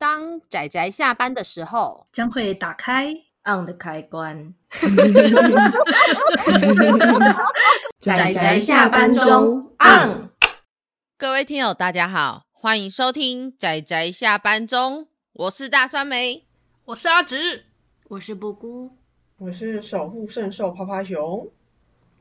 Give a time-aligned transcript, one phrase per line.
[0.00, 3.12] 当仔仔下班的时候，将会打开
[3.44, 4.54] on 的开关。
[8.00, 10.30] 仔仔下班中 on。
[11.18, 16.46] 各位听友，大家好，欢迎收听仔仔下班中，我是大酸梅，
[16.86, 17.66] 我是阿直，
[18.08, 18.96] 我是布姑，
[19.36, 21.52] 我是守护圣兽趴趴熊。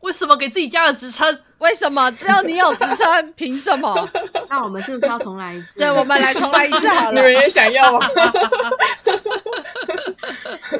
[0.01, 1.39] 为什么给自己加了职称？
[1.59, 3.33] 为什么只有你有职称？
[3.35, 4.09] 凭什么？
[4.49, 5.67] 那我们是不是要重来一次？
[5.77, 7.19] 对，我们来重来一次好了。
[7.19, 8.07] 你们也想要吗？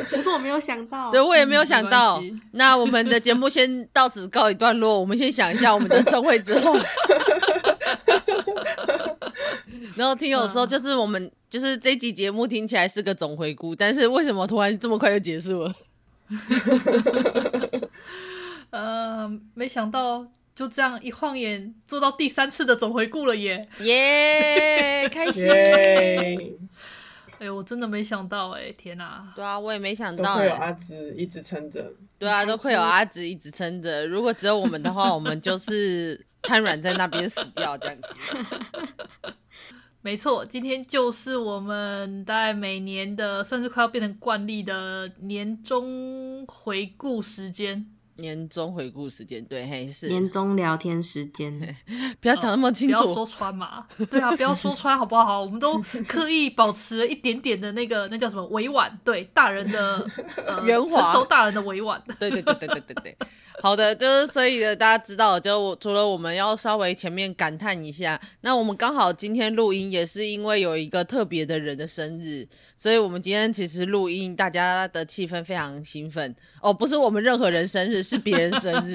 [0.09, 2.20] 可是我没有想到，对，我也没有想到。
[2.21, 4.99] 嗯、那我们的节目先到此告一段落。
[4.99, 6.77] 我们先想一下我们的称谓之后。
[9.95, 15.73] 然后听友说，就是我们就是这集节目听起来是个总回顾，但是为什么突然这么快就结束了？
[18.71, 23.67] 呃，没想到就这样一晃眼做到第三次的总回顾了耶！
[23.79, 25.47] 耶，开心！
[27.39, 29.31] 哎呦，我真的没想到哎，天哪！
[29.35, 31.93] 对啊，我也没想到，都会有阿紫一直撑着。
[32.17, 34.05] 对啊，都会有阿紫一直撑着。
[34.05, 39.33] 如果只有我们的话，我们就是瘫软在那边死掉这样子。
[40.01, 47.85] 没错，今天就是我们大概每年的，算是快要变成惯例的年终回顾时间。
[48.20, 50.07] 年终回顾时间，对，嘿，是。
[50.07, 51.75] 年终聊天时间，
[52.21, 55.41] 不要讲那么清楚，哦，不要说穿嘛，对啊，不要说穿好不好？
[55.41, 60.07] 我们都刻意保持了一点点的那个，那叫什么委婉，对，大人的
[60.63, 63.17] 圆滑，成熟大人的委婉，对对对对对对对。
[63.62, 72.47] 好的，就是所以呢，大家知道，就除了我们要稍微前面感叹一下，那我们刚好今天录音也是因为有一个特别的人的生日，
[72.78, 78.94] 所以我们今天其实录音，大家的气氛非常兴奋哦，不是我们任何人生日，是别人生日，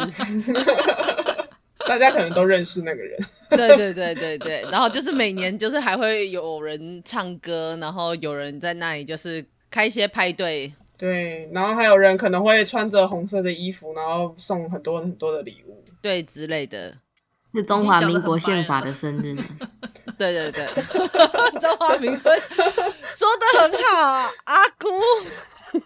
[1.87, 3.19] 大家可能都认识那个人，
[3.51, 10.73] 对对对对对，然后就是每年就是还会有人唱歌，然后有人在那里就是开一些派对。
[10.97, 16.97] 对，然后还有人可能会穿着红色的衣服，然后送很多很多的礼物，对之类的。
[17.55, 19.37] 是中华民国宪法的生日。
[20.19, 20.66] 对对对，
[21.60, 22.32] 中华民国
[23.15, 24.91] 说的很好啊，阿姑。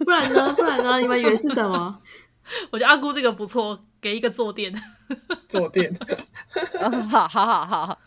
[0.04, 0.54] 不然呢？
[0.56, 0.98] 不然呢？
[1.00, 2.00] 你们以为是什么？
[2.70, 4.74] 我觉得阿姑这个不错，给一个坐垫。
[5.48, 5.94] 坐垫。
[7.10, 7.98] 好好好好好。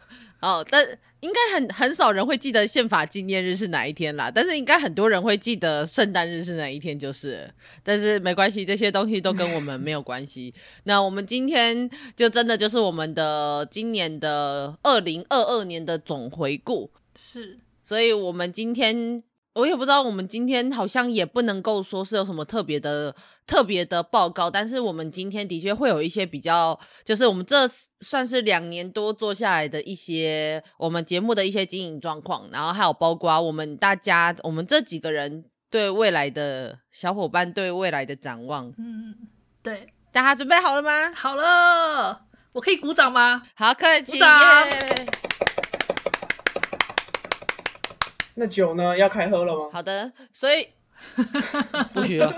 [0.42, 0.88] 哦，但。
[1.22, 7.50] 应该很很少人会记得宪法纪念日是哪一天啦，但是应该很多人会记得圣诞日是哪一天，就是。
[7.84, 10.54] 但是没关系，这些东西都跟我们没有关系。
[10.84, 17.60] 那我们今天就真的就是我们的今年的二零二二年的总回顾，是。
[17.82, 19.24] 所以我们今天。
[19.54, 23.14] 我也不知道，我们今天好像也不能够说是有什么特别的、
[23.46, 27.68] 特别的报告，但是我们今天的确会有一些比较，就是我们这
[28.00, 38.74] 算是两年多做下来的一些我们节目的一些经营状况，然后还有包括我们大家，我们这几个人对未来的小伙伴对未来的展望。
[38.78, 39.14] 嗯，
[39.62, 41.12] 对，大家准备好了吗？
[41.14, 42.22] 好了，
[42.54, 43.44] 我可以鼓掌吗？
[43.56, 44.32] 好，可以，鼓掌。
[48.36, 48.98] 那酒呢？
[48.98, 49.70] 要开喝了吗？
[49.72, 50.68] 好的，所以
[51.94, 52.34] 不需要，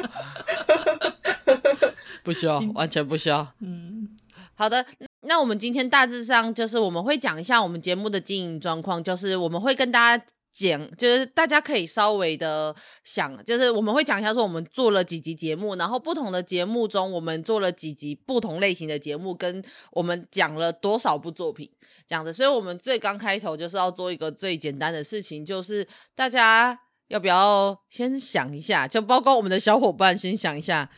[2.23, 3.47] 不需要，完全不需要。
[3.59, 4.09] 嗯，
[4.55, 4.85] 好的，
[5.21, 10.25] 那我们今天大致上就是我们会讲一下我们节目的经营状况，就是我们会跟大家。
[10.53, 21.69] 讲就是大家可以稍微的想，就是我们会讲一下说我们做了几集节目，然后不同的节目中我们做了几集不同类型的节目，跟我们讲了多少部作品
[22.07, 22.31] 这样子。
[22.31, 30.89] 所以，我们最刚开头就是要做一个最简单的事情，就是大家要不要先想一下，就包括我们的小伙伴先想一下。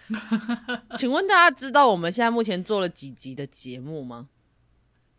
[0.98, 4.28] 请问大家知道我们现在目前做了几集的节目吗？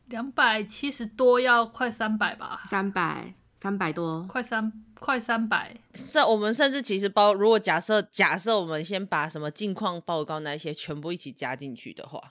[0.07, 2.63] 两百七十多，要快三百吧？
[2.69, 3.35] 三百。
[3.57, 5.75] 三百多，快三快三百。
[5.95, 12.23] 是，我们甚至其实包，如果假设假设我们先把什么近况报告那些全部一起加进去的话，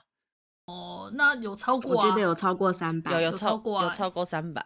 [0.66, 4.64] 哦，那有超过、啊，我觉得有超过三百，有有超过、啊，有超过三百。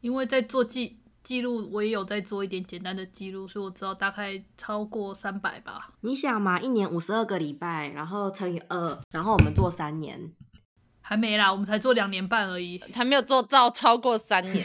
[0.00, 5.92] 因为在做记记录，我也有在做一点简单的记录，所以我知道大概超过三百吧。
[6.02, 10.32] 你想嘛，一年五十二个礼拜，然后乘以二，然后我们做三年。
[11.08, 14.62] 还没啦，我们才做两年半而已，还没有做到超过三年。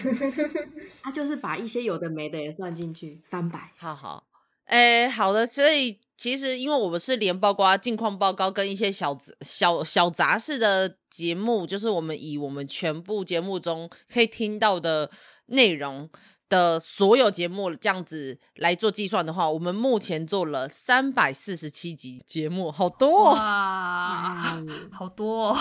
[1.02, 3.72] 他就是把一些有的没的也算进去，三百。
[3.78, 4.26] 好好，
[4.66, 5.48] 哎、欸，好的。
[5.48, 15.10] 所以其实因为我们是连包括近况报告跟一些小小小杂事的节目，就是我们以我们全部节目中可以听到的
[15.46, 16.10] 内容
[16.50, 24.62] 的所有节目这样子来做计算的话，我们目前做了三百四十七集节目，好多哦，哇，
[24.92, 25.58] 好多哦。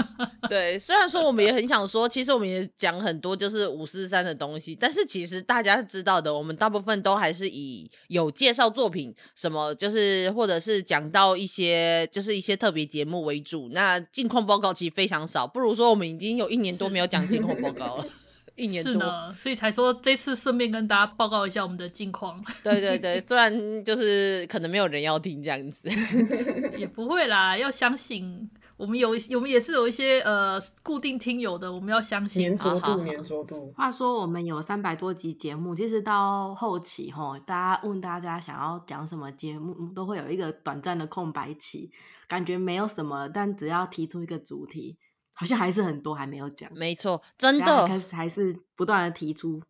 [0.48, 13.68] 对，虽然说我们也很想说，其实我们也讲很多就是五四三的东西，但是其实大家知道的，我们大部分都还是以有介绍作品什么，就是或者是讲到一些就是一些特别节目为主。
[13.72, 18.06] 那近况报告其实非常少，不如说我们已经有一年多没有讲近况报告了。
[18.56, 22.42] 一年多，是呢，所以才说这次顺便跟大家报告一下我们的近况。
[22.64, 25.88] 对对对，虽然就是可能没有人要听这样子，
[26.76, 32.40] 也不会啦，要相信我们有，我们也是有一些呃固定听友的，我们要相信。
[32.42, 33.72] 黏着度，黏着度。
[33.76, 41.90] 话说我们有三百多集节目，其实到后期吼，大家问大家想要讲什么节目，都会有一个短暂的空白期，
[42.26, 44.96] 感觉没有什么，但只要提出一个主题。
[45.38, 49.62] 好像还是很多还没有讲，没错，真的开始还是不断的提出，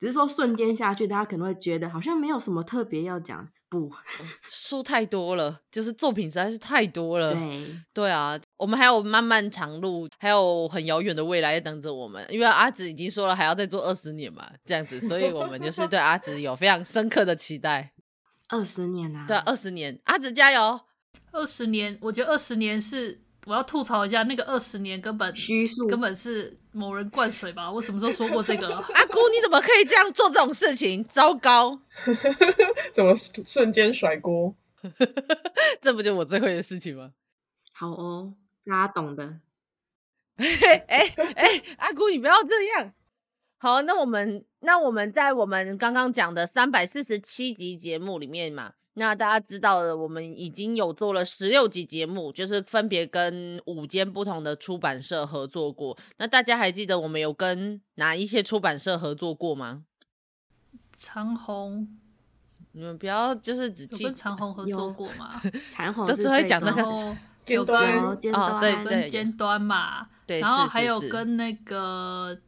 [0.00, 3.88] 只是说瞬间下去，大家可能会觉得好像没有什么特别要讲，不，
[4.48, 7.32] 书太多了，就是作品实在是太多了。
[7.34, 17.92] 对，对啊，我们还有漫漫长路，还有很遥远的未来等着我们，因为阿紫已经说了还要再做二十年嘛，这样子，所以我们就是对阿紫有非常深刻的期待。
[18.50, 20.80] 二十年啊，对，二十年，阿紫加油！
[21.30, 23.20] 二十年，我觉得二十年是。
[23.46, 27.70] 我要吐槽一下，那个二十年根本虚数，根本是某人灌水吧？
[27.70, 28.68] 我什么时候说过这个？
[28.94, 31.02] 阿姑，你怎么可以这样做这种事情？
[31.04, 31.80] 糟糕！
[32.92, 34.54] 怎么瞬间甩锅？
[35.80, 37.12] 这不就我最会的事情吗？
[37.72, 38.34] 好哦，
[38.64, 39.40] 大家懂的。
[40.36, 42.92] 哎哎哎，阿姑，你不要这样。
[43.58, 48.72] 好，那我们那我们在我们刚刚讲的三百四十七集节目里面嘛。
[48.94, 55.96] 那大家知道了，我们已经有做了十六集节目，就是分别跟五间不同的出版社合作过。
[56.18, 59.84] 那大家还记得我们有跟哪一些出版社合作过吗？
[60.96, 61.88] 长虹，
[62.72, 65.40] 你们不要就是只记跟长虹合作过嘛？
[65.70, 67.16] 长虹都是会讲那个
[67.46, 70.08] 尖端，尖端，哦，对对，尖端嘛。
[70.26, 72.38] 对，然后还有跟那个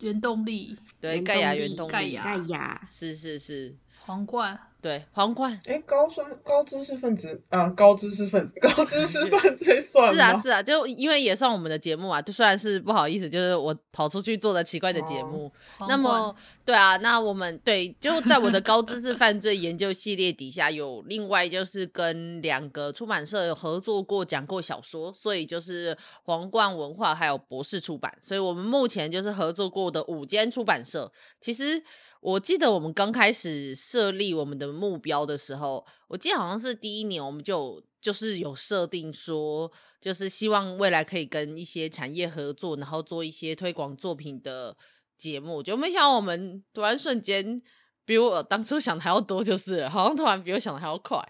[0.00, 2.02] 原动力，对，盖亚原动力，盖
[2.48, 4.58] 亚，是是是，皇冠。
[4.86, 15.52] 对皇冠，哎、欸，高分高知识分子啊，高知识分子，高知识分子算 是啊是啊，就因为也算我们的节目啊，就虽然是不好意思，就是我跑出去做的奇怪的节目。
[15.80, 16.32] 哦、那么
[16.64, 31.10] 对啊，那我们对就在我的高知识犯罪研究系列底下，有另外就是跟两个出版社有合作过，讲过小说，所以就是皇冠文化还有博士出版，所以我们目前就是合作过的五间出版社，
[31.40, 31.82] 其实。
[32.26, 39.70] 我记得我们刚开始设立我们的目标的时候，我记得好像是第一年，我们就就是有设定说，
[40.00, 44.76] 就是希望未来可以跟一些产业合作，然后做一些推广作品的
[45.16, 45.62] 节目。
[45.62, 47.62] 就没想到我们突然瞬间
[48.04, 51.24] 比我当初想的还要多，就是好像突然比我想的还要快。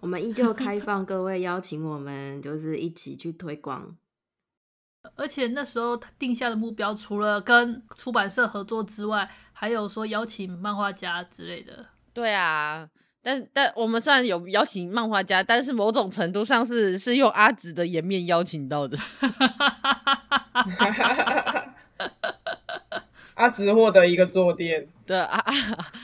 [0.00, 3.98] 我们依旧开 放各位邀请我们，就是一起去推广。
[5.16, 11.86] 而且那时候定下的目标，除了跟出版社合作之外，还有说邀请漫画家之类的。
[12.12, 12.88] 对啊，
[13.22, 18.98] 但但我们虽然有邀请漫画家，但是某种程度上是是用阿紫的颜面邀请到的。
[23.34, 25.54] 阿直获得一个坐垫，对阿啊，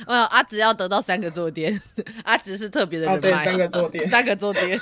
[0.07, 1.81] 没有阿直要得到三个坐垫，
[2.25, 4.79] 阿直是特别的人脉，对，三个坐垫，三个坐垫。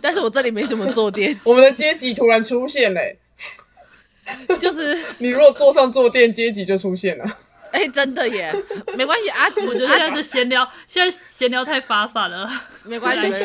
[0.00, 3.18] 但是我这里没什么坐垫，我们的阶级突然出现嘞，
[4.60, 7.24] 就是 你如果坐上坐垫，阶级就出现了。
[7.72, 8.52] 哎、欸，真的耶，
[8.96, 12.48] 没关系，阿紫，我觉得现在的闲聊，现在闲聊太发散了，
[12.84, 13.44] 没关系，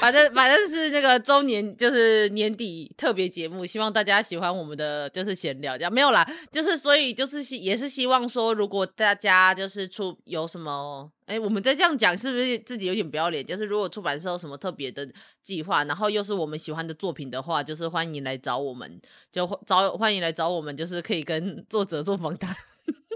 [0.00, 13.44] 反正反正是那个周年，就是年底特别节目，希望大家喜欢我们的就是闲聊，这样没有啦，就是所以就是也是希望说，如果大家就是出 有什么，哎、欸，我们再这样讲是不是自己有点不要脸？
[13.44, 15.06] 就是如果出版社有什么特别的
[15.42, 19.00] 计划，然后又是我们喜欢的作品的话，就是欢迎来找我们，
[19.30, 22.54] 就找欢迎来找我们，就是可以跟作者做访谈。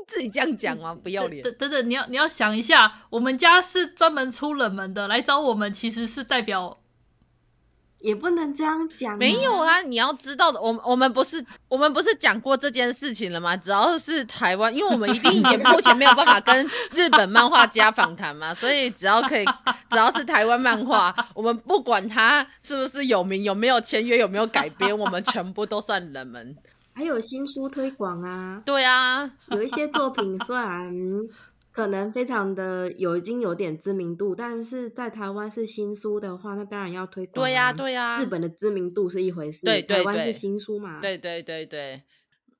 [0.09, 0.95] 自己这样讲吗？
[0.95, 1.43] 不要脸！
[1.43, 6.79] 等等等，你要你要想一下，我们家是专门出冷门的，来找我们其实是代表，
[8.01, 9.17] 也不能这样讲。
[9.17, 13.57] 没有啊，你要知道的，我我们不是我们不是讲过这件事情了吗？
[13.57, 19.45] 只要是台湾，因为我们一定也目前没有办法跟日本漫画家访谈嘛， 所以只要可以，
[19.91, 26.57] 只要是台湾漫画， 我们不管他是不是有名，有没有签约，有没有改编，我们全部都算冷门。
[26.95, 30.93] 还有新书推广啊，对啊， 有一些作品虽然
[31.71, 37.47] 可能非常的有已经有点知名度，但是在台湾是新书的话，那当然要推广啊。
[37.47, 38.21] 对呀，对呀。
[38.21, 41.01] 日本的知名度是一回事，对对对，台湾是新书嘛。
[41.01, 42.03] 对对对对。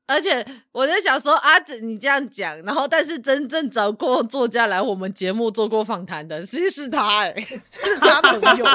[0.07, 8.65] 而且我在想说，阿紫你这样讲，然后但是真正找过作家来我们节目做过访谈的，其实是他哎、欸， 是他朋友，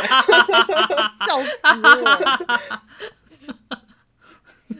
[1.27, 1.69] 笑死我。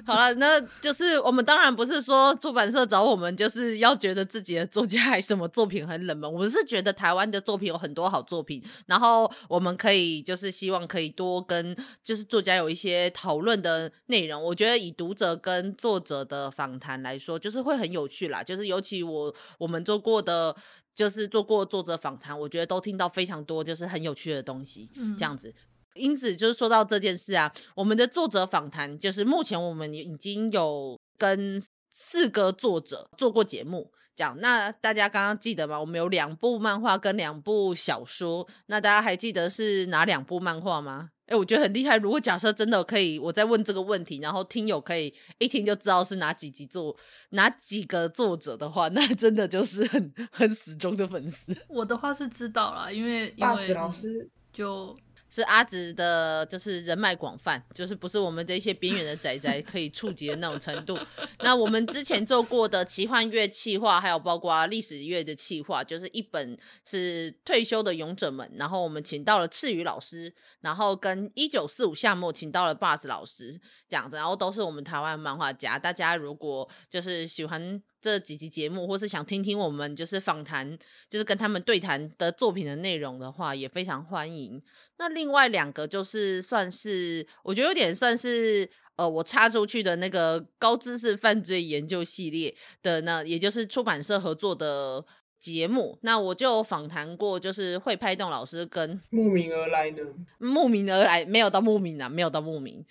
[0.05, 14.43] 好了，那就是我们当然不是说出版社找我们就是要觉得自己的作家还什么作品很冷门，我们是觉得台湾的作品有很多好作品，然后我们可以就是希望可以多跟就是作家有一些讨论的内容。
[14.43, 18.43] 我觉得以读者跟作者的访谈来说，就是会很有趣啦。
[18.43, 20.55] 就是尤其我我们做过的，
[20.95, 25.53] 就是做过作者访谈，我觉得都听到非常多就是很有趣的东西，这样子。
[25.97, 34.39] 嗯因此，就是说到这件事啊，我们的作者访谈，就是目前我们已经有跟四个作者做过节目，讲。
[34.39, 35.79] 那大家刚刚记得吗？
[35.79, 38.47] 我们有两部漫画跟两部小说。
[38.67, 41.09] 那大家还记得是哪两部漫画吗？
[41.25, 41.97] 哎，我觉得很厉害。
[41.97, 46.95] 如果假设真的可以，我再问这个问题，然后听友可以一听就知道是哪几集作
[47.31, 51.53] 哪几个作者的话，那真的就是很很死忠的粉丝。
[51.67, 54.95] 我的话是知道啦，因为因为老师就。
[55.29, 60.97] 是阿紫的，就是人脉广泛，就是不是我们这些边缘的仔仔可以触及的那种程度。
[61.39, 75.77] 那我们之前做过的奇幻乐企划，还有包括历史乐的企划，就是一本是退休的勇者们，然后我们请到了赤羽老师，然后跟一九四五夏末请到了 Bus 老师这样子，然后都是我们台湾漫画家。
[75.77, 77.81] 大家如果就是喜欢。
[78.07, 84.61] 这几集节目，或是想听听我们就是访谈，就是跟他们对谈的作品的内容的话，也非常欢迎。
[84.97, 95.03] 那另外两个就是算是，我觉得有点算是，呃，我插出去的那个高知识犯罪研究系列的呢，也就是出版社合作的
[95.37, 95.99] 节目。
[96.03, 100.01] 那我就访谈过，就是会拍动老师跟慕名而来的，
[100.37, 102.85] 慕名而来，没有到慕名啊，没有到慕名。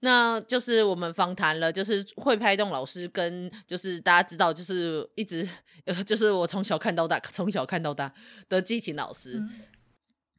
[0.00, 5.48] 那就是我们访谈了，就是会拍动老师跟就是大家知道，就是一直
[5.86, 8.12] 呃，就是我从小看到大，从小看到大
[8.48, 9.50] 的激情老师，嗯、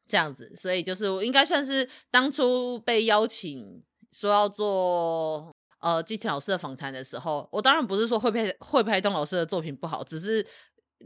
[0.07, 10.45] 这样子，所以就是我应该算是当初被邀请说要做呃激情老师的访谈的时候，我当然不是说会拍会拍动老师的作品不好，只是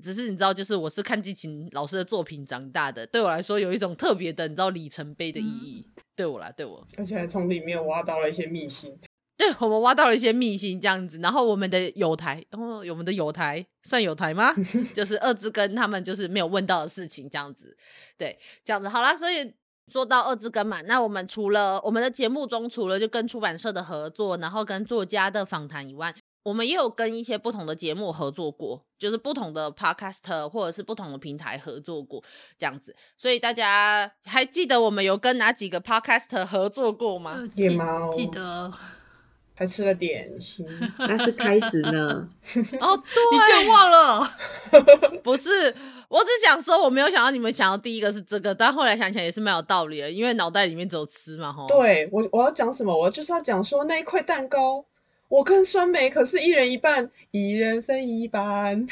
[0.01, 5.86] 只是你知道，就是我是看激情老师的作品长大的，对我来说有一种特别的你知道里程碑的意义。
[5.88, 9.00] 嗯对我啦，对我，而且还从里面挖到了一些秘辛。
[9.38, 11.17] 对，我们挖到了一些秘辛，这样子。
[11.19, 14.53] 然后我们的友台，然后我们的友台算友台吗？
[14.93, 17.75] 就是二之根他们就是没有问到的事情，这样子。
[18.17, 19.15] 对，这样子好啦。
[19.15, 19.51] 所以
[19.88, 26.13] 说到二之根嘛，那我们除了我们的节目中，除了就跟出版社的合作，然后跟作家的访谈以外。
[26.43, 32.24] 我们也有跟一些不同的节目合作过，就是不同的 podcast 或者是不同的平台合作过
[32.57, 37.48] 这样子，所以大家还记得我们有跟哪几个 podcast 合作过吗？
[37.55, 38.74] 夜猫记得，
[39.53, 40.65] 还吃了点心，
[40.98, 42.27] 那是开始呢。
[42.81, 44.31] 哦，对，你忘了？
[45.24, 45.75] 不是，
[46.10, 51.67] 我只想说，我没有想到你们想到第一个是这个，但后来想起来也是蛮有道理的，因为脑袋里面只有吃嘛，吼。
[51.67, 52.98] 对，我我要讲什么？
[52.98, 54.83] 我就是要讲说那一块蛋糕。
[55.31, 58.85] 我跟酸梅可是一人一半，一人分一半，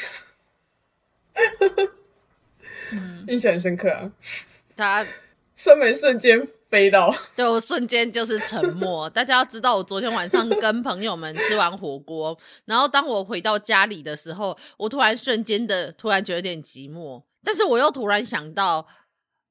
[2.92, 4.10] 嗯， 印象很深刻啊。
[4.74, 5.06] 他
[5.54, 9.10] 酸梅瞬间飞到，对，我瞬间就是沉默。
[9.10, 18.88] 大家要知道，我昨天晚上跟朋友们吃完火锅，然后当我回到家里的时候，我突然瞬间的突然觉得有点寂寞，但是我又突然想到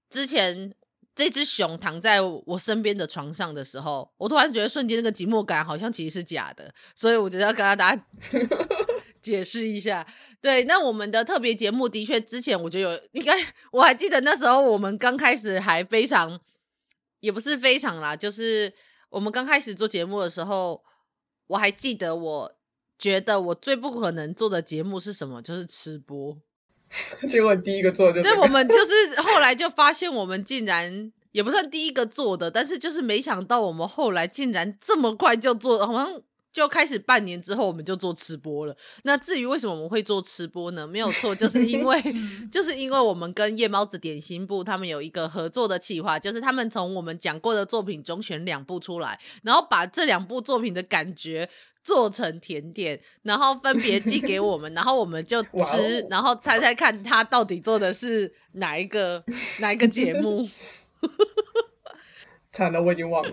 [0.10, 0.74] 之前。
[1.20, 8.06] 这只熊躺在我身边的床上的时候，我突然觉得瞬间那个寂寞感好像其实是假的，所以我觉得要跟大家
[9.22, 10.08] 解释一下。
[10.40, 13.36] 对，那我们的特别节目的确之前我觉得有应该
[13.74, 16.40] 我还记得那时候我们刚开始还非常，
[17.20, 18.72] 也不是非常啦，就是
[19.10, 20.82] 我们刚开始做节目的时候，
[21.48, 22.56] 我还记得我
[22.98, 26.38] 觉得我最不可能做的节目是什么，就是吃播。
[27.30, 38.76] 结果第一个做就，对，我们就是后来就发现，我们竟然也不算第一个做的，但是就是没想到我们后来竟然这么快就做，好像就开始半年之后我们就做吃播了。
[39.04, 40.88] 那至于为什么我们会做吃播呢？
[40.88, 42.02] 没有错，就是因为
[42.52, 51.48] 就是因为我们跟夜猫子点心部他们有一个合作的企划，就是他们从我们讲过的作品中选两部出来，然后把这两部作品的感觉。
[51.84, 59.24] 做成甜点，然后分别寄给我们，然后我们就吃，哦、然后猜猜看他到底做的是哪一个
[59.60, 60.48] 哪一个节目？
[62.52, 63.32] 惨了，我已经忘了。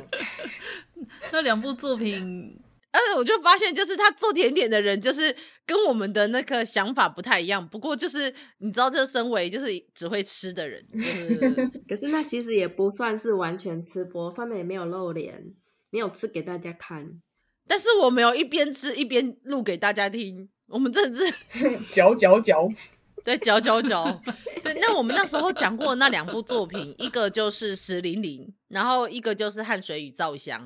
[1.33, 2.59] 那两部作品，
[2.93, 5.35] 而且我就发现，就是他做甜点的人，就是
[5.67, 7.67] 跟我们的那个想法不太一样。
[7.67, 15.53] 不过就是你知道，这身为就是只会吃的人，就是、 可是那其实也不算是完全吃播，上面也没有露脸，
[15.91, 17.21] 没有吃给大家看。
[17.67, 21.33] 但是我没有一边吃一边录给大家听，我们真的是
[21.93, 22.69] 嚼嚼嚼，
[23.25, 24.23] 对，嚼嚼嚼。
[24.63, 30.61] 对，那我们那时候讲过那两部作品，一个就是《石林林》，然后一个就是《汗水与皂香》。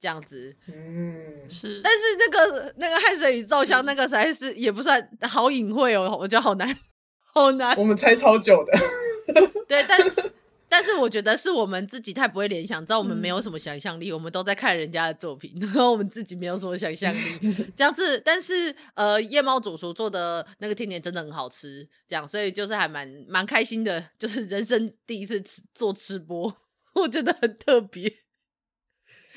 [0.00, 6.72] 这样子，嗯，是，但是那个那个汗水与皂香那个实在是也不算好隐晦哦，我觉得好难，
[7.34, 7.76] 好难。
[7.76, 8.78] 我们猜超久的，
[9.66, 9.98] 对，但
[10.68, 18.20] 但是我觉得是我们自己太不会联想，知道我们没有什么想象力，嗯、我们都在看人家的作品， 然后我们自己没有什么想象力， 这样子。
[18.24, 26.54] 但是呃，夜猫主厨做的那个甜点真的很好吃，这样，所以就是还蛮蛮开心的，就是人生第一次吃做吃播，
[26.94, 28.27] 我觉得很特别。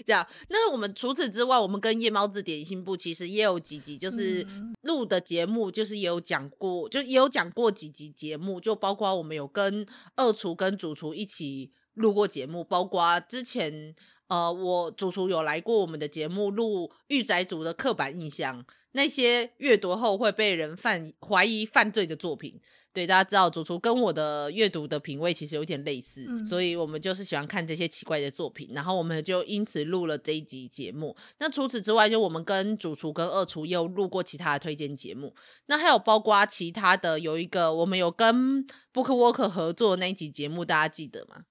[0.06, 4.46] 这样，那我们除此之外，我们跟夜猫子点心部其实也有几集，就是
[4.82, 13.96] 录的节目，就是也有讲过，就也有讲过几集节目，就包括我们有跟二厨跟主厨一起录过节目，包括之前
[14.28, 22.60] 呃，我主厨有来过我们的节目录御宅族的刻板印象，那些阅读后会被人犯怀疑犯罪的作品。
[22.94, 31.16] 对，大家知道主厨跟我的阅读的品味其实有点类似，嗯，所以我们就是喜欢看这些奇怪的作品，然后我们就因此录了这一集节目。
[31.40, 35.34] 那除此之外，就我们跟主厨跟二厨也有录过其他的推荐节目。
[35.68, 41.44] 那还有包括其他的，有一个我们有跟 BookWalker 合作的那一集节目，大家记得吗？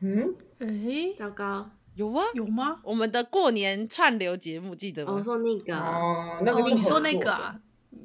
[0.00, 2.80] 嗯，诶，糟糕，有啊，有吗？
[2.84, 5.14] 我们的过年串流节目记得吗？
[5.14, 7.58] 我说那个，哦，那个是你说那个啊。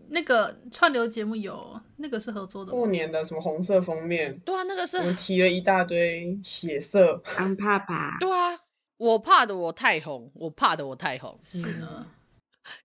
[0.09, 4.37] 那个串流节目有那个是合作的，过年的什么红色封面？
[4.39, 8.17] 对啊，那个是我们提了一大堆血色，安怕吧？
[8.19, 8.59] 对啊，
[8.97, 12.07] 我怕的我太红，我怕的我太红，是呢。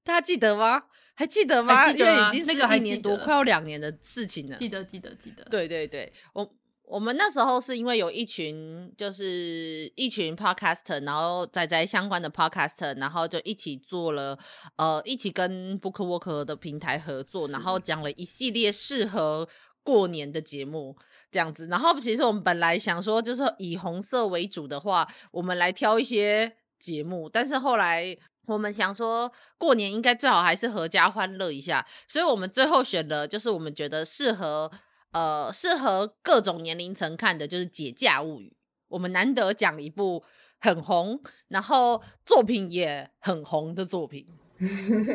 [0.03, 0.85] 大家记得吗？
[1.15, 1.93] 还记得吗？
[1.93, 4.57] 记得啊、因为已经是一年多，快要两年的事情了。
[4.57, 5.45] 记得，记得，记得。
[5.45, 6.55] 对对对，我。
[6.93, 14.39] 我们那时候是因为有一群，就是一群 podcaster，然后仔仔相关的 podcaster，然后就一起做了，
[14.77, 19.49] 呃，一起跟 BookWalker 的平台合作，然后讲了一系列适合
[19.83, 20.95] 过年的节目，
[21.31, 21.67] 这样子。
[21.69, 28.15] 然后其实我们本来想说，就是以红色为主的话，我们来挑一些节目，但是后来
[28.47, 34.71] 我们想说，过年应该最好还是合家欢乐一下，所以我们最后选的，就是我们觉得适合。
[35.13, 38.49] 呃，适合各种年龄层看的，就是《解嫁物语》。
[38.89, 40.23] 我们难得讲一部
[40.61, 44.27] 很红，然后作品也很红的作品，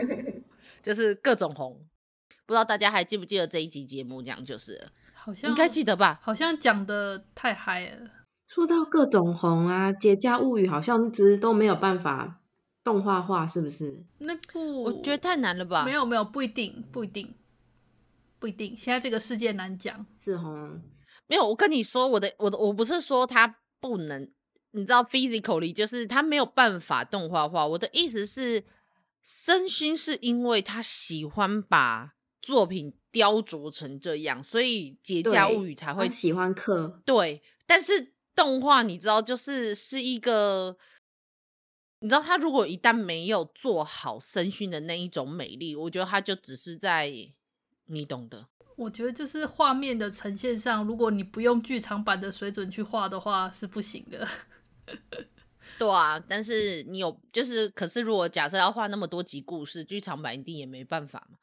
[0.81, 1.85] 就是各种红。
[2.45, 4.21] 不知道大家还记不记得这一集节目？
[4.21, 6.19] 讲就是，好像应该记得吧？
[6.23, 8.09] 好像讲的太嗨了。
[8.47, 12.39] 说到各种红啊，《解嫁物语》好像一直都没有办法
[12.83, 14.05] 动画化，是不是？
[14.19, 15.83] 那部我觉得太难了吧？
[15.83, 17.35] 没有没有，不一定，不一定。
[18.39, 20.79] 不一定，现在这个世界难讲，是哦。
[21.25, 24.31] 没有，我跟你说，我的我的我不是说他不能，
[24.71, 27.65] 你知道，physically 就是他没有办法动画化。
[27.65, 28.63] 我的意思是，
[29.23, 37.01] 身心是因为他喜欢把作品雕琢成这样，所以《节假物语》才会喜欢刻。
[37.03, 40.77] 对，但是动画你知道，就是是一个，
[41.99, 47.33] 你知道，他如果一旦没有做好身心的那一种美丽，我觉得他就只是在。
[47.87, 48.45] 你懂的，
[48.75, 54.27] 我觉得就是画面的呈现上，如果你不用剧场版的水准去画的话，是不行的。
[55.79, 61.37] 对啊，但是你有，就是，可是如果假设要画那么多集故事，剧场版一定也没办法嘛。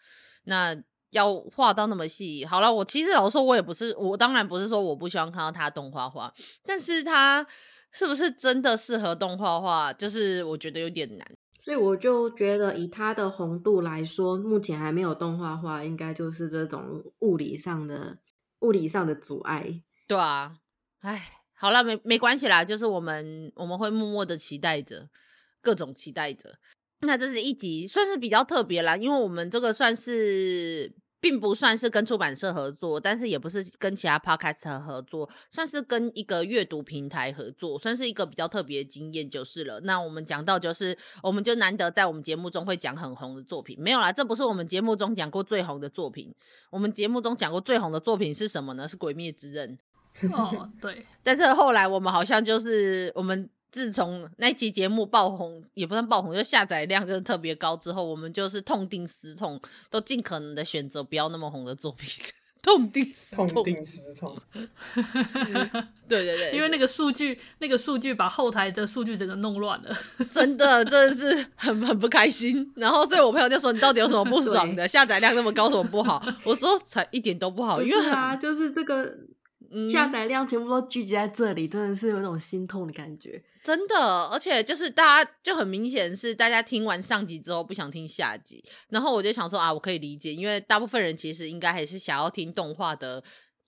[0.45, 0.77] 那
[1.11, 7.47] 要画到那么细，好了，我其实老实说，我也不是，我当然不是说我不希望看到它动画化，但是它
[7.93, 11.27] 是不是真的适合动画化，就是我觉得有点难。
[11.65, 18.19] 所以我就觉得，以它的红度来说，目前还没有动画化，应该就是这种物理上的
[18.59, 19.83] 物理上的阻碍。
[20.07, 20.59] 对啊，
[20.99, 25.09] 哎，好了，没没关系啦，就是我们我们会默默的期待着，
[25.63, 26.59] 各种期待着。
[27.01, 30.93] 那这是一集，算是比较特别啦，因为我们这个算是。
[31.25, 39.81] 并不算是跟出版社合作，但是也不是跟其他 podcast 合作，算是跟一个阅读平台合作，算是一个比较特别的经验就是了。
[39.81, 46.31] 那我们讲到就是，我们就难得在我们节目中会讲很红的作品，没有啦，这不是我们节目中讲过最红的作品。
[46.69, 48.87] 我们节目中讲过最红的作品是什么呢？
[48.87, 49.79] 是《鬼灭之刃》。
[50.31, 51.07] 哦，对。
[51.25, 53.49] 但是后来我们好像就是我们。
[53.75, 59.61] 自从那期节目爆红，也不算爆红，就下载量就是特别高之后，我们就是痛定思痛，
[59.91, 62.09] 都尽可能的选择不要那么红的作品。
[62.63, 64.39] 痛定思痛，痛定思痛。
[66.07, 69.99] 对对对， 因为那个数据，那个数据把后台的数据整个弄乱了，
[70.31, 72.73] 真的真的是很很不开心。
[72.77, 74.87] 然后，所以我朋友就说：“你到底有什么不爽的？
[74.87, 79.13] 下载量那么高，什么不好？”我说：“才一点都不好，因为啊，就是这个。”
[79.91, 83.43] 下载量全部都聚集在这里，真的是有一种心痛的感觉。
[83.63, 93.23] 真的，而且就是大家就很明显是大家听完上集之后不想听下集，然后我就想说啊，我可以理解，因为大部分人其实应该还是想要听动画的，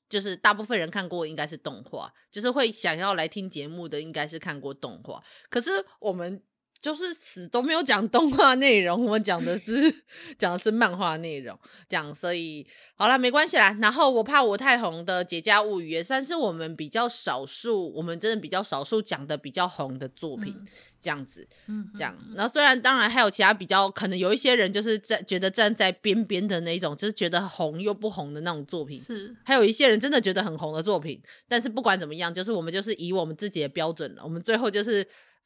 [0.08, 6.42] 就是大部分人看过应该是动画，就是会想要来听节目的应该是看过动画，可是我们。
[6.80, 9.92] 就是死都没有讲动画内容，我们讲的是
[10.38, 11.58] 讲的是漫画内容，
[11.88, 13.76] 讲所以好了，没关系啦。
[13.80, 20.66] 然后我怕我太红的《节家物语》也算是我们比较少数，我们真的比较少数讲的比较红的作品，嗯、
[21.00, 22.16] 这样子，嗯，这样。
[22.36, 29.34] 然后虽然当然还有其他比较可能有一些人就是在觉得站在边边的那种，就是觉得红又不红的那种作品，是。
[29.44, 35.04] 还有一些人真的觉得很红的作品，但是不管怎么样，就是我们就是以我们自己的标准了，我们最后就是。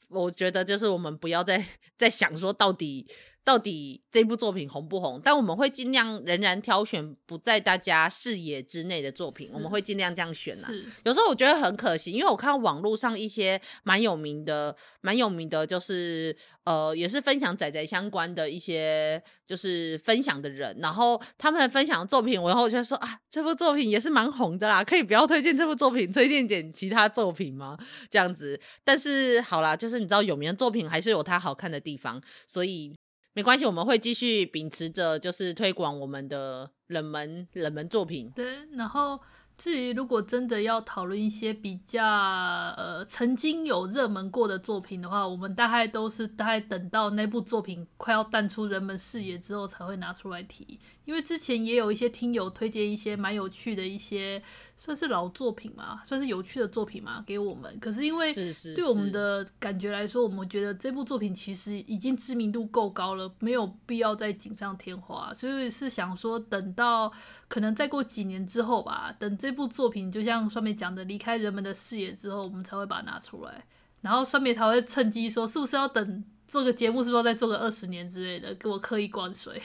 [0.08, 1.64] 我觉得就是我们不要再
[1.96, 3.06] 再想说到底
[3.42, 10.72] 到底这部作品红不红，但我们会尽量仍然挑选不在大家视野之内的作品，我们会尽量这样选啦、啊。
[11.04, 27.76] 有时候我觉得很可惜，因为我看网络上一些蛮有名的、蛮有名的，就是呃，也是分享仔仔相关的一些就是分享的人，然后他们分享的作品，我然后我就说啊，这部作品也是蛮红的啦，可以不要推荐这部作品，推荐点其他作品吗？
[28.10, 32.94] 这样子，但是好啦，就是你知道有名的作品还是有它好看的地方，所以。
[33.32, 38.30] 没关系，我们会继续秉持着，就是推广我们的冷门冷门作品。
[38.34, 39.20] 对，然后
[39.60, 50.80] 至于如果真的要讨论一些比较呃曾经有热门过的作品的话，我们大概都是大概等到那部作品快要淡出人们视野之后才会拿出来提。
[51.04, 54.40] 因为之前也有一些听友推荐一些蛮有趣的一些，
[54.78, 57.78] 算是老作品嘛，算是有趣的作品嘛，给我们。
[57.80, 58.32] 可是因为
[58.74, 65.34] 对我们的感觉来说，我们觉得这部作品其实已经知名度够高了，没有必要再锦上添花。
[65.34, 67.12] 所以是想说，等到
[67.50, 73.64] 可能再过几年之后吧，等这部作品就像上面讲的离开人们的视野之后，我们才会把它拿出来，
[74.00, 76.24] 然后上面才会趁机说，是不是要等？
[76.46, 78.52] 做个节目是不是要再做个二十年之类的？
[78.56, 79.62] 给我刻意灌水，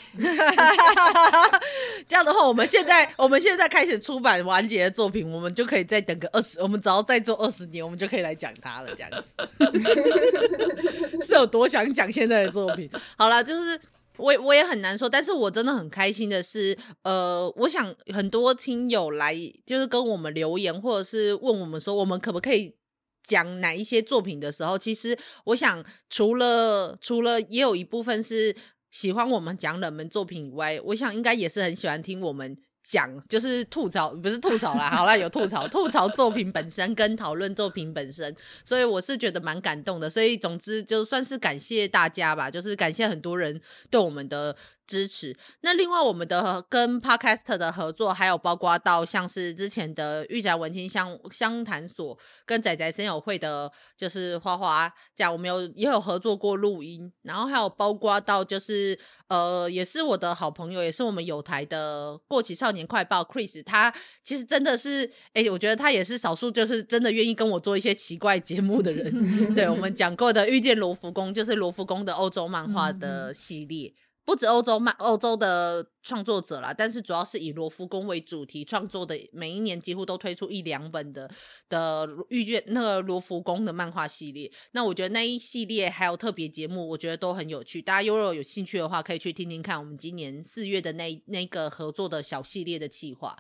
[2.08, 8.90] 这样的话，我们现在我们现在开始出版完结的作品，我们就可以再等个二十，我们只要再做二十年，我们就可以来讲它了。
[8.96, 9.34] 这样子
[11.26, 12.88] 是有多想讲现在的作品？
[13.18, 13.82] 好了，就是
[14.18, 22.76] 我我也很难说，但是我真的很开心的是，呃，我想很多听友来就是跟我们留言，或者是问我们说，我们可不可以。
[23.28, 28.56] 讲哪一些作品的时候，其实我想，除了除了也有一部分是
[28.92, 40.10] 喜欢我们讲冷门作品以外，我想应该也是很喜欢听我们讲，就是吐槽，不是吐槽啦，好啦，有吐槽，吐槽作品本身跟讨论作品本身，所以我是觉得蛮感动的。
[40.10, 44.56] 所以总之就算是感谢大家吧，就是感谢很多人对我们的。
[44.88, 45.36] 支持。
[45.62, 57.12] 那另外，我们的跟 Podcast 的合作，还有包括到像是之前的御宅文青相相谈所跟仔仔森友会的，就是花花这样，我们有也有合作过录音。
[57.24, 63.94] 然后还有包括到就是呃，也是我的好朋友，也是我们有台的过期少年快报 Chris，他
[64.24, 69.12] 其实真的是哎、欸，我觉得他也是少数就是真的愿意跟我做一些奇怪节目的人。
[69.56, 73.94] 对，我们讲过的遇见罗浮宫，就是罗浮宫的欧洲漫画的系列。
[73.96, 81.30] 嗯不止欧洲漫欧洲的创作者啦，但是主要是以罗浮宫为主题创作的，每一年几乎都推出一两本的
[81.70, 84.52] 的遇见那个罗浮宫的漫画系列。
[84.72, 87.80] 那我觉得那一系列还有特别节目，我觉得都很有趣。
[87.80, 93.38] 大家如果有兴趣的话，可以去听听看我们今年四月的那那个合作的小系列的企划。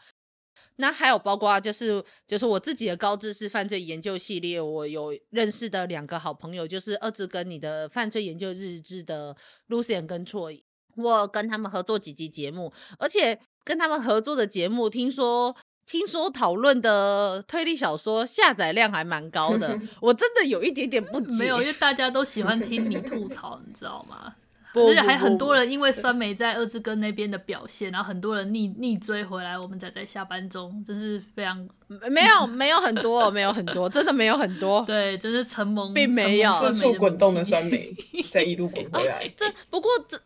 [0.78, 9.36] 那还有包括就是就是我自己的高知识犯罪研究系列，我有认识的两个好朋友，就是二之根你的犯罪研究日志的
[9.70, 10.52] Lucian 跟错。
[10.96, 15.56] 我跟他们合作几集节目，而且跟他们合作的节目，听说
[15.86, 21.46] 听说讨论的推理小说下载量还蛮高的， 我真的有一点点不解。
[21.46, 24.36] 没有，因为大家都喜欢听你吐槽，你知道吗？
[24.78, 29.58] 而且还很多人因为酸梅在二之根那边的表现，然后很多人逆逆追回来。
[29.58, 34.84] 我们仔仔下班中，真是非常没有没有很多，没有很多，真的没有很多。
[34.88, 37.90] 对，真是承蒙，并没有四处滚动的酸梅
[38.30, 39.20] 在一路滚回来。
[39.20, 40.20] 啊、这不过这。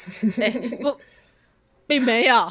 [0.40, 0.96] 哎、欸，不，
[1.86, 2.50] 并没有，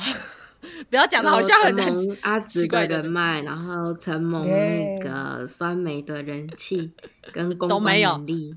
[0.89, 6.91] 不要讲的好像很难阿直的人脉，然后承蒙那个酸梅的人气
[7.31, 8.53] 跟公关能力，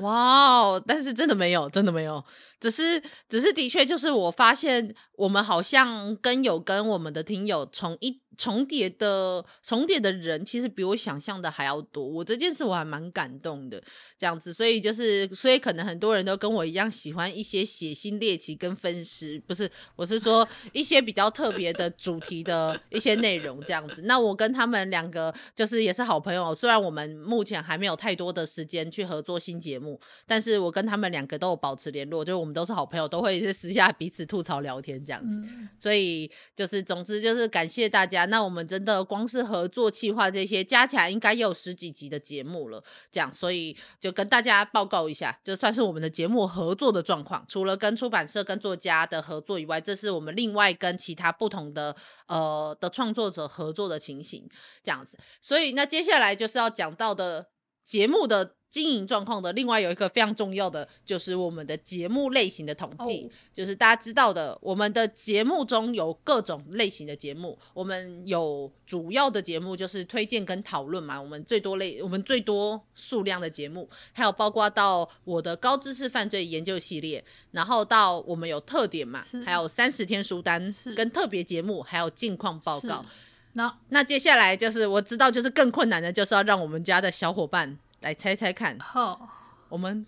[0.00, 0.12] 哇
[0.60, 0.82] 哦！
[0.86, 2.24] 但是真的没有，真的没有，
[2.58, 13.82] 只是只是的确就是我发现我们好像跟有跟我们的听友从一重叠的重叠的人其实比我想象的还要多，我这件事我还蛮感动的，
[14.18, 24.02] 这样子，所以就是，所以可能很多人都跟我一样喜欢一些血腥猎奇跟分尸，不是，我是说 一些比较特别的主题的一些内容，这样子。
[24.02, 35.38] 那我跟他们两个就是也是好朋友，虽然我们目前还没有太多的时间去合作新节目，但是我跟他们两个都有保持联络，就是我们都是好朋友，都会是私下彼此吐槽聊天这样子。
[35.44, 38.21] 嗯、所以就是，总之就是感谢大家。
[38.26, 42.82] 那我们真的光是合作企划这些加起来，应该也有十几集的节目了。
[43.10, 47.44] 这样，所以就跟大家报告一下，这算是我们的节目合作的状况。
[47.48, 51.94] 除了跟出版社、跟作家的合作以外，这是我们另外跟其他不同的
[52.26, 54.48] 呃的创作者合作的情形。
[54.82, 57.46] 这样子，所以那接下来就是要讲到的
[57.82, 58.54] 节目的。
[58.72, 63.30] 经营状况的另外有一个非常重要的，就是我们的节目类型的统计，oh.
[63.52, 83.04] 就是大家知道的，我们的节目中有各种类型的节目，我们有主要的节目就是推荐跟讨论嘛，我们最多类，我们最多数量的节目，还有包括到我的高知识犯罪研究系列，然后到我们有特点嘛，还有三十天书单跟特别节目，还有近况报告。
[83.54, 87.78] 那那接下来就是我知道，就是更困难的，就是要让我们家的小伙伴。
[88.00, 89.28] 来猜猜看，好，
[89.68, 90.04] 我们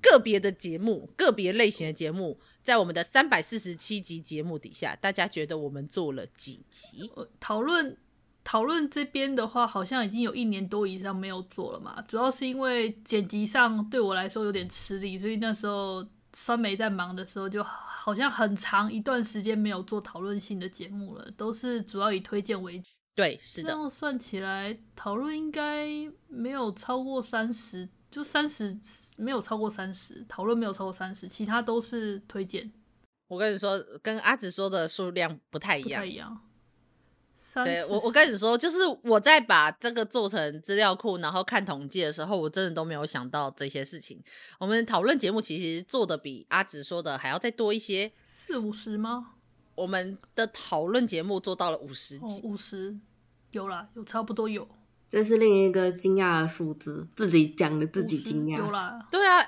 [0.00, 7.12] 个别的节目，个别类型的节目，在我们的三百四十七集节目底下，大家觉得我们做了几集？
[7.38, 7.94] 讨论
[8.42, 12.02] 讨论这边的话，好像已经有一年多以上没有做了嘛。
[12.08, 17.62] 主要是因为剪辑上对我来说有点吃力，所以那时候酸梅在忙的时候，就
[18.06, 22.86] 好像很长一段时间没有做讨论性的节目了，都是主要以推荐为主。
[23.16, 23.68] 对，是的。
[23.68, 25.88] 这样算起来，讨论应该
[26.28, 28.78] 没有超过三十，就三十
[29.16, 32.72] 没有超过三十，讨论没有超过三十，其他都是推荐。
[33.26, 36.00] 我跟你说，跟阿紫说的数量不太一样。
[36.00, 36.40] 不太一样。
[37.64, 44.22] 对，我，我跟你说，就是我在把这个做成资料库，然后看统计的时候，我真的都没有想到这些事情。
[44.58, 49.32] 我们讨论节目其实做的比阿紫说的还要再多一些，四五十吗？
[49.74, 52.96] 我们的讨论节目做到了五十集，五十
[53.50, 54.66] 有啦，有差不多有。
[55.08, 58.58] 这是另一个惊讶的数字，自己讲的自己惊讶。
[58.58, 59.46] 有啦，对啊，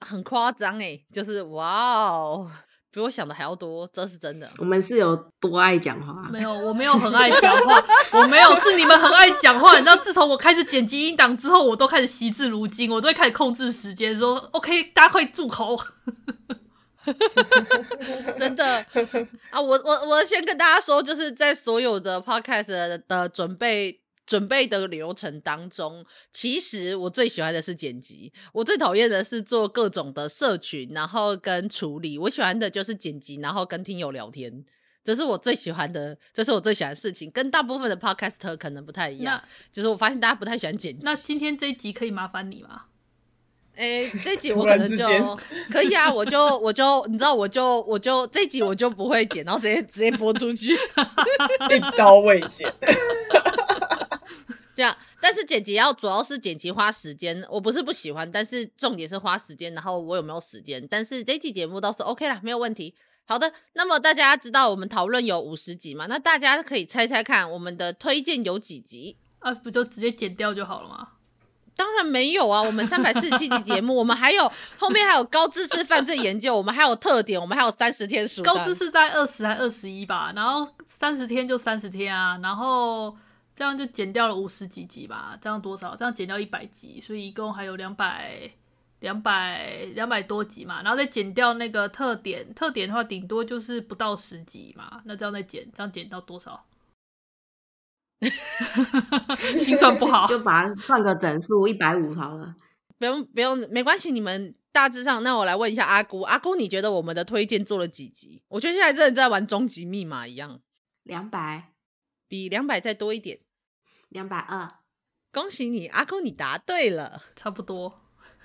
[0.00, 2.50] 很夸张哎，就是哇哦，
[2.92, 4.50] 比我想的还要多，这是真的。
[4.58, 6.28] 我们是有多爱讲话？
[6.30, 9.78] 没有，我没有很爱讲话，我没有，是你们很爱讲话。
[9.78, 15.78] 你知道，自从我开始剪辑音档之后，我都开始惜字如金，我都会开始控制时间，说 OK，大家快住口。
[18.38, 18.84] 真的
[19.50, 19.60] 啊！
[19.60, 23.99] 我我我先跟大家说，就是在所有的 podcast 的准备
[24.30, 32.16] 准备的流程当中，其实我最喜欢的是剪辑，我最讨厌的是做各种的社群，然后跟处理。
[32.16, 34.64] 我喜欢的就是剪辑，然后跟听友聊天，
[35.02, 37.28] 这是我最喜欢的，这是我最喜欢的事情。
[37.32, 41.02] 跟大部分的 podcaster 可能不太一样，就是我发现大家不太喜欢剪辑。
[41.02, 42.82] 那今天这一集可以麻烦你吗？
[43.74, 45.04] 哎、欸，这集 我可能就
[45.72, 50.74] 可以啊，我就我就你知道，我就我就这集我就不会剪，然后直接直接播出去，
[51.74, 52.72] 一刀未剪。
[54.80, 60.86] 这样，但是剪辑要主要是剪辑花时间，我不是不喜欢，但是重点是花时间，然后我有没有时间？
[60.90, 62.94] 但是这期节目倒是 OK 啦，没有问题。
[63.26, 66.06] 好的，那么大家知道我们讨论有五十集嘛？
[66.06, 69.18] 那大家可以猜猜看，我们的推荐有几集？
[69.40, 71.08] 啊，不就直接剪掉就好了吗？
[71.76, 72.60] 当然没有啊！
[72.60, 78.42] 我们三百四十七集节目，我们还有后面还有高知识犯罪研究，我们还有特点，我们还有三十天书。
[78.42, 83.16] 高知识在二十还二十一吧，然后三十天就三十天啊，然后
[83.60, 85.94] 这样就减掉了五十几集吧，这样多少？
[85.94, 88.50] 这样减掉一百集，所以一共还有两百
[89.00, 96.64] 两百两百多集嘛，然后再减掉那个特点，特点的话顶多就是不到十集嘛，那这样再减，这样减到多少？
[99.58, 102.56] 心算不好，就把它算个整数一百五好了。
[102.98, 104.10] 不用不用，没关系。
[104.10, 108.42] 你们大致上，那我来问一下阿姑，阿姑你觉得我们的推荐做了几集？
[108.48, 110.62] 我觉得现在真的在玩终极密码一样。
[111.02, 111.72] 两百，
[112.26, 113.40] 比两百再多一点。
[114.10, 114.70] 两百二，
[115.32, 118.00] 恭喜你，阿公你答对了，差不多。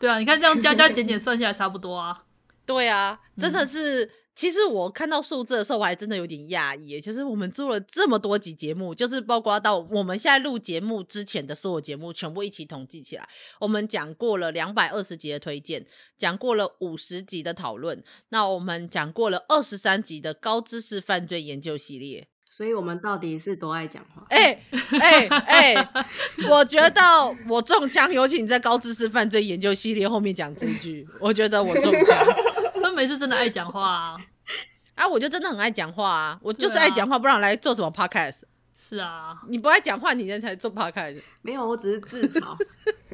[0.00, 2.24] 对啊，你看这样加加减减算下来差不多啊。
[2.64, 4.04] 对啊，真的是。
[4.04, 7.00] 嗯其实我看到数字的时候，我还真的有点讶异。
[7.00, 13.26] 就是我们做了这么多集节目，就是包括到我们现在录节目之前的所有节目，全部一起统计起来，
[13.58, 15.86] 我们讲过了两百二十集的推荐，
[16.18, 22.28] 讲过了五十集的讨论，那我们讲过了二十三集的高知识犯罪研究系列。
[22.56, 24.24] 所以我们到底是多爱讲话？
[24.30, 24.58] 哎
[24.98, 25.88] 哎哎！
[26.48, 27.00] 我觉得
[27.46, 32.16] 我中枪，尤其你在高知识犯罪研究系列后面讲这一句，我觉得我中枪。
[32.80, 34.16] 酸梅是真的爱讲话啊！
[34.94, 38.40] 啊，我就真的很爱讲话啊，我就是爱讲话，不然来做什么 podcast？
[38.74, 41.20] 是啊，你不爱讲话，你人才做 podcast。
[41.42, 42.56] 没有，我只是自嘲。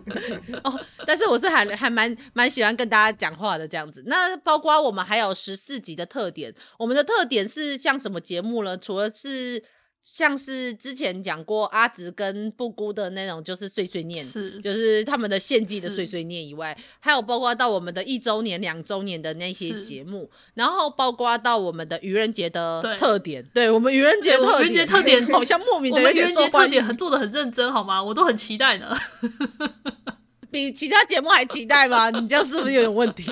[0.64, 4.02] 哦，但是我是还还蛮蛮喜欢跟大家讲话的这样子。
[4.06, 8.76] 那包括我们还有十四集的特点，我们的特点是像什么节目呢？
[8.76, 9.62] 除了是。
[10.02, 28.02] 像是之前讲过阿直跟布姑的那种，就是碎碎念，是就是他们的献祭的碎碎念以外，还有包括到我们的一周年、两周年的那些节目，然后包括到我们的愚人节的特点，对，对我们愚人节特点，特点好像莫名的有点受欢迎，特点很做的很认真，好吗？
[28.02, 28.96] 我都很期待呢，
[30.50, 32.10] 比其他节目还期待吗？
[32.10, 33.30] 你这样是不是有点问题？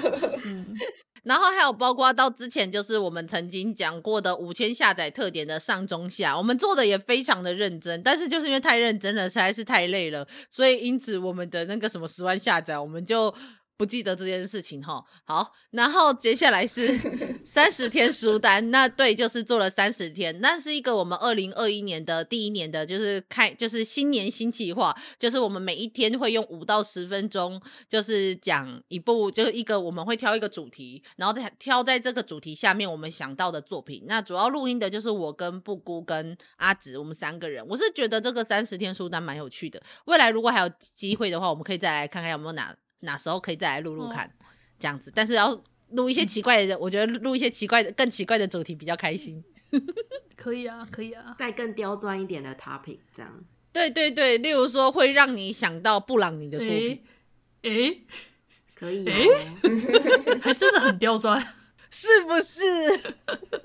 [0.44, 0.76] 嗯。
[1.22, 13.34] 然后还有包括到之前就是我们曾经讲过的五千下载特点的上中下，我们做的也非常的认真，但是就是因为太认真了，实在是太累了，所以因此我们的那个什么十万下载，我们就。
[13.80, 16.98] 不记得这件事情哈，好，然后接下来是
[17.42, 34.04] 三十天书单，那对，就是做了三十天，那是一个我们二零二一年的第一年的，就是开，就是新年新计划，就是我们每一天会用五到十分钟，就是讲一部，就是一个我们会挑一个主题，然后再挑在这个主题下面我们想到的作品。
[34.06, 37.66] 那主要录音的就是我跟布姑跟阿紫，我们三个人。
[37.66, 42.76] 我是觉得这个三十天书单蛮有趣的，未来如果还有机会的话，我们可以再来看看有没有哪。
[43.00, 44.44] 哪时候可以再来录录看，哦，
[44.78, 49.42] 这样子，但是要录一些奇怪的，嗯、我觉得录一些奇怪的、更奇怪的主题比较开心。
[50.36, 53.44] 可以啊，可以啊，带更刁钻一点的 topic，这样。
[53.72, 57.02] 对对对，例如说会让你想到布朗尼的作品，
[57.62, 58.06] 诶、欸欸，
[58.74, 59.12] 可以、哦，
[60.42, 61.40] 还真的很刁钻，
[61.90, 62.62] 是不是？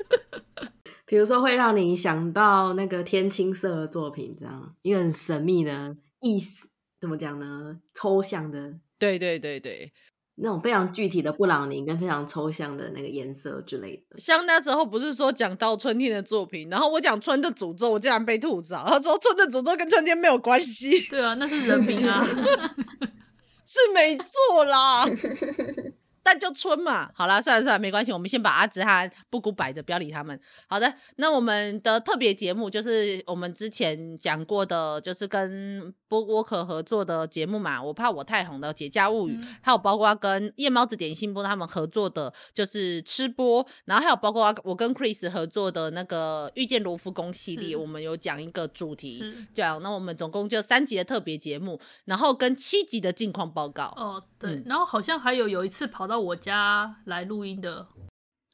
[1.07, 6.69] 比如说会让你想到那个天青色的作品，这样一个很神秘的意思，
[6.99, 7.79] 怎么讲呢？
[7.93, 8.75] 抽象的。
[8.97, 9.91] 对对对对，
[10.35, 20.99] 那种非常具体的布朗尼跟非常抽象的那个颜色之类的，像那时候不是说讲到春天的作品，然后我讲春的诅咒，我竟然被吐槽，他说春的诅咒跟春天没有关系。
[21.09, 22.25] 对啊，那是人名啊，
[23.65, 25.05] 是没错啦。
[26.25, 30.37] 但就春嘛，好啦，算了算了，没关系，我们先把阿直和布谷摆着，不要理他们。
[30.67, 37.79] 好的，那我们的特别节目就是我们之前讲过的，就是跟波沃克合作的节目嘛。
[37.79, 53.93] 我怕我太红的《节假物语》，嗯，还有包括跟夜猫子点心播他们合作的，就是吃播，然后还有包括我跟 Chris 合作的那个遇见罗浮宫系列，我们有讲一个主题，讲那我们总共就三集的特别节目，然后跟七集的近况报告。
[53.95, 56.14] 哦，对，嗯，然后好像还有有一次跑到。
[56.15, 57.89] 到我家来录音的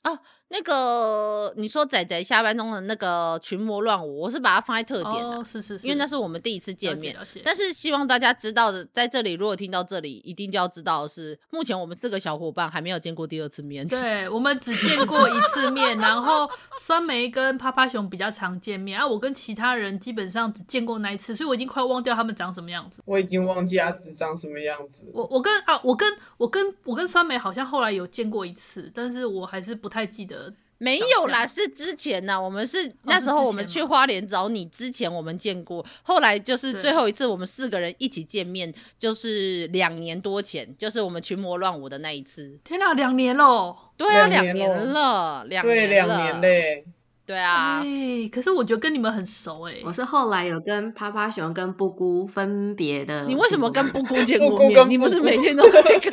[0.01, 0.19] 啊。
[0.51, 7.15] 那个你说仔仔下班中的那个群魔乱舞，我是把它放在特点的，哦，是是是，因为那是我们第一次见面。
[7.41, 13.87] 但是希望大家知道的，在这里如果听到这里，一定就要知道的是，目前我们四个小伙伴还没有见过第二次面。
[13.87, 16.49] 对， 我们只见过一次面，然后
[16.81, 23.01] 酸梅跟趴趴熊比较常见面啊，我跟其他人基本上只见过那一次，所以我已经快忘掉他们长什么样子。
[23.05, 25.09] 我已经忘记阿紫长什么样子。
[25.13, 30.40] 我我跟啊，我跟我跟我跟酸梅好像后来有见过一次，但是我还是不太记得。
[30.81, 32.41] 没有啦，是之前呢。
[32.41, 35.85] 我们是那时候我们去花莲找你之前，我们见过。
[36.01, 42.57] 后来就是最后一次我们四个人一起见面，就是两年多前，就是我们群魔乱舞的那一次。
[42.63, 43.77] 天哪，两年喽！
[43.95, 46.85] 对啊，两年了，两年了，对，两年嘞。
[47.31, 49.75] 对啊，欸，可是我觉得跟你们很熟哎。
[49.85, 53.23] 我是后来有跟趴趴熊跟布姑分别的。
[53.23, 54.89] 你为什么跟布姑见过面？
[54.89, 56.11] 你不是每天都会跟？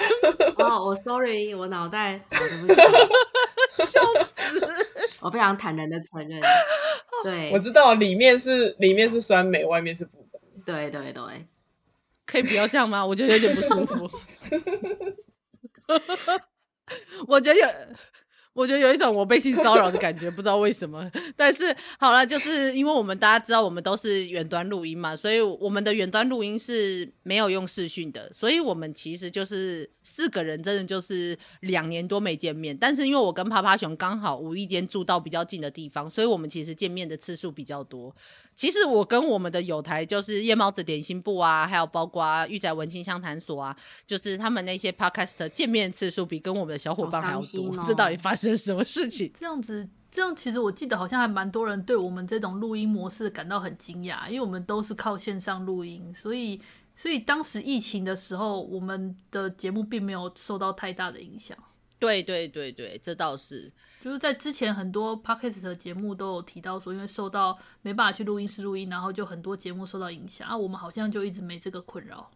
[0.65, 2.25] 哦，我 sorry，我脑袋。
[3.75, 4.01] 笑
[4.37, 4.61] 死！
[5.21, 6.41] 我非常坦然的承认，
[7.25, 10.41] 对，我知道里面是里面是酸梅，外面是布姑。
[10.65, 11.23] 对对对，
[12.27, 13.05] 可以不要这样吗？
[13.05, 14.09] 我觉得有点不舒服。
[17.27, 17.67] 我觉得有。
[18.59, 21.09] 我觉得有一种我被性骚扰的感觉，不知道为什么。
[21.37, 32.77] 但是好了，就是因为我们大家知道我们都是远端录音嘛，所以我们的远端录音是没有用视讯的，所以我们其实就是四个人，真的就是两年多没见面。
[32.77, 38.13] 但是因为我跟趴趴熊刚好无意间住到比较近的地方，所以我们其实见面的次数比较多。
[38.59, 47.85] 其实我跟我们的友台就是夜猫子点心部啊，还有包括御宅文青相谈所啊，就是他们那些 podcast 见面次数比跟我们的小伙伴还要多。
[47.87, 49.31] 这到底发生什么事情？
[49.39, 56.61] 这样子，这样其实我记得好像还蛮多人对我们这种录音模式感到很惊讶，因为我们都是靠线上录音，所以
[56.97, 61.57] 所以当时疫情的时候，我们的节目并没有受到太大的影响。
[62.01, 63.71] 对对对对，这倒是。
[64.01, 70.57] 就是在之前很多 podcast 的节目都有提到说，因为受到没办法去录音室录音，然后就很多节目受到影响啊。
[70.57, 72.31] 我们好像就一直没这个困扰。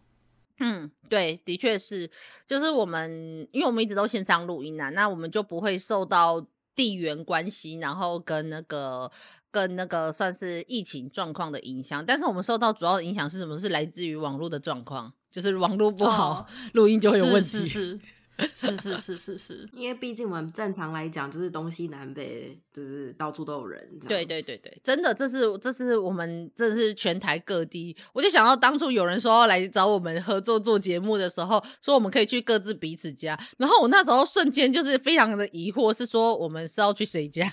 [0.59, 2.09] 嗯，对，的确是，
[2.45, 9.11] 就是我们因为我们一直都线上录音啊，那我们就不会受到地缘关系，然后跟那个
[9.49, 12.05] 跟那个算是疫情状况的影响。
[12.05, 13.57] 但是我们受到主要的影响是什么？
[13.57, 17.49] 是来自于网络的状况，就是网络不好，录、哦、音就会有问题。
[17.49, 17.99] 是 是是。
[18.55, 23.87] 是是是是是，因为毕竟我们正常来讲就是东西南北，就是到处都有人。
[24.07, 27.95] 对对对对，真的，这是这是我们这是全台各地。
[28.11, 37.51] 我就想到当初有人说要来找我们合作做节目的时候，说我们可以去各自彼此家，然后我那时候瞬间就是非常的疑惑，是说我们是要去谁家？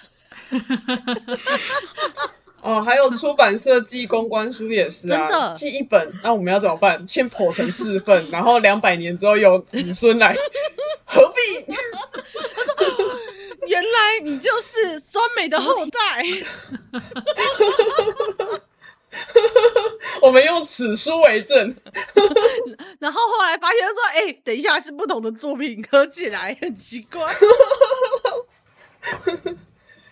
[2.62, 7.06] 哦，还有出版社寄公关书也是啊，真的寄一本，那、啊、我们要怎么办？
[7.08, 10.34] 先剖成四份， 然后两百年之后有子孙来，
[11.04, 11.40] 何必？
[11.68, 11.74] 我
[12.64, 12.74] 说，
[13.66, 15.98] 原来你就是酸美的后代。
[20.22, 21.74] 我们用此书为证，
[23.00, 27.34] 然后后来发现说，哎、欸，等一下是不同的作品，合起来很奇怪。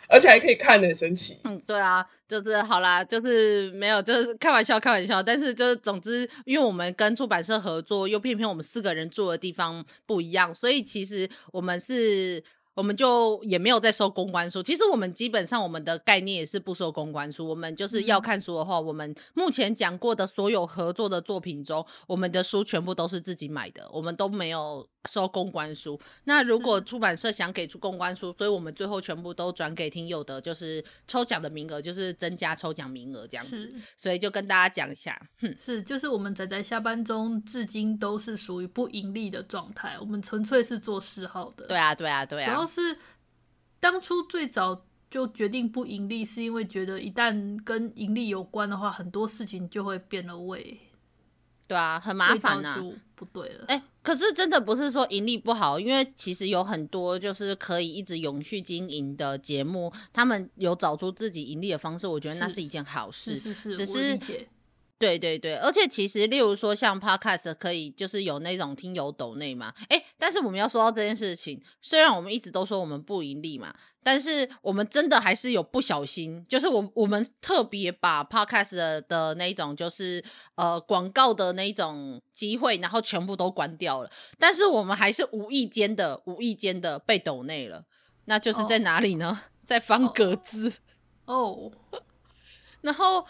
[0.08, 1.38] 而且还可以看很神奇。
[1.44, 5.22] 嗯，对啊，就是好啦，就是没有，就是开玩笑，开玩笑。
[5.22, 12.42] 但是就是总之，因为我们跟出版社合作，又偏偏我们四个人住的地方不一样，所以其实我们是。
[12.78, 14.62] 我们就也没有在收公关书。
[14.62, 17.44] 其实我们基本上我们的概念也是不收公关书。
[17.48, 25.98] 我们就是要看书的话，我们目前讲过的所有合作的作品中，我们的书全部都是自己买的，我们都没有收公关书。
[26.22, 33.74] 那如果出版社想给出公关书，所以我们最后全部都转给听友的，就是抽奖的名额，就是增加抽奖名额这样子。
[33.96, 41.66] 所以就跟大家讲一下，哼，是就是我们仔仔下班中至今都是属于不盈利的状态，我们纯粹是做嗜好的。
[41.66, 42.67] 对啊，对啊，对啊。
[42.68, 42.98] 是
[43.80, 50.78] 当初最早就决定不盈利，是因为觉得一旦跟盈利有关的话，很多事情就会变了味。
[51.66, 53.64] 对啊，很麻烦呐，就不对了。
[53.68, 63.36] 哎、欸，可是真的不是说盈利不好，因为其实有很多就是可以一直永续经营的节目，他们有找出自己盈利的方式，我觉得那是一件好事。
[63.36, 64.48] 是是是，只是。
[64.98, 73.72] 对对对，而且其实，例如说像 Podcast 可以就是有那种听友抖内嘛，诶，但是我们要说到这件事情，虽然我们一直都说我们不盈利嘛，
[74.02, 80.20] 但是我们真的还是有不小心，就是我我们特别把 Podcast 的，的那种就是
[80.56, 87.84] 呃广告的那种机会，然后全部都关掉了，但是我们还是无意间的无意间的被抖内了，
[88.24, 89.36] 那就是在哪里呢？Oh.
[89.62, 90.72] 在方格子
[91.26, 91.72] 哦，oh.
[92.82, 93.24] 然后。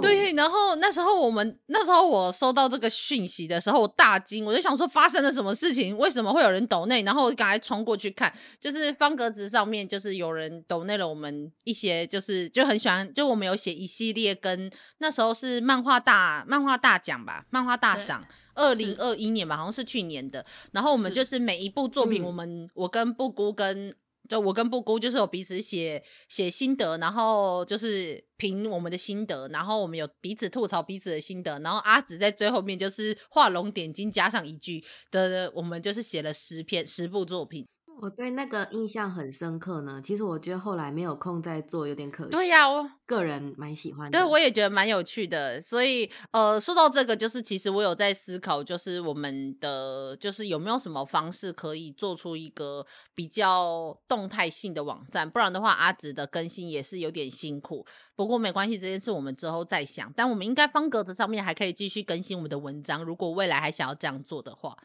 [0.00, 5.96] 对，然后那时候我们那时候我收到这个讯息的时候，我大惊，我就想说发生了什么事情？
[5.96, 7.02] 为什么会有人抖内？
[7.02, 18.24] 然后我赶快冲过去看，就是方格子上面就是有人抖内了我们一些，就是就很喜欢，就我们有写一系列跟那时候是漫画大漫画大奖吧，漫画大赏，
[18.54, 20.44] 二零二一年吧，好像是去年的。
[20.72, 23.94] 然后我们就是每一部作品，我们、嗯、我跟布姑跟。
[24.28, 37.66] 就我跟布姑就是有彼此写写心得，然后就是凭我们的心得，然后我们有彼此吐槽彼此的心得，然后阿紫在最后面就是画龙点睛加上一句的，我们就是写了十篇十部作品。
[38.00, 40.00] 我对那个印象很深刻呢。
[40.02, 42.30] 其实我觉得后来没有空再做，有点可惜。
[42.30, 44.16] 对呀、啊，我个人蛮喜欢的。
[44.16, 45.60] 对，我也觉得蛮有趣的。
[45.60, 55.28] 所以，呃，说到这个，就是其实我有在思考，就是我们的，就是有没有什么方式可以做出一个比较动态性的网站？
[55.28, 57.84] 不然的话，阿紫的更新也是有点辛苦。
[58.14, 60.12] 不过没关系，这件事我们之后再想。
[60.14, 63.02] 但我们应该方格子上面还可以继续更新我们的文章。
[63.02, 64.76] 如果未来还想要这样做的话，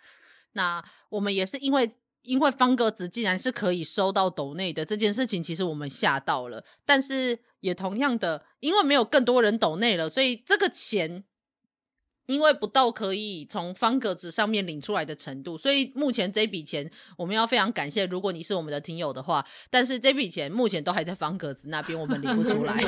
[0.53, 1.95] 那我们也是因为。
[2.23, 6.63] 因为方格子竟然是可以收到抖内的这件事情，其实我们吓到了。
[6.85, 11.23] 但是也同样的，因为没有更多人抖内了，所以这个钱
[12.25, 18.05] 因为不到可以从方格子上面领出来的程度，所以目前这笔钱我们要非常感谢。
[18.05, 22.81] 如果你是我们的听友的话，但是这笔钱目前都还在方格子那边，我们领不出来。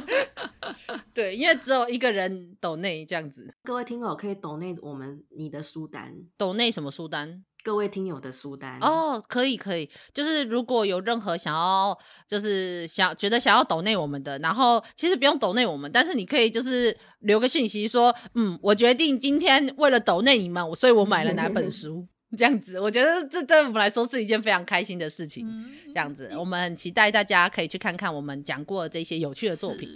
[1.12, 3.52] 对，因为只有一个人抖内这样子。
[3.62, 7.44] 各位听友可以抖内我们你的书单，抖内什么书单？
[7.62, 11.96] 各位听友的书单哦，可以可以，就是如果有任何想要，
[12.26, 22.06] 就是想觉得想要抖内我们的，然后其实不用抖内我们，但是你可以就是留个信息说，嗯，我决定今天为了抖内你们，所以我买了哪本 书，
[22.36, 25.46] 这样子，我觉得这对我们来说是一件非常开心的事情，
[25.86, 29.88] 这样子，我们很期待大家可以去看看我们讲过的这些有趣的作品。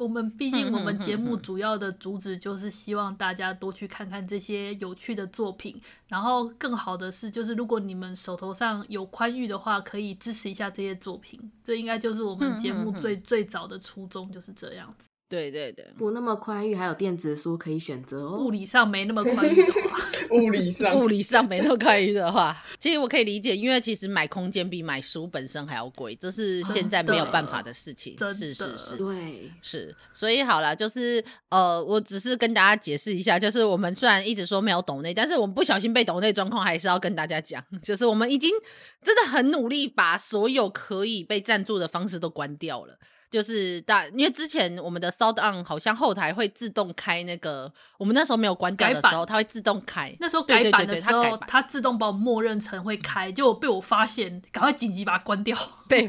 [0.00, 5.78] 我们毕竟，我们节目主要的主旨就是希望大家多去看看这些有趣的作品。
[6.08, 11.38] 然后，更好的是，就是如果你们手头上有宽裕的话，可以支持一下这些作品。
[11.62, 15.09] 这应该就是我们节目最最早的初衷，就是这样子。
[15.30, 18.38] 对对对，不那么宽裕，还有电子书可以选择哦。
[18.38, 19.98] 物理上没那么宽裕的话，
[20.34, 28.16] 物理上物理上没那么宽裕的话，其实我可以理解，因为其实买空间比买书本身还要贵，这是现在没有办法的事情。
[28.18, 29.94] 是是是，对，是。
[30.12, 38.50] 所以好了，就是呃，我只是跟大家解释一下，就是我们虽然一直说没有抖内，但是我们不小心被抖内状况，还是要跟大家讲，就是我们已经
[39.00, 42.98] 真的很努力，把所有可以被赞助的方式都关掉了。
[43.30, 50.14] 就是大，因为之前我们的 SoundOn 好像后台会自动开那个，我们那时候没有关掉的时候，它会自动开。
[50.18, 55.56] 那时候改版的时候，它自动把我默认成会开，结果被我发现，赶快紧急把它关掉。
[55.90, 56.06] 被，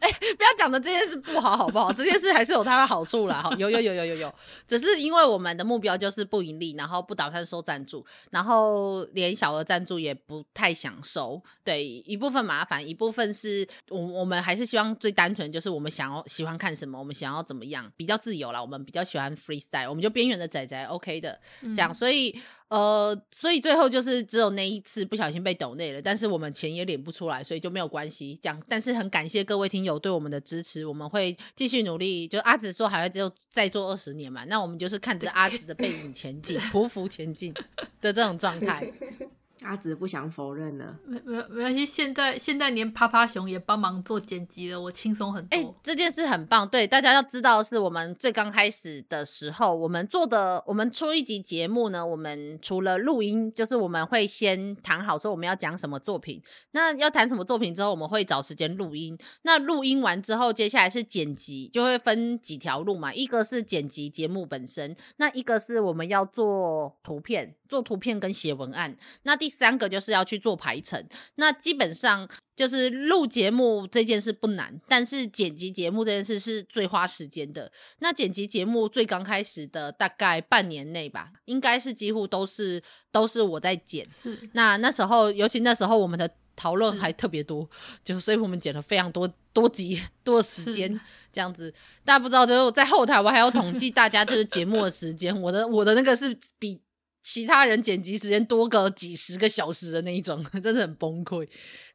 [0.00, 1.90] 哎、欸，不要讲的这件事不好，好不好？
[1.90, 3.40] 这件事还是有它的好处啦。
[3.42, 4.34] 哈，有有有有有有，
[4.66, 11.42] 只是因为我们的目标就是不盈利，然后不打算收赞助，然后连小额赞助也不太想收。
[11.64, 18.62] 对，一部分麻烦，一部分是我我们还是希望最单纯，就是我们想要喜欢看什么，我们想要怎么样，比较自由啦。
[18.62, 22.40] 我们比较喜欢 freestyle，我们就边缘的仔仔 OK 的这样，所以。
[22.68, 28.36] 呃，所以最后就是只有那一次不小心被抖内了，但是我们钱也领不出来，所以就没有关系。
[28.42, 32.26] 这样，但是很感谢各位听友对我们的支持，我们会继续努力。
[32.26, 37.54] 就阿紫说还会只有再做二十年嘛，那我们就是看着阿紫的背影前进， 匍匐前进
[38.00, 38.92] 的这种状态。
[39.66, 41.84] 阿紫不想否认了，没没没关系。
[41.84, 45.56] 现在现在连趴趴熊也帮忙做剪辑了，我轻松很多。
[45.56, 46.68] 哎、欸，这件事很棒。
[46.68, 56.40] 对，大家要知道，是我们最刚开始的时候，我们做的，我们出一集节目呢，我们除了录音，就是我们会先谈好说我们要讲什么作品。
[56.70, 59.18] 那要谈什么作品之后，我们会找时间录音。
[59.42, 63.12] 那录音完之后，接下来是剪辑，就会分几条路嘛。
[63.12, 67.56] 一个是剪辑节目本身，那一个是我们要做图片。
[67.68, 71.02] 做图片跟写文案，那第三个就是要去做排程。
[71.36, 77.72] 那基本上就是录节目这件事不难，但是剪辑节目这件事是最花时间的。
[78.00, 84.06] 那剪辑节目最刚开始的大概半年内吧，应该是几乎都是都是我在剪。
[84.10, 84.38] 是。
[84.52, 87.68] 那那时候，尤其那时候我们的讨论还特别多，
[88.04, 91.00] 就所以我们剪了非常多多集多时间
[91.32, 91.72] 这样子。
[92.04, 96.80] 大家不知道，就是在后台我还要统计大家这个节目的时间，我的我的那个是比。
[97.28, 101.44] 其他人剪辑时间多个几十个小时的那一种， 真的很崩溃。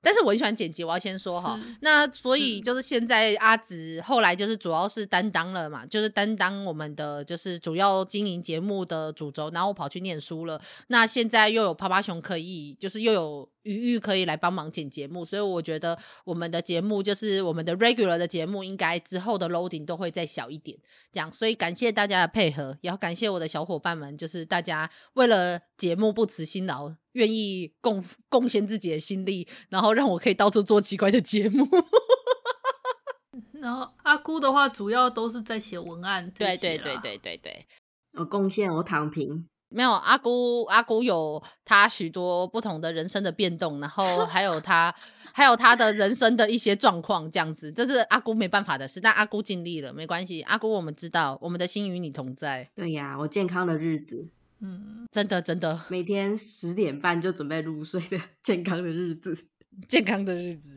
[0.01, 1.59] 但是我很喜欢剪辑，我要先说哈。
[1.81, 10.61] 那所以就是现在阿紫后来就是主要是担当了嘛，就是担当我们的就是主要经营节目的主轴，然后我跑去念书了。
[10.87, 20.77] 那现在又有趴趴熊可以，就是又有余裕可以来帮忙剪节目，所以我觉得我们的节目就是我们的 regular 的节目，应该之后的 loading 都会再小一点。
[21.11, 26.93] 这样，所以感谢大家的配合，也要感谢我的小伙伴们，就是大家为了节目不辞辛劳。
[27.13, 31.67] 愿意贡贡献自己的心力，然后让我可以到处做奇怪的节目。
[33.61, 36.31] 然后阿姑的话，主要都是在写文案。
[36.31, 37.65] 对对对对对对，
[38.13, 39.47] 我贡献我躺平。
[39.73, 44.93] 没有阿姑，阿姑有她许多不同的人生的变动，然后还有她
[45.31, 48.99] 还有她的人生的一些状况，这样子，这是阿姑没办法的事。
[48.99, 50.41] 但阿姑尽力了，没关系。
[50.41, 52.69] 阿姑，我们知道，我们的心与你同在。
[52.75, 54.27] 对呀，我健康的日子。
[54.61, 59.35] 嗯，真的真的，每天十点半就准备入睡的健康的日子，
[59.89, 60.71] 健康的日子。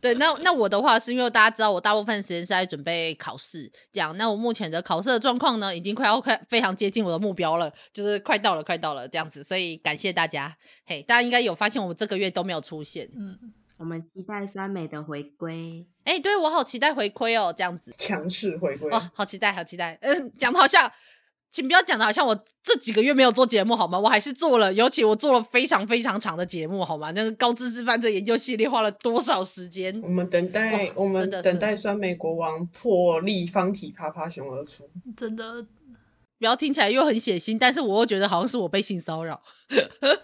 [0.00, 4.16] 对，那那我的话是因为大家知道我大部分时间是在准备考试，这样。
[4.16, 9.42] 那我目前的考试的状况呢，已经快要快非常接近我的目标了，就是快到了，快到了这样子。
[9.42, 13.10] 所以感谢大家，嘿，大家应该有发现我们这个月都没有出现。
[13.16, 13.36] 嗯，
[13.78, 15.84] 我们期待酸梅的回归。
[16.04, 19.98] 哎、欸，对，我好期待回归哦，这样子强势回归哦，好期待，好期待。
[20.02, 20.92] 嗯，讲的好像。
[21.50, 23.98] 请不要讲的好像我这几个月没有做节目好吗？
[23.98, 27.10] 我还是做了，尤其我做了非常非常长的节目好吗？
[27.12, 29.98] 那个高知识犯罪研究系列花了多少时间？
[30.02, 34.88] 我们等待，我们等待酸梅国王破立方体啪啪熊而出。
[35.16, 35.62] 真的，
[36.38, 39.42] 不要听起来又很血腥，但是我又觉得好像是我被性骚扰。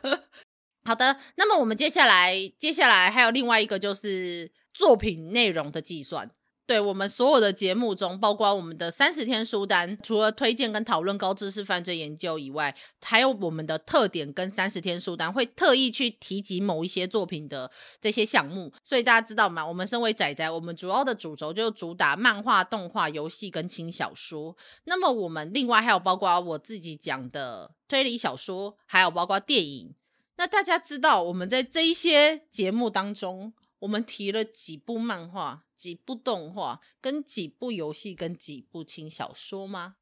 [0.84, 6.30] 好的，那么我们接下来，接下来还有另外一个就是作品内容的计算。
[6.64, 18.72] 对，我们所有的节目中，包括我们的三十天书单，除了推荐跟讨论高知识犯罪研究以外，还有我们的特点跟三十天书单会特意去提及某一些作品的这些项目。
[18.84, 19.66] 所以大家知道吗？
[19.66, 24.56] 我们身为仔仔，我们主要的主轴就主打漫画、动画、游戏跟轻小说。
[24.84, 29.94] 那么我们另外还有包括我自己讲的推理小说，还有包括电影。
[30.36, 35.64] 那大家知道我们在这一些节目当中，我们提了几部漫画？
[35.82, 39.96] 几部动画，跟几部游戏，跟几部轻小说吗？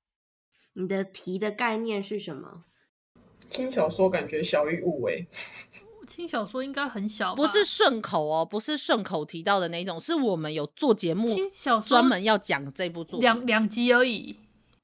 [0.74, 2.66] 你的题的概念是什么？
[3.48, 5.26] 轻小说感觉小于五诶。
[6.06, 14.36] 轻小说应该很小，不是顺口哦，不是顺口提到的那种，是我们有做节目，轻小说专门要讲这部作品，两两集而已。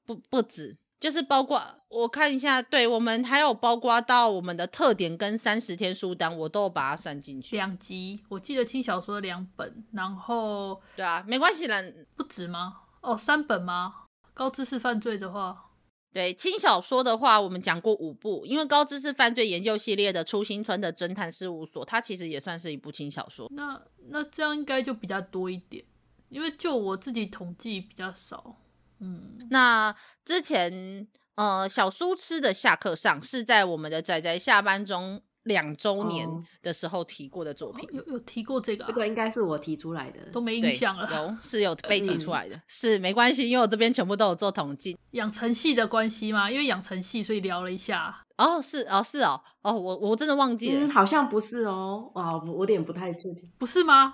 [0.03, 7.55] 不不止，就是包括我看一下，对我们还有包括到我们的特点跟三十天书单，我都有把它算进去。
[7.55, 11.83] 两集，我记得轻小说两本，然后对啊，没关系啦，
[12.15, 12.81] 不止吗？
[13.01, 14.05] 哦，三本吗？
[14.33, 15.65] 高知识犯罪的话。
[16.13, 23.47] 对轻小说的话，我们讲过五部，因为高知识犯罪研究系列的初心村的侦探事务所，它其实也算是一部轻小说。
[23.53, 23.79] 那
[24.09, 25.85] 那这样应该就比较多一点，
[26.29, 28.57] 因为就我自己统计比较少。
[28.99, 29.95] 嗯，那
[30.25, 35.21] 之前呃小书吃的下课上是在我们的仔仔下班中。
[35.47, 36.27] 两周年
[36.61, 41.09] 的时候提过的作品，哦、有有提过这个、啊，这个应该是我提出来的，都没印象了。
[41.09, 44.97] 有是有 被提出来的，嗯、是没关系，因为我这边全部都有做统计。
[45.11, 46.51] 养成系的关系吗？
[46.51, 48.25] 因为养成系，所以聊了一下。
[48.37, 54.13] 哦，是哦，是哦，哦，我我真的忘记了、嗯，好像不是哦，哇，我有点不太确定，不是吗？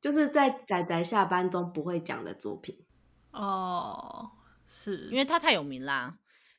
[0.00, 2.78] 就是在仔仔下班中不会讲的作品。
[3.38, 4.30] 哦，
[4.66, 5.08] 是。
[5.10, 6.16] 因为他太有名啦，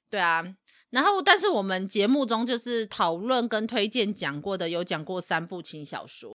[0.09, 0.55] 对啊。
[0.91, 6.35] 然后，但是我们节目中就是讨论跟推荐讲过的，有讲过三部轻小说，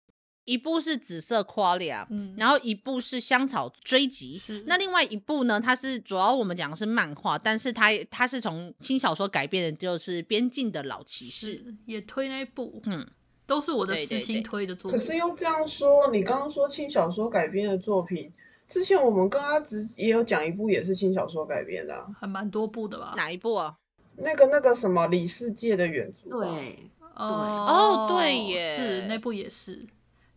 [0.46, 13.06] 一部是《紫色 Qualia》，嗯，然后一部是《香草追击》，那另外一部呢，它是主要我们讲的是漫画，但是它它是从轻小说改编的，就是《边境的老骑士》，也推那一部，嗯，
[13.46, 15.00] 都是我的私心推的作品。
[15.00, 18.34] 可是又这样说，你刚刚说轻小说改编的作品，
[18.70, 23.14] 之前我们跟阿直也有讲一部，也是轻小说改编的，啊，还蛮多部的吧？
[23.18, 23.76] 哪一部啊？
[24.16, 29.86] 那个那个什么李世界的远足，对，哦，对，对耶，是那部也是，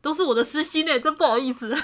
[0.03, 1.73] 都是我的私心诶，真不好意思。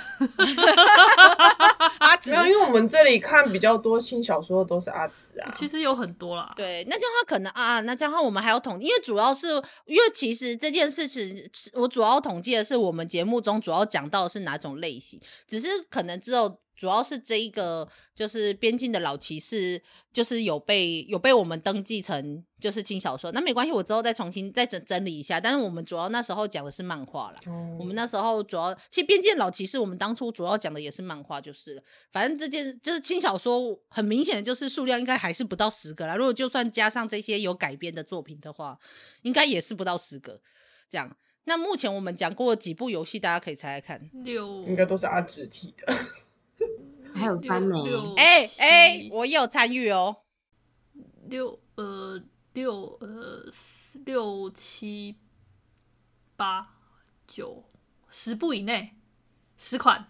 [1.99, 5.51] 阿紫，没有，因为我们这里看比较多新小说的都是阿紫啊。
[5.55, 6.53] 其实有很多啦。
[6.57, 9.49] 对，那这样的话可能啊，那这样的话我们还要统计，因为主要是
[9.87, 16.59] 因为其实这件事情，我主要统计的是我们节目中主要讲到的是哪种类型，只是可能只有。
[16.79, 25.41] 主要是这一个，就是边境的老骑士，就是有被有被我们登记成就是轻小说，那没关系，我之后再重新再整整理一下。
[25.41, 31.83] 但是我们主要那时候讲的是漫画啦，嗯、我们那时候主要其实边境老骑士，我们当初主要讲的也是漫画，就是了。
[32.12, 36.14] 反正这件就是轻小说，很明显的就是数量应该还是不到十个啦。
[36.14, 38.79] 如果就算加上这些有改编的作品的话，
[39.22, 40.41] 应该也是不到十个
[40.89, 41.16] 这样。
[41.45, 45.93] 那目前我们讲过几部游戏，大家可以猜猜看，六应该都是阿直提的。
[47.14, 47.76] 还有三枚，
[48.16, 50.16] 哎哎，我也有参与哦。
[51.28, 53.44] 六呃六呃
[54.04, 55.16] 六七
[56.36, 56.74] 八
[57.26, 57.64] 九
[58.09, 58.96] 十部以内，
[59.56, 60.06] 十款。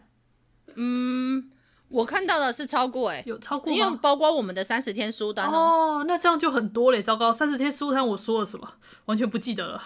[0.74, 1.51] 嗯。
[1.89, 3.78] 我看到的是超过哎、欸，有超过吗？
[3.78, 7.03] 因为包括我们的三十天书单哦，那这样就很多嘞。
[7.03, 8.74] 糟糕，三十天书单我说了什么？
[9.07, 9.82] 完全不记得了。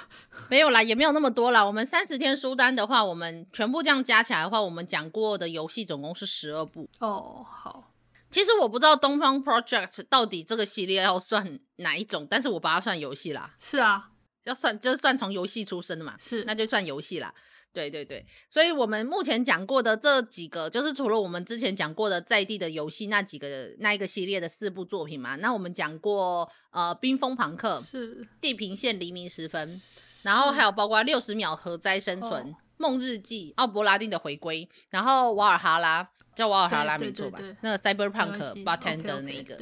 [0.48, 1.64] 没有啦，也没有那么多啦。
[1.64, 6.88] 我们三十天书单的话，我们全部这样加起来的话，我们讲过的游戏总共是十二部。
[6.98, 7.92] 哦，好。
[8.30, 13.54] 其实我不知道东方 Project 到底这个系列要算哪一种，但是我把它算游戏啦。
[13.58, 14.08] 是啊，
[14.44, 16.14] 要算就是算从游戏出身的嘛。
[16.18, 17.32] 是，那就算游戏啦。
[17.72, 25.36] 对对对，所以我们目前讲过的这几个，就是除了我们之前讲过的在地的游戏那几个那一个系列的四部作品嘛。
[25.36, 29.80] 那我们讲过呃，冰封朋克是地平线黎明时分，
[30.22, 37.38] 然后还有包括六十秒核灾生存、梦、哦、日记、奥伯拉丁的回归，然后瓦尔哈拉叫瓦尔哈拉没错吧？
[37.62, 39.58] 那个 Cyberpunk Bartender 那一个，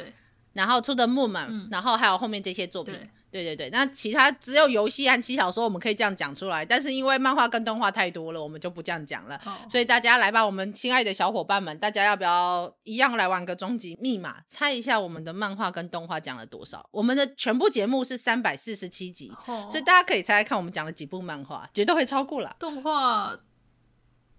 [0.53, 2.94] 然后 To the Moon，、嗯、然后还有后面这些作品。
[3.30, 6.66] 对对对，那其他只有游戏和轻小说，我们可以这样讲出来。
[6.66, 9.40] 但是因为漫画跟动画太多了，我们就不这样讲了。
[9.44, 9.55] Oh.
[9.70, 16.84] 所以大家来吧，我们亲爱的小伙伴们，大家要不要一样来玩个终极密码，猜一下我们的漫画跟动画讲了多少？
[16.90, 19.70] 我们的全部节目是三百四十七集，oh.
[19.70, 22.57] 所以大家可以猜猜看，我们讲了几部漫画，绝对会超过了。
[22.59, 23.38] 动画、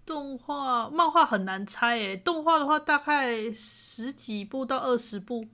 [0.04, 5.46] 动画、漫画很难猜诶，动画的话大概十几部到二十部。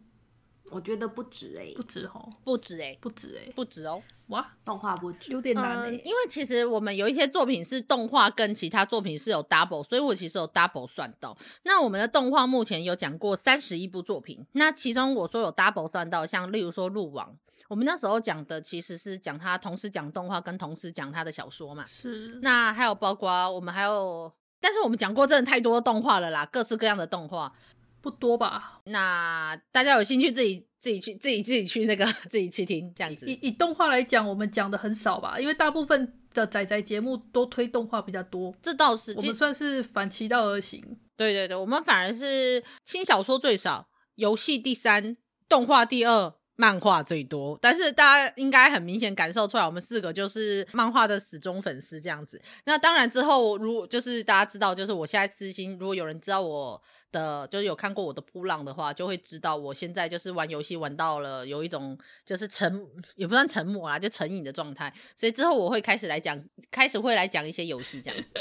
[0.70, 11.36] 我觉得不止哎、欸，不止哦，不止哎、欸，不止哎、欸，不止哦，哇，动画不止，有点难哎、欸呃，因为其实我们有一些作品是动画跟其他作品是有 double，所以我其实有 double 算到。
[11.64, 17.26] 那我们的动画目前有讲过三十一部作品，那其中我说有 double 算到，像例如说《鹿王》，
[17.68, 22.38] 我们那时候讲的其实是讲他同时讲动画跟同时讲他的小说嘛，是。
[22.42, 27.52] 那还有包括我们还有，但是我们讲过真的太多动画了啦，各式各样的动画。
[28.00, 28.80] 不多吧？
[28.84, 33.26] 那大家有兴趣自己自己去自己自己去那个 自己去听这样子。
[33.26, 38.54] 以以动画来讲，我们讲的很少吧，因为大部分的仔仔节目都推动画比较多。
[38.62, 40.82] 这倒是，我们算是反其道而行。
[41.16, 45.16] 对对对，我们反而是轻小说最少，游戏第三，
[45.48, 46.34] 动画第二。
[46.60, 52.42] 漫画最多，但是大家应该很明显感受出来，我们四个就是漫画的死忠粉丝这样子。
[52.64, 62.86] 那当然之后，如就是大家知道，就是我现在私心，如果有人知道我的，就是有看过我的噗浪的话，就会知道我现在就是玩游戏玩到了有一种就是沉，
[63.16, 64.92] 也不算沉默啦，就成瘾的状态。
[65.16, 66.38] 所以之后我会开始来讲，
[66.70, 68.32] 开始会来讲一些游戏这样子。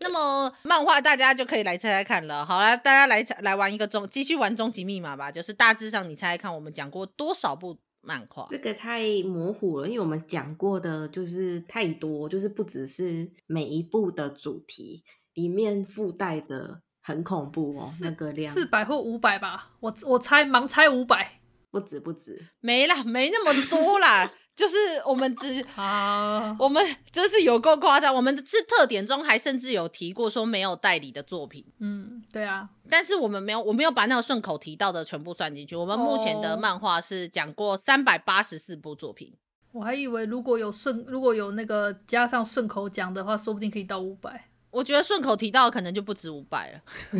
[0.00, 2.44] 那么 漫画大家就可以来猜猜看了。
[2.44, 5.30] 好了，大家来来玩一个终，继续玩终极密码吧。
[5.30, 8.46] 就是大致上你猜猜看，我们讲过多少部漫画？
[8.50, 15.04] 这个太模糊了，因为我们讲过的就是太多，就是不只是每一部的主题
[15.34, 16.82] 里面附带的。
[17.06, 18.52] 很恐怖哦，那个量。
[18.52, 21.38] 四百或五百吧，我我猜盲猜五百，
[21.70, 24.74] 不止不止，没啦，没那么多啦， 就是
[25.06, 39.32] 我们只啊，我们真是有够夸张，我们是特点中还甚至有提过说没有代理的作品，嗯，对啊，但是我们没有，我没有把那个顺口提到的全部算进去，我们目前的漫画是讲过三百八十四部作品，
[39.70, 44.48] 我还以为如果有顺如果有那个加上顺口讲的话，说不定可以到五百。
[44.76, 46.80] 我觉得顺口提到可能就不止五百了，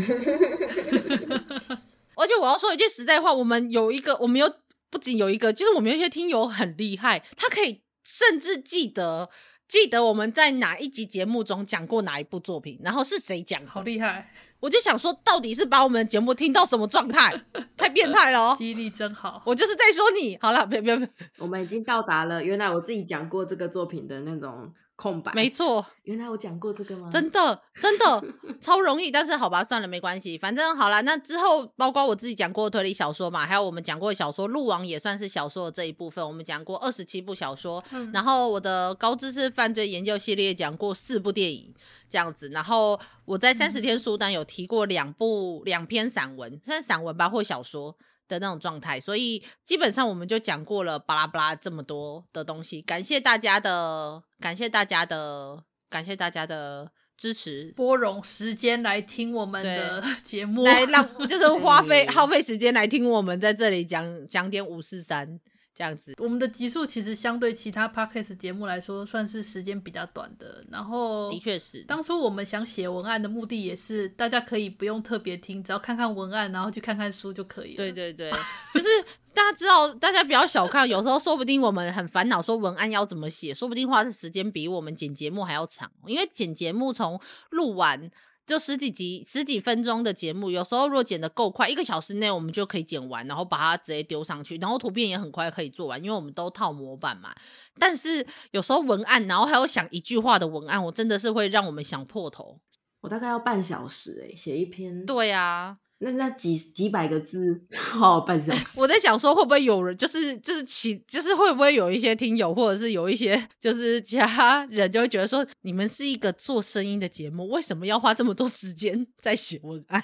[2.15, 4.57] 而且我要说一句实在话，我们有一个，我们有
[4.91, 9.31] 不仅有一个，就是我们有一些听友很厉害，他可以甚至记得
[9.67, 14.31] 记得我们在哪一集节目中讲过哪一部作品，然后是谁讲，好厉害！
[14.61, 17.43] 我就想说，到底是把我们的节目听到什么状态？
[17.75, 18.57] 太变态了哦！
[18.61, 20.37] 记忆力真好，我就是在说你。
[20.43, 24.75] 好了，别别别，我们已经到达了原来我自己讲过这个作品的那种。
[24.97, 25.87] 空白，没错。
[26.05, 27.11] 原来我讲过这个吗？
[27.13, 28.25] 真的， 真的
[28.61, 29.11] 超容易。
[29.11, 30.39] 但是好吧，算了，没关系。
[30.39, 36.27] 反正好啦，那之后包括我自己讲过推理小说嘛，还有我们讲过小说《鹿王》也算是小说的这一部分。
[36.27, 41.75] 我们讲过二十七部小说，嗯、然后我的高知识犯罪研究系列讲过四部电影
[42.09, 42.49] 这样子。
[42.49, 47.97] 然后我在三十天书单有提过两部两篇散文，算散文吧或小说。
[48.29, 52.83] 的那种状态，所以基本上我们就讲过了巴拉巴拉这么多的东西。
[52.83, 65.41] 感谢大家的，感谢大家的，感谢大家的支持，拨冗时间来听我们的 节目，来让就是 花费耗费时间来听我们在这里讲讲点五四三。
[65.77, 70.65] 这样子，我们的集数其实相对其他 podcast 节目来说，算是时间比较短的。
[70.71, 77.77] 然后，的确是，当初我们想写文案的目的也是，大家可以不用特别听，只要看看文案，然后去看看书就可以了。
[77.77, 78.33] 对对对，
[78.73, 78.87] 就是
[79.35, 87.21] 大家知道，大家不要小看，有时候说不定我们很烦恼，说文案要怎么写，说不定花的时间比我们剪节目还要长，因为剪节目从
[87.51, 88.11] 录完。
[88.47, 97.35] 就十几集、十几分钟的节目，有时候如果剪得够快，一个小时内我们就可以剪完，然后把它直接丢上去，然后图片也很快可以做完，因为我们都套模板嘛。
[97.79, 102.61] 但是有时候文案，然后还有想一句话的文案，我真的是会让我们想破头。
[103.01, 105.05] 我大概要半小时诶，写一篇。
[105.05, 105.79] 对啊。
[105.99, 108.79] 那那几几百个字，好 半小时。
[108.81, 120.03] 我在想说，会不会有人就是就是其就是会不会有一些听友，或者是有一些就是其他人，就会觉得说，你们是一个做声音的节目，为什么要花这么多时间 在写文案？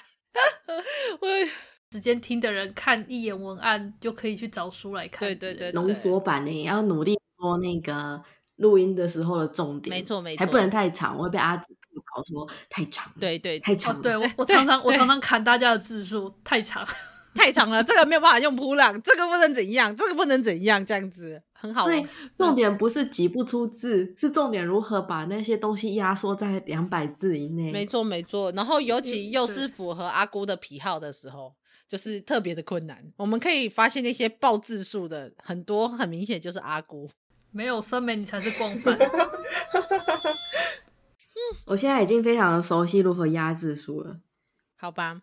[1.21, 1.27] 我
[1.91, 8.21] 时间听的人看一眼文案就可以去找书来看，对对对，浓缩版呢，要努力说那个。
[8.57, 14.01] 录音的时候的重点，没错没错，还不能太长，我会被阿紫吐槽说太长，对对，太长了。
[14.01, 16.85] 对我我常常我常常砍大家的字数，太长
[17.35, 21.85] 太长了，这个没有办法用扑浪，这个不能怎样，这个不能怎样，这样子很好。
[21.85, 22.05] 所以
[22.37, 27.71] 重点不是挤不出字，嗯，是重点如何把那些东西压缩在两百字以内。
[27.71, 31.53] 没错没错，然后尤其又是符合阿姑的癖好的时候，
[31.87, 33.03] 就是特别的困难。
[33.17, 37.09] 我们可以发现那些爆字数的很多，很明显就是阿姑。
[37.51, 38.97] 没有酸梅，你才是惯犯。
[41.65, 44.19] 我现在已经非常的熟悉如何压制书了，
[44.77, 45.21] 好吧。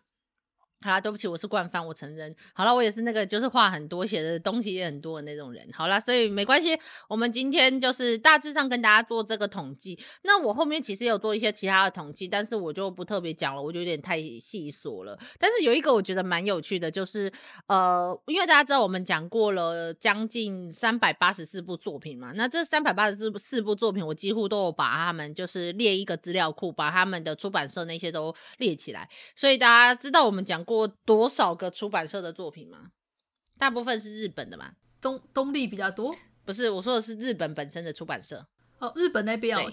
[0.83, 2.35] 好啦，对不起，我是惯犯，我承认。
[2.53, 5.67] 好了，我也是那个就是话很多、写的东西也很多的那种人。
[5.71, 6.75] 好啦，所以没关系，
[7.07, 9.97] 我们今天就是大致上跟大家做这个统计。
[10.23, 15.17] 那我后面其实有做一些其他的统计，但是我就不特别讲了，我就有点太细琐了。
[15.37, 17.31] 但是有一个我觉得蛮有趣的，就是
[17.67, 30.87] 呃，因为大家知道我们讲过了将近三百八十四部作品嘛，那这三百八十四四部作品，我几乎都有把他们就是列一个资料库，把他们的出版社那些都列起来，所以大家知道我们讲过。
[31.05, 32.91] 多少个出版社的作品吗？
[33.57, 34.71] 大部分是日本的嘛？
[34.99, 36.15] 东东立比较多？
[36.45, 38.45] 不是，我说的是日本本身的出版社。
[38.79, 39.71] 哦，日本那边哦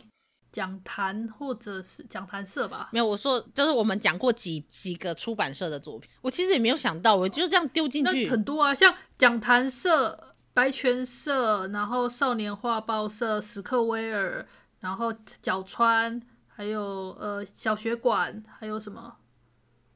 [0.51, 2.89] 讲坛或者是讲坛社吧？
[2.93, 6.11] 没有，我说就是我们讲过几几个出版社的作品。
[6.23, 14.47] 我其实也没有想到，我就这样丢进去很多啊，像讲坛社、白泉社，然后少年画报社、史克威尔，
[14.81, 19.18] 然后角川，还有呃小学馆，还有什么？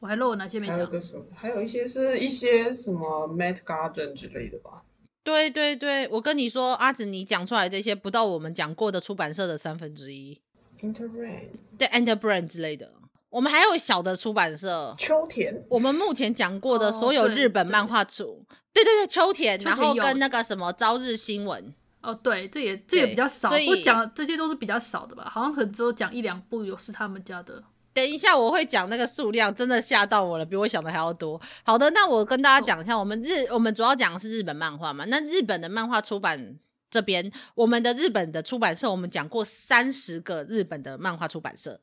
[0.02, 0.74] 我还漏了哪些没讲？
[0.74, 1.24] 还有个什么？
[1.32, 4.82] 还有一些是一些什么 Mat Garden 之类的吧？
[5.22, 10.40] 对对对，我跟你说，阿紫，你讲出来这些不到我们讲过的出版社的三分之一。
[10.80, 12.90] Interbrand 对，Interbrand 之类的。
[13.30, 15.64] 我们还有小的出版社，秋田。
[15.68, 21.72] 我们目前讲过的所有日本漫画出，哦、对，对对对，秋田，秋田然后跟那个什么朝日新闻。
[22.00, 25.30] 哦，对，这也这也比较少，我讲这些都是比较少的吧？
[25.32, 27.62] 好像很只有讲一两部有是他们家的。
[27.94, 31.40] 等一下我会讲那个数量，真的吓到我了，比我想的还要多。
[31.62, 35.04] 好的，那我跟大家讲一下，我们日我们主要讲的是日本漫画嘛。
[35.06, 36.58] 那日本的漫画出版
[36.90, 41.80] 这边，我们的日本的出版社，我们讲过三十个日本的漫画出版社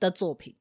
[0.00, 0.56] 的作品。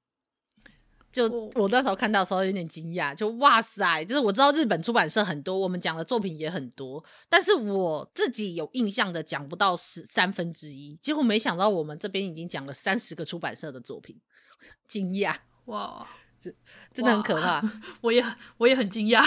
[1.11, 14.19] 就我那时候看到的时候有点惊讶，就哇塞，就是我知道日本出版社很多，我们讲的作品也很多，但是我自己有印象的讲不到十三分之一，结果没想到我们这边已经讲了三十个出版社的作品，
[14.87, 15.35] 惊讶
[15.65, 16.07] 哇！
[16.39, 16.53] 这
[16.93, 17.63] 真的很可怕，
[18.01, 18.21] 我也
[18.57, 19.25] 我也很惊讶，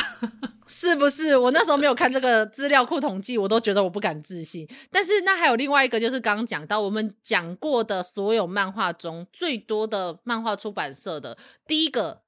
[0.66, 1.34] 是 不是？
[1.34, 4.68] 我那时候没有看这个资料库统计，我都觉得我不敢置信。
[4.90, 12.20] 但是那还有另外一个，就是刚刚讲到我们讲过的所有漫画中最多的漫画出版社的第一个，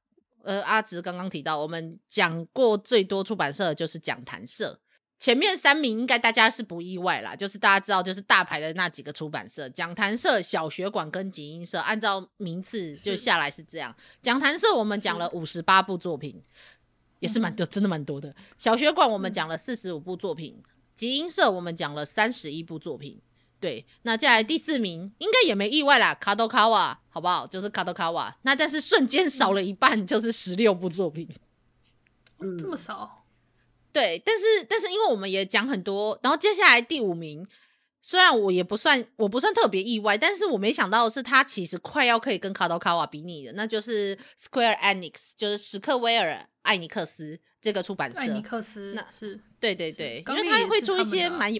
[0.42, 4.80] 呃，阿直刚刚提到，我们讲过最多出版社的就是讲谈社。
[5.18, 13.94] 前面三名应该大家是不意外啦，就是大家知道，就是大牌的那几个出版社，讲坛社、小学馆跟集英社，按照名次就下来是这样。
[14.22, 16.40] 讲坛社我们讲了五十八部作品，
[17.18, 18.32] 也是蛮多，真的蛮多的。
[18.58, 20.62] 小学馆我们讲了四十五部作品，
[20.94, 23.20] 集英社我们讲了三十一部作品。
[23.60, 27.44] 对，那接下来第四名应该也没意外啦，卡多卡瓦，好不好？
[27.44, 28.38] 就是卡多卡瓦。
[28.42, 31.28] 那但是瞬间少了一半，就是十六部作品，
[32.38, 33.17] 嗯，这么少。
[33.98, 37.44] 对，但是但是因为我们也讲很多，然后接下来第五名，
[38.00, 48.18] 虽然我也不算我不算特别意外，但是我没想到的是他其实快要可以跟卡多卡瓦比拟的，那就是 Square Enix，就是史克威尔艾尼克斯这个出版社。
[48.18, 51.52] 艾尼克斯，那是对对对，因为他会出一些蛮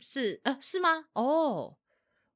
[0.00, 1.06] 是呃是吗？
[1.14, 1.76] 哦。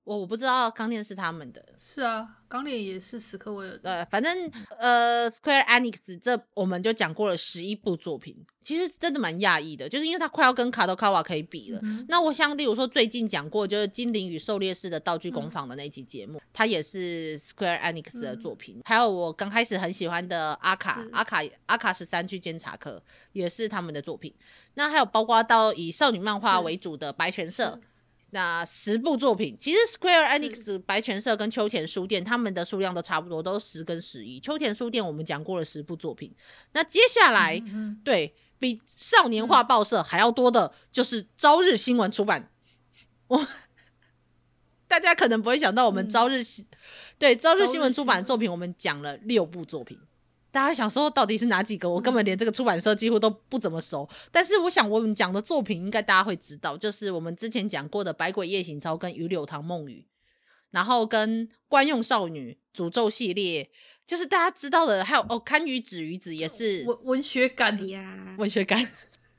[0.04, 3.90] 我我不知道钢炼是他们的，是啊，钢炼也是史克威尔的。
[3.90, 11.80] 呃，反正呃，Square Enix 这我们就讲过了十一部作品，其实真的蛮讶异的，就是因为它快要跟卡多卡瓦可以比了。
[11.82, 18.76] 嗯、那我想，例如说最近讲过就是《精灵与狩猎士的道具工坊》的那期节目，它、嗯、也是 Square Enix 的作品。
[18.76, 23.02] 嗯、还有我刚开始很喜欢的阿卡阿卡阿卡十三区监察科
[23.32, 24.34] 也是他们的作品。
[24.74, 27.80] 那还有包括到以少女漫画为主的白泉社。
[28.34, 34.40] 那十部作品，其实 Square Enix 白泉社跟秋田书店他们的数量都差不多，都十跟十一。
[34.40, 36.34] 秋田书店我们讲过了十部作品，
[36.72, 37.62] 那接下来、
[38.04, 42.50] 对比少年画报社还要多的，就是朝日新闻出版。
[43.28, 43.46] 我、嗯、
[44.88, 46.76] 大家可能不会想到，我们朝日新、嗯、
[47.20, 49.96] 对朝日新闻出版的作品，我们讲了六部作品。
[50.54, 51.90] 大家想说到底是哪几个？
[51.90, 54.08] 我根本连这个出版社几乎都不怎么熟。
[54.08, 60.06] 嗯、但是我想我们讲的作品应该大家会知道，就是我们之前讲过的《百鬼夜行抄》跟《鱼柳堂梦雨》，
[60.70, 63.68] 然后跟《官用少女》诅咒系列，
[64.06, 65.04] 就是大家知道的。
[65.04, 68.88] 还有哦，《堪舆子鱼子》也是文文学感呀，文学感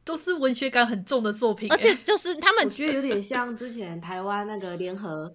[0.04, 1.72] 都是文学感很重的作品。
[1.72, 5.34] 而且就是他们我觉得有点像之前台湾那个联合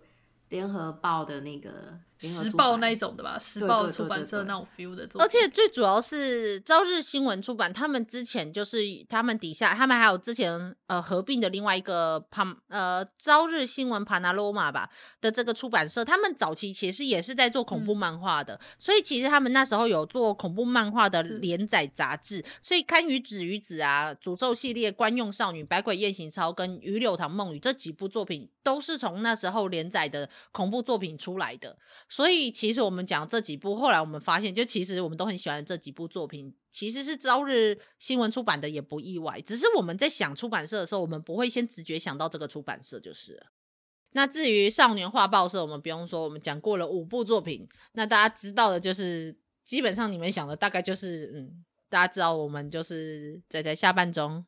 [0.51, 1.99] 联合报的那个。
[2.21, 14.91] 时报那一种的吧，时报出版社那种 feel 的，而且最主要是朝日新闻出版，他们之前就是他们底下，他们还有之前呃合并的另外一个帕呃朝日新闻帕纳罗马吧
[15.21, 31.77] 的这个出版社，他们早期其实也是在做恐怖漫画的，嗯、所以其实他们那时候有做恐怖漫画的连载杂志，所以堪舆子鱼子啊、诅咒系列、官用少女、百鬼夜行抄跟鱼柳堂梦语这几部作品，都是从那时候连载的恐怖作品出来的。
[32.11, 39.41] 所以其实我们讲这几部，后来我们发现，就其实我们都很喜欢这几部作品，其实是朝日新闻出版的，也不意外。
[39.43, 43.47] 只是我们在想出版社的时候，我们不会先直觉想到这个出版社就是了。
[44.11, 54.45] 那至于少年画报社，我们不用说，我们讲过了五部作品，那大家知道的就是，基本上你们想的大概就是，嗯，大家知道我们就是在在下半中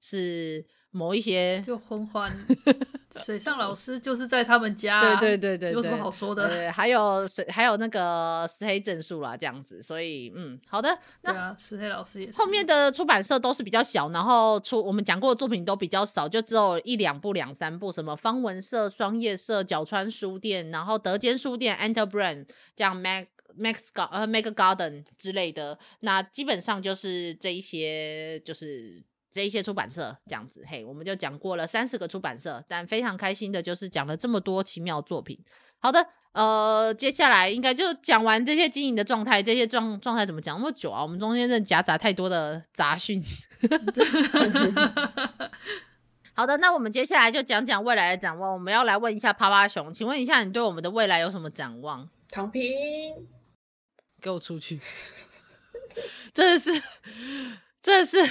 [0.00, 2.32] 是某一些就 昏欢。
[3.24, 6.48] 水上老师就是在他们家，对对对对，有什么好说的？
[6.48, 12.38] 对，还有水，还有那个石黑正数啦，这样子，所以嗯，好的，那对啊，石黑老师也是。
[12.38, 22.46] 后面的出版社都是比较小，然后出我们讲过的作品都比较少，就只有一两部、两三部，什么方文社、双叶社、角川书店，然后德间书店、Enter Brand
[22.76, 23.26] 这样 Mac
[23.58, 29.02] Max 呃 Mega Garden 之类的，那基本上就是这一些，就是。
[29.30, 35.38] 这一些出版社这样子，嘿，我们就讲过了三十个出版社，但非常开心的就是讲了这么多奇妙作品。
[35.78, 41.02] 好的，呃，接下来应该就讲完这些经营的状态，这些状状态怎么讲那么久啊？
[41.02, 43.22] 我们中间真的夹杂太多的杂讯。
[46.34, 48.52] 好的，那我们接下来就讲讲未来的展望。
[48.52, 52.08] 我们要来问一下趴趴熊，请问一下，你对我们的未来有什么展望？
[52.30, 52.62] 躺平。
[54.20, 54.78] 给我出去！
[56.34, 56.70] 真的是，
[57.82, 58.22] 真的是，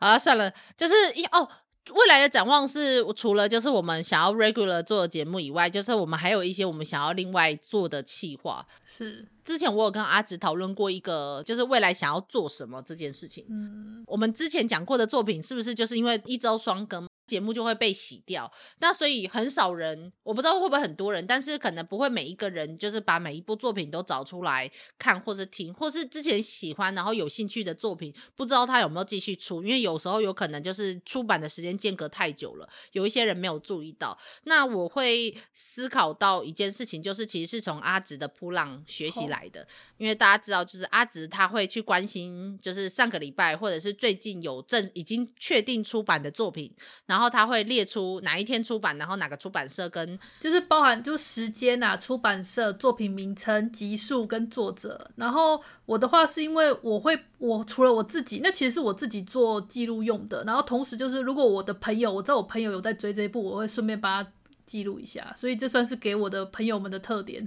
[0.00, 1.48] 好了，算了，就是一哦。
[1.90, 8.66] 未来的展望是，除了就是我们想要 regular 做的节目以外，就是我们还有一些我们想要另外做的企划。
[8.86, 13.44] 是，之前我有跟阿紫讨论过一个，就是未来想要做什么这件事情。
[13.50, 17.06] 嗯，我们之前讲过的作品，是不是就是因为一周双更？
[17.26, 34.16] 节目就会被洗掉，那所以很少人，我不知道会不会很多人，但是可能不会每一个人就是把每一部作品都找出来看或是听，或是之前喜欢然后有兴趣的作品，不知道他有没有继续出，因为有时候有可能就是出版的时间间隔太久了，有一些人没有注意到。
[34.44, 39.66] 那我会思考到一件事情，就是其实是从阿直的扑浪学习来的，
[39.96, 46.70] 因为大家知道，就是阿直他会去关心，就是上个礼拜或者是最近有正已经确定出版的作品。
[47.06, 55.10] 然后他会列出哪一天出版，然后哪个出版社跟就是包含就时间啊、出版社、作品名称、集数跟作者。
[55.16, 60.44] 然后我的话是因为我会，我除了我自己，那其实是我自己做记录用的。
[60.44, 64.30] 然后同时就是如果我的朋友，我知道我朋友有在追这一部，我会顺便把它
[64.64, 65.34] 记录一下。
[65.36, 67.46] 所以这算是给我的朋友们的特点。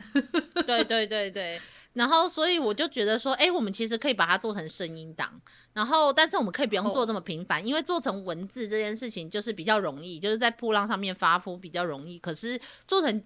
[0.66, 1.60] 对对对对。
[1.98, 5.42] 然后，所以我就觉得说，哎，我们其实可以把它做成声音档，
[5.74, 12.20] 然后，但是我们可以不用做这么频繁，因为做成文字这件事情就是比较容易，就是在波浪上面发布比较容易。
[12.20, 13.24] 可是做成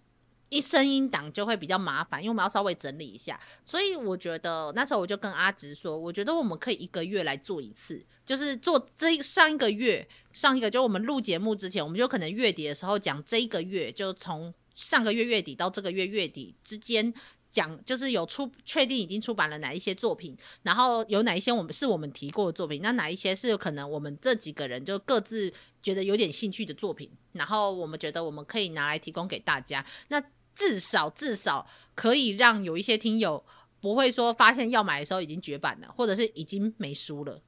[0.48, 3.38] 一声音档就会比较麻烦，因为我们要稍微整理一下。
[3.66, 17.14] 所以我觉得那时候我就跟阿直说，我觉得我们可以一个月来做一次，就是做这上一个月上一个，就我们录节目之前，我们就可能月底的时候讲这一个月，就从上个月月底到这个月月底之间。
[17.52, 25.52] 讲就是有出确定已经出版了哪一些作品，然后有哪一些我们是我们提过的作品，那哪一些是可能我们这几个人就各自
[25.84, 30.24] 觉得有点兴趣的作品，然后我们觉得我们可以拿来提供给大家，那
[30.56, 33.44] 至少至少可以让有一些听友
[33.82, 37.42] 不会说发现要买的时候已经绝版了，或者是已经没书了。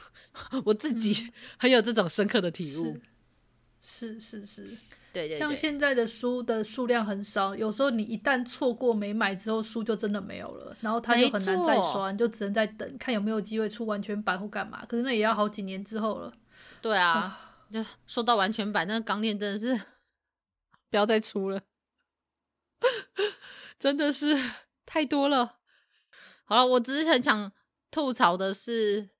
[0.64, 2.98] 我自己很有这种深刻的体悟，
[3.80, 4.44] 是是是。
[4.44, 4.76] 是是
[5.16, 14.84] 对对对，像现在的书的数量很少，有时候你一旦错过没买之后，书就真的没有了，然后它就很难再刷，你就只能再等，看有没有机会出完全版或干嘛。
[14.86, 16.30] 可是那也要好几年之后了。
[16.82, 19.80] 对啊，就说到完全版，那个钢炼真的是
[20.90, 21.62] 不要再出了，
[23.80, 24.38] 真的是
[24.84, 25.56] 太多了。
[26.44, 27.50] 好了，我只是很想
[27.90, 29.15] 吐槽的是。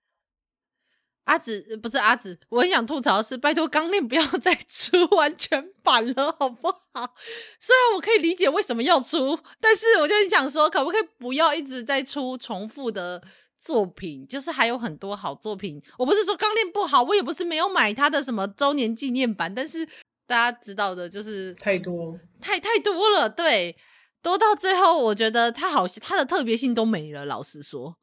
[1.26, 7.14] 阿紫不是阿紫，我很想吐槽的是，拜托钢炼不要 再出完全版了，好不好？
[7.58, 13.20] 虽然我可以理解为什么要出，但是我就很想说，可不可以不要一直在出重复的
[13.58, 14.24] 作品？
[14.28, 15.82] 就是还有很多好作品。
[15.98, 19.84] 我不是说钢炼不好，我也不是没有买他的什么周年纪念版，但是
[20.28, 23.76] 大家知道的，就是太多，太太多了，对，
[24.22, 27.24] 多到最后，我觉得他好像他的特别性都没了。
[27.24, 27.96] 老实说。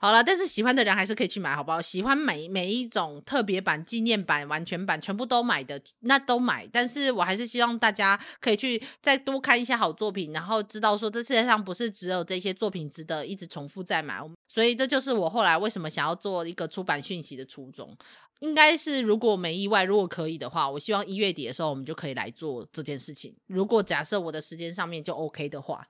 [0.00, 1.82] 好了，但是喜欢的人还是可以去买，好不好？
[1.82, 6.64] 喜欢每每一种特别版、纪念版、完全版，全部都买的，那都买。
[6.72, 14.20] 但是我还是希望大家可以去再多看一些好作品，然后知道说这世界上不是只有这些作品值得一直重复再买。
[14.46, 17.96] 所以这就是我后来为什么想要做一个出版讯息的初衷。
[18.38, 23.34] 应该是如果没意外，如果可以的话，我希望一月底的时候我们就可以来做这件事情。
[23.48, 25.84] 如果假设我的时间上面就 OK 的话。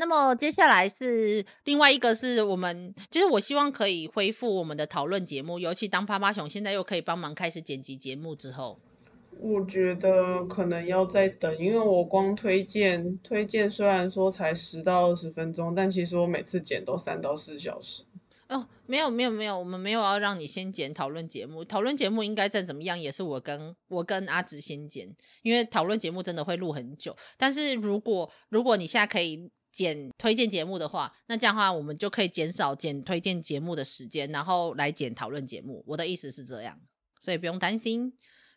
[0.00, 8.78] 那么接下来是另外一个，是我们就是我希望可以恢复我们的讨论节目，尤其当趴趴熊现在又可以帮忙开始剪辑节目之后，
[9.38, 18.02] 我觉得可能要再等，因为我光推荐推荐虽然说才十到二十分钟，但其实我每次剪都三到四小时。
[18.48, 27.14] 哦，没有没有没有，我们没有要让你先剪讨论节目，讨论节目应该再怎么样也是我跟我跟阿直先剪，因为讨论节目真的会录很久。
[27.36, 29.50] 但是如果如果你现在可以。
[29.72, 35.82] 剪推荐节目的话，那这样的话我们就可以减少剪推荐节目的时间，然后来剪讨论节目。
[35.86, 36.78] 我的意思是这样，
[37.20, 38.10] 所以不用担心，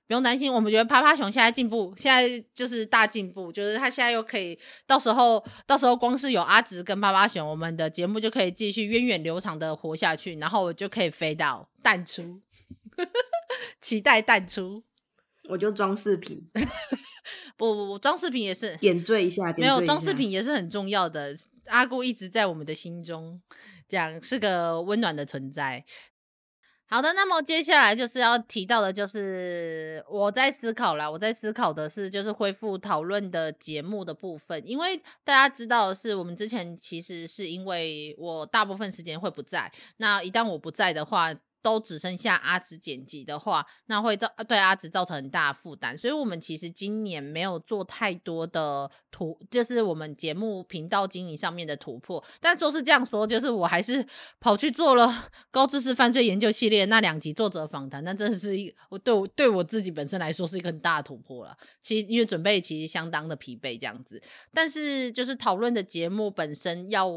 [0.07, 0.51] 不用担心。
[0.51, 12.41] 我们觉得趴趴熊现在进步，现在就是大进步，就是他现在又可以，到时候到时候光是有阿直跟趴趴熊，我们的节目就可以继续源远流长的活下去，然后我就可以飞到淡出，
[13.79, 14.83] 期待淡出。
[15.49, 16.41] 我就装饰品，
[17.57, 21.35] 不不不，装饰品也是点缀一下，没有装饰品也是很重要的。
[21.65, 23.41] 阿姑一直在我们的心中，
[23.87, 25.83] 这样是个温暖的存在。
[26.85, 41.33] 好的，那么接下来就是要提到的，就是我在思考啦，我在思考的是，就是恢复讨论的节目的部分，因为大家知道的是，我们之前其实是因为我大部分时间会不在，那一旦我不在的话。
[41.63, 45.97] 都只剩下阿紫剪辑的话，那会造对阿紫造成很大的负担。
[45.97, 52.23] 所以，我们其实今年没有做太多的突，就是我们节目频道经营上面的突破。
[52.41, 54.05] 但说是这样说，就是我还是
[54.41, 55.09] 跑去做了
[55.49, 61.57] 高知识犯罪研究系列那两集作者访谈，那真的是一我对我对我自己本身来说是一个很大的突破了。
[61.81, 64.21] 其实因为准备其实相当的疲惫这样子，
[64.53, 67.09] 但是就是讨论的节目本身要。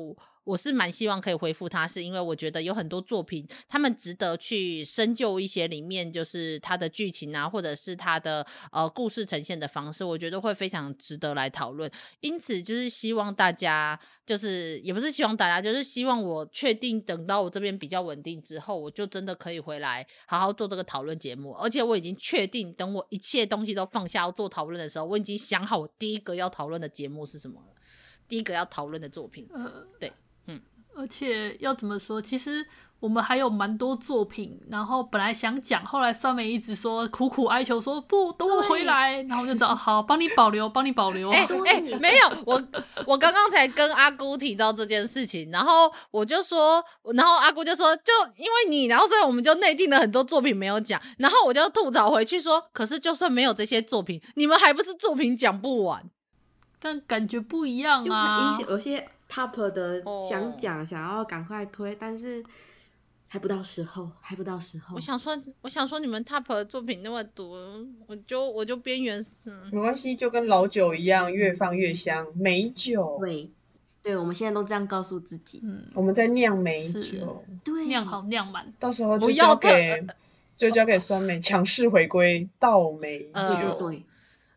[0.47, 11.90] 我是蛮希望可以回复他，是因为我觉得有很多作品，他们值得去深究一些里面就是他的剧情啊，或者是他的呃故事呈现的方式，我觉得会非常值得来讨论。
[12.20, 21.55] 因此，就是希望大家，就是也不是希望大家，就是希望我确定等到我这边比较稳定之后，我就真的可以回来好好做这个讨论节目。
[21.55, 27.74] 而且我已经确定，等我一切东西都放下要做讨论的时候，我已经想好我第一个要讨论的节目是什么了，
[28.28, 29.49] 第一个要讨论的作品，
[29.99, 30.12] 对。
[31.07, 32.21] 而且要怎么说？
[32.21, 32.67] 其实
[32.99, 41.31] 我们还有蛮多作品，然后本来想讲，后来酸梅一直说苦苦哀求说不，等我回来，然后我就找好帮你保留，帮你保留。
[41.31, 42.61] 哎哎、欸欸，没有，我
[43.07, 46.85] 我刚刚才跟阿姑提到这件事情，然后我就说，
[47.15, 56.11] 然后阿姑就说，就因为你，然后所以我们就内定了很多作品没有讲，然后我就吐槽回去说，可是就算没有这些作品，你们还不是作品讲不完？
[56.81, 59.09] 但感觉不一样啊，有些。
[59.29, 61.99] Top 的想讲，想要赶快推，oh.
[62.01, 62.45] 但是
[63.29, 64.95] 还不到时候，还不到时候。
[64.95, 69.51] 我想说，我想说，你们 Top 的作品那么多，我就我就边缘死。
[69.72, 72.27] 没关系，就跟老酒一样，越放越香。
[72.35, 73.51] 美酒，对，
[74.03, 75.61] 对，我们现在都这样告诉自己。
[75.64, 80.07] 嗯，我们在酿美酒，对，酿好酿满，到时候就交给
[80.57, 84.03] 就交给酸梅强势回归倒美酒。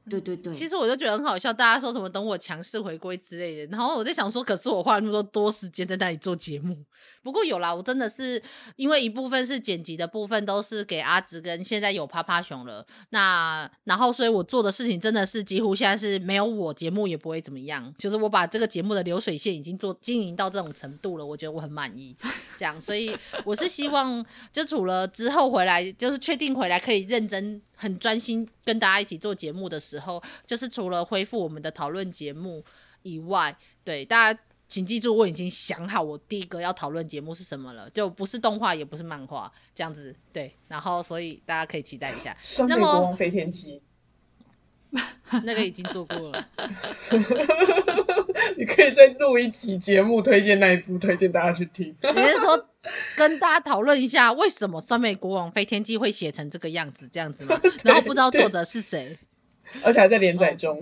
[0.09, 6.75] 对对对，其实我就觉得很好笑，大家说什么等我强势回归之类的，然后我在想说，可是我花了那么多多时间在那里做节目。
[7.21, 8.41] 不过有啦，我真的是
[8.75, 22.15] 因为一部分是剪辑的部分都是给阿直跟现在有趴趴熊了，那然后所以我做的事情真的是几乎现在是没有我节目也不会怎么样，就是我把这个节目的流水线已经做经营到这种程度了，我觉得我很满意。
[22.57, 27.61] 这样，所以我是希望就除了之后回来，就是确定回来可以认真。
[27.79, 32.61] 很专心跟大家一起做节目的时候，就是除了恢复我们的讨论节目
[33.03, 33.55] 以外，
[33.85, 40.53] 对大家请记住，我已经想好我第一个要讨论节目是什么了，就不是动画，也不是漫画，这样子对。
[40.67, 42.35] 然后，所以大家可以期待一下。
[42.67, 43.81] 那么，国王飞天机，
[45.43, 46.47] 那个已经做过了。
[48.57, 51.87] 你可以再录一期节目推荐那一部，推荐大家去听。
[52.15, 52.65] 你是说？
[53.17, 57.59] 跟大家讨论一下，为什么酸梅国王飞天记会写成这个样子，这样子吗？
[57.83, 59.17] 然后不知道作者是谁，
[59.83, 60.77] 而且还在连载中。
[60.77, 60.81] 哦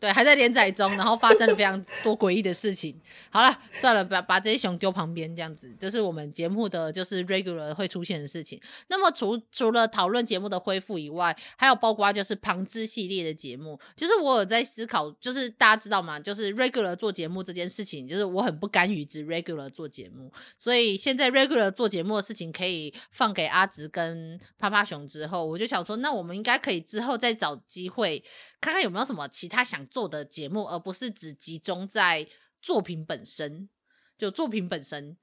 [0.00, 2.98] 对，还在连载中，然后发生了非常多诡异的事情。
[3.28, 8.58] 好了，算了，把把这些熊丢旁边，这样子，这是我们节目的就是 regular 会出现的事情。
[8.88, 13.78] 那么除除了讨论节目的恢复以外，还有包括就是旁支系列的节目。
[13.94, 16.18] 就是我有在思考，就是大家知道吗？
[16.18, 28.24] 就是 regular 做节目这件事情，就是我很不甘于只 regular 做节目，所以现在 regular 做节目的事情可以放给阿直跟趴趴熊之后，我就想说，那我们应该可以之后再找机会。
[28.60, 32.26] 看看有没有什么其他想做的节目，而不是只集中在
[32.62, 33.68] 作品本身，
[34.16, 35.16] 就作品本身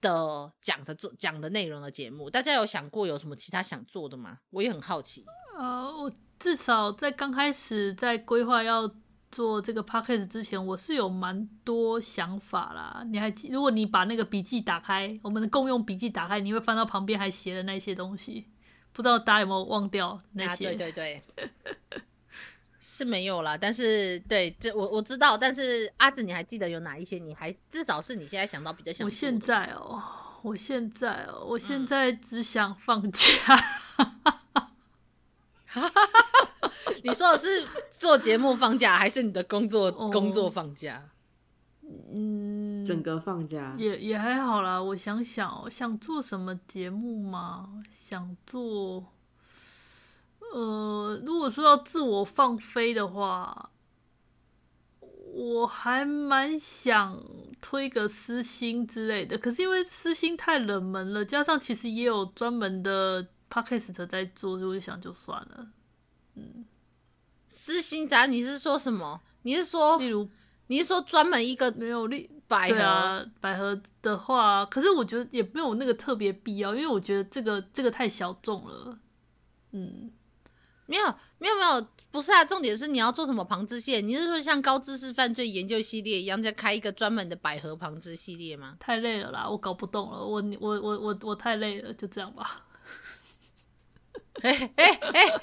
[0.00, 2.30] 的讲的做讲的内容的节目。
[2.30, 4.38] 大家有想过有什么其他想做的吗？
[4.50, 5.26] 我也很好奇。
[5.58, 8.88] 呃，我至少在刚开始在规划要
[9.32, 13.02] 做这个 podcast 之前，我是有蛮多想法啦。
[13.10, 13.48] 你还记？
[13.48, 18.46] 如果你把那个笔记打开，我们的共用笔记打开，你会翻到旁边还写的那些东西，
[18.92, 20.68] 不知道大家有没有忘掉那些？
[20.68, 21.22] 啊、对对 对。
[22.98, 27.16] 是没有啦，但是对这我我知道，但是阿紫，你还记得有哪一些？
[27.16, 29.06] 你还至少是你现在想到比较想。
[29.06, 30.02] 我现在哦，
[30.42, 33.30] 我现在哦，我现在只想放假。
[35.76, 35.88] 嗯、
[37.04, 41.10] 你说的是做节目放假，还是你的工作、哦、工作放假？
[42.12, 44.82] 嗯，整个放假也也还好啦。
[44.82, 47.80] 我想想，想做什么节目吗？
[47.96, 49.06] 想做。
[50.52, 53.70] 呃，如果说要自我放飞的话，
[55.34, 57.22] 我还蛮想
[57.60, 59.36] 推个私心之类的。
[59.38, 65.68] 可是因为私心太冷门了，加上其实也有专门的 podcast 在做，就会想就算了。
[66.34, 66.64] 嗯，
[67.48, 69.20] 私心咱你是说什么？
[69.42, 70.28] 你是说，例如
[70.68, 74.64] 你是说专门一个没有例百合啊百合的话？
[74.66, 78.98] 可是我觉得也没有那个特别必要，因为我觉得这个这个太小众了。
[79.72, 80.10] 嗯。
[80.88, 81.06] 没有
[81.38, 84.06] 没有没有，不是啊，重点是你要做什么旁支线？
[84.08, 88.74] 你是说像高知识犯罪研究系列一样，再开一个专门的百合旁支系列吗？
[88.80, 92.64] 太累了啦，我搞不动了，我我我我我太累了，就这样吧。
[94.42, 95.40] 哎哎哎，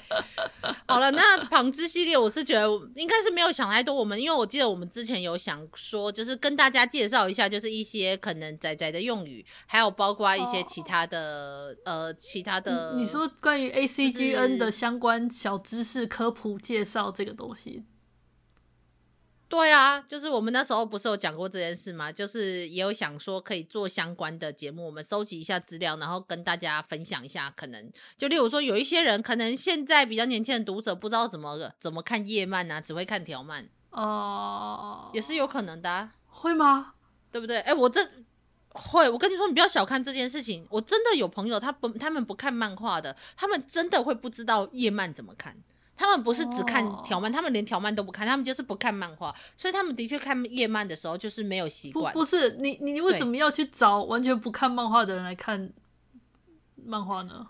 [0.86, 3.94] 好了，那旁支系列我是觉得应该是没有想太多。
[3.94, 12.94] 我们因为我记得我们之前有想说，就是跟大家介绍一下，就是一些可能仔仔的用语，还有包括一些其他的、哦、呃其他的。
[12.96, 17.84] 你说关于 ACGN 的相关小知识科普介绍这个东西。
[19.48, 22.10] 对啊，就是我们那时候不是有讲过这件事吗？
[22.10, 27.52] 就是也有想说可以做相关的节目，我们收集一下资料，然后跟大家分享一下。
[27.56, 36.12] 可能就例如说，有一些人可能现在比较年轻的读者不知道怎么怎么看叶漫啊，只会看条漫哦，也是有可能的啊。
[36.28, 36.94] 会吗？
[37.30, 37.60] 对不对？
[37.60, 38.04] 哎，我这
[38.70, 40.66] 会，我跟你说，你不要小看这件事情。
[40.70, 45.56] 我真的有朋友，他不，他们不看漫画的，他们真的会不知道叶漫怎么看。
[45.96, 47.36] 他们不是只看条漫，oh.
[47.36, 52.12] 他们连条漫都不看，他们就是不看漫画，所以他们的确看夜漫的时候就是没有习惯。
[52.12, 55.72] 不，是你，你为什么要去找完全不看漫画的人来看
[56.84, 57.46] 漫画呢？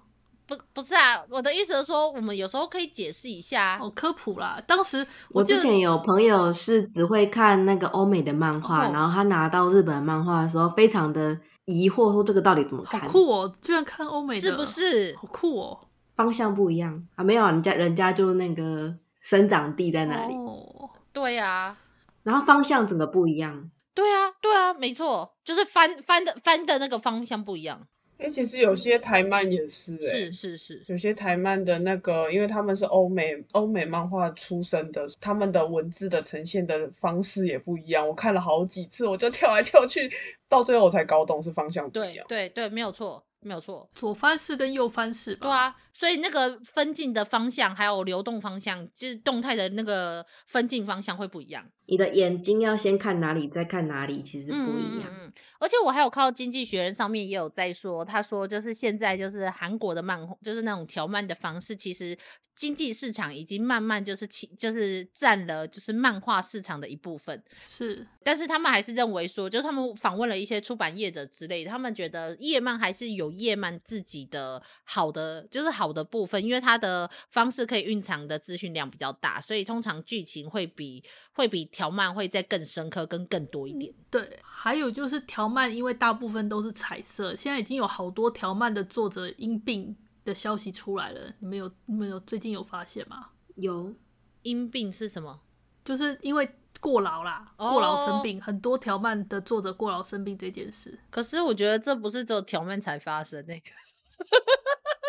[0.47, 4.63] 不，不是啊，我的意思是说，我们有时候可以解释一下哦，科普啦。
[4.65, 8.95] 当时我，我之前有朋友是只会看那个欧美的漫画，oh.
[8.95, 13.01] 然后他拿到日本漫画的时候，非常的疑惑，说这个到底怎么看？
[13.01, 15.17] 好酷哦，居然看欧美的，是不是？
[15.17, 15.81] 好酷哦。
[16.17, 20.35] 方向不一样啊，没有啊，人家人家就那个生长地在那里？
[20.35, 21.79] 哦，对啊，
[22.25, 23.71] 然后方向整个不一样。
[23.95, 27.87] 对啊，对啊，没错，就是翻翻的翻的那个方向不一样。
[28.19, 38.09] 哎、欸，其实有些台漫也是、欸，是是是，有些台漫的那个，因为他们是欧美欧美漫画出身的，他们的文字的呈现的方式也不一样。
[38.09, 40.11] 我看了好几次，我就跳来跳去，
[40.49, 42.25] 到最后我才搞懂是方向不一样。
[42.27, 43.23] 对对对，没有错。
[43.41, 51.65] 没有错，左翻式跟右翻式，对啊，所以那个分镜的方向还有流动方向，就是动态的那个分镜方向会不一样。
[51.87, 55.09] 你的眼睛要先看哪里，再看哪里，其实不一样。
[55.09, 62.19] 嗯，而且我还有看到《经济学人》上面也有在说，他说就是现在就是韩国的漫画，就是那种条漫的方式，其实
[62.57, 67.41] 经济市场已经慢慢就是其就是占了就是漫画市场的一部分。
[67.69, 81.01] 是，但是他们还是认为说，就是他们访问了一些出版业者之类的，他们觉得页漫还是有页漫自己的好的，就是好的部分，因为它的方式可以蕴藏的资讯量比较大，所以通常剧情会比
[81.33, 81.71] 会比。
[81.77, 83.93] 条漫会再更深刻，跟更多一点。
[84.11, 89.95] 对，还有就是条漫，因为大部分都是彩色，现在已经有好多条漫的作者因病
[90.25, 91.35] 的消息出来了。
[91.41, 93.27] 你们有你们有最近有发现吗？
[93.57, 93.93] 有，
[94.41, 95.39] 因病是什么？
[95.85, 96.49] 就是因为
[96.81, 100.99] 过劳啦，过劳生病，很多条漫的作者过劳生病这件事。
[101.11, 103.63] 可是我觉得这不是只有条漫才发生呢、欸。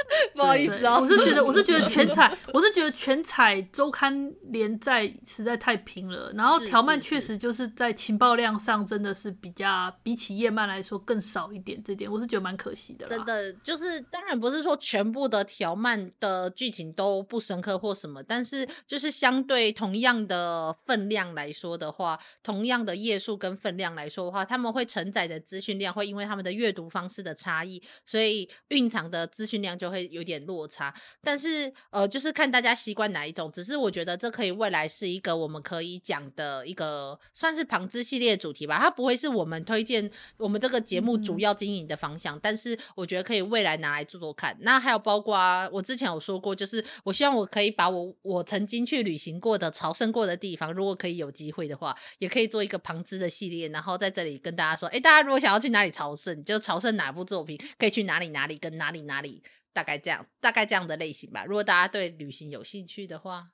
[0.33, 6.31] 不好意思啊，我是觉得，我是觉得全彩，我是觉得全彩周刊连载实在太平了。
[6.33, 13.05] 然后条漫确实就是在情报量上真的是比较比起页漫来说更少一点，这点我是觉得蛮可惜的。
[13.05, 29.96] 真的就是，当然不是说全部的条漫的剧情都不深刻或什么，但是就是相对同样的分量来说的话，同样的页数跟分量来说的话，他们会承载的资讯量会因为他们的阅读方式的差异，所以蕴藏的资讯量就会。
[30.05, 33.51] 有点落差，但是呃，就是看大家习惯哪一种。
[33.51, 38.77] 只是我觉得这可以未来是一个我们可以讲的一个算是旁支系列主题吧。
[38.79, 44.55] 它不会是我们推荐我们这个节目主要经营的方向，嗯、但是我觉得可以未来拿来做做看。
[44.61, 45.37] 那还有包括
[45.71, 59.41] 我之前有说过，就是我希望我可以把我我曾经去旅行过的朝圣过的地方，如果可以有机会的话，也可以做一个旁支的系列，然后在这里跟大家说，哎，大家如果想要去哪里朝圣，就朝圣哪部作品，可以去哪里哪里跟哪里哪里。
[59.73, 61.45] 大概这样，大概这样的类型吧。
[61.45, 63.51] 如果大家对旅行有兴趣的话，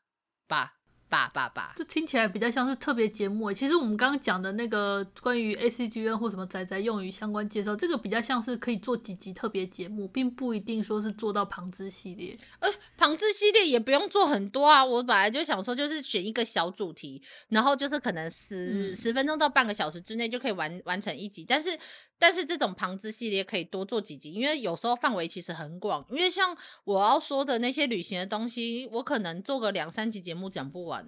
[0.47, 0.82] 吧。
[1.13, 3.53] 爸爸爸，这听起来比较像是特别节目。
[3.53, 12.35] 其实我们刚刚讲的那个关于 ACGN 或什么仔仔用语相关介绍，这个比较像是可以做几集特别节目，并不一定说是做到旁支系列。
[12.57, 12.67] 呃，
[12.97, 14.83] 旁支系列也不用做很多啊。
[14.83, 21.45] 我本来就想说，就是选一个小主题，然后就是可能十、嗯、十分钟到半个小时之内就可以完完成一集。
[21.47, 21.77] 但是，
[22.17, 26.03] 但是这种旁支系列可以多做几集，因为有时候范围其实很广。
[26.09, 31.02] 因为像我要说的那些旅行的东西，我可能做个两三集节目讲不完。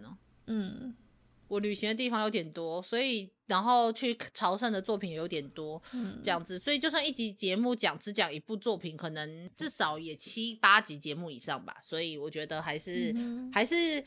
[0.48, 0.96] 嗯，
[1.48, 11.78] 我旅行的地方有点多，所以然后去朝圣的作品有点多，嗯，这样子，所以就算一集节目讲只讲一部作品，可能至少也七八集节目以上吧。
[11.82, 14.04] 所以我觉得还是、嗯、还是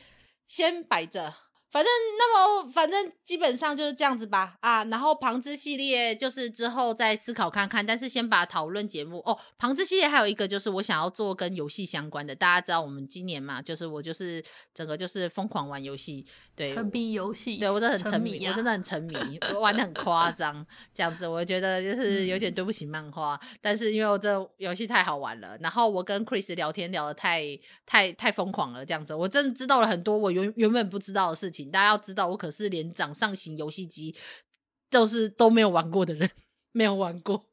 [0.47, 1.33] 先摆着，
[1.71, 14.43] 反正那么反正基本上就是这样子吧啊，然后旁支系列就是之后再思考看看，但是先把讨论节目哦，旁支系列还有一个就是我想要做跟游戏相关的，大家知道我们今年嘛，就是我就是
[14.73, 16.25] 整个就是疯狂玩游戏，
[16.57, 27.45] 对，沉迷游戏，对我真的很沉迷，沉迷啊、我真的很沉迷，我玩的很夸张，这样子我觉得就是有点对不起漫画，嗯、 但是因为我这游戏太好玩了，然后我跟 Chris 聊天聊的太
[27.85, 31.58] 太太疯狂了，这样子我真的知道了很多我原原本不知道的事情。
[31.65, 34.15] 大家要知道，我可是连掌上型游戏机
[34.91, 36.31] 就是都没有玩过的人，
[36.73, 37.47] 没有玩过。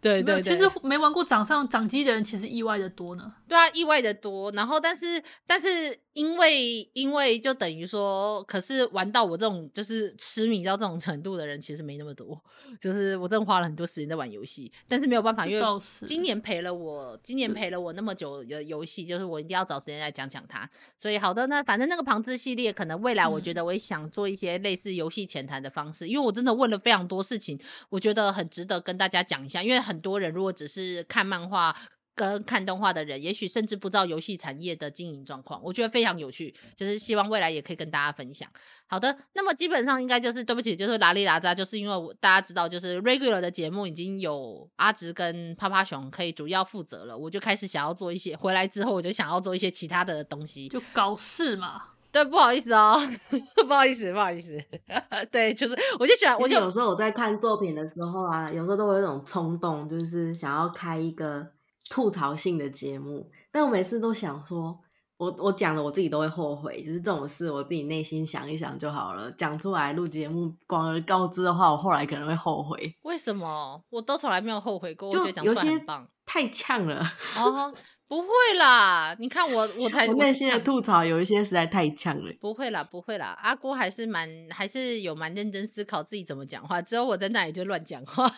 [0.00, 3.34] 对对对，其实没玩过掌上掌机的人，其实意外的多呢。
[3.48, 4.50] 对啊，意外的多。
[4.52, 6.00] 然后，但是但是。
[6.18, 12.42] 因为因为就等于说，可是玩到我这种就是痴迷到这种程度的人，其实没那么多。
[12.80, 15.62] 就是我真的花了很多时间在玩游戏，但是没有办法，因为
[16.04, 20.68] 今年陪了我，今年陪了我那么久的游戏，就是我一定要找时间来讲讲它。
[20.96, 27.56] 所以好的那，反正那个旁支系列，可能未来我觉得我也想做一些类似游戏浅谈的方式，嗯，因为我真的问了非常多事情，
[27.90, 29.62] 我觉得很值得跟大家讲一下。
[29.62, 31.74] 因为很多人如果只是看漫画。
[32.18, 38.48] 跟看动画的人，也许甚至不知道游戏产业的经营状况，我觉得非常有趣，就是希望未来也可以跟大家分享。
[38.88, 51.82] 好的，那么基本上应该就是对不起，就是拉里拉扎，就是因为我大家知道，就是 regular 的节目已经有阿直跟趴趴熊可以主要负责了，我就开始想要做一些，回来之后我就想要做一些其他的东西，就搞事嘛。
[52.10, 52.98] 对，不好意思哦，
[53.68, 54.58] 不好意思，不好意思。
[55.30, 61.46] 对，就是我就喜欢，我就有时候我在看作品的时候啊，有时候都会有一种冲动，就是想要开一个。
[61.90, 64.78] 吐槽性的节目，但我每次都想说，
[65.16, 66.82] 我我讲了，我自己都会后悔。
[66.82, 69.30] 就是这种事，我自己内心想一想就好了。
[69.32, 72.94] 讲出来录节目，广而告之的话，我后来可能会后悔。
[73.02, 73.82] 为什么？
[73.90, 75.10] 我都从来没有后悔过。
[75.10, 77.02] 就我觉得讲出来很棒，太呛了。
[77.36, 77.74] 哦，
[78.06, 78.28] 不会
[78.58, 82.32] 啦，你看我，我才我内心的吐槽有一些实在太呛了。
[82.40, 88.30] 不会啦，不会啦，阿郭还是蛮还是有蛮认真思考自己怎么讲话，只有我在那里就乱讲话。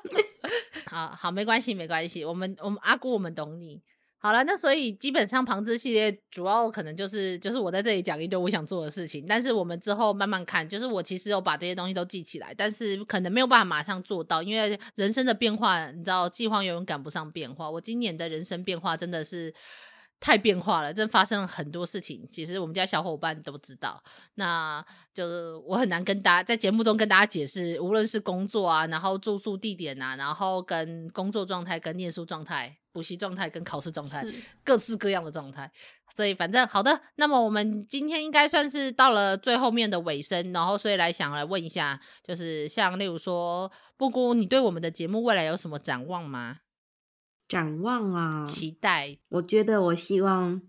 [0.86, 2.24] 好好，没关系，没关系。
[2.24, 3.80] 我们我们阿姑，我们懂你。
[4.18, 10.68] 好了，那所以基本上旁支系列主要可能就是就是我在这里讲一堆我想做的事情，但是我们之后慢慢看。
[10.68, 17.68] 就是我其实有把这些东西都记起来，但是可能没有办法马上做到，因为人生的变化，你知道，计划永远赶不上变化。
[17.68, 19.52] 我今年的人生变化真的是。
[20.22, 22.24] 太变化了，真发生了很多事情。
[22.30, 24.00] 其实我们家小伙伴都知道，
[24.36, 24.82] 那
[25.12, 34.24] 就是我很难跟大家在节目中跟大家解释，无论是工作啊，然后住宿地点啊，然后跟工作状态、跟念书状态、补习状态、跟考试状态，
[34.62, 35.68] 各式各样的状态。
[36.14, 46.58] 所以反正好的，那么我们今天应该算是到了最后面的尾声，然后所以来想来问一下，就是像例如说，布姑，你对我们的节目未来有什么展望吗？
[47.52, 49.18] 展望啊，期待。
[49.28, 50.62] 我觉得，我希望，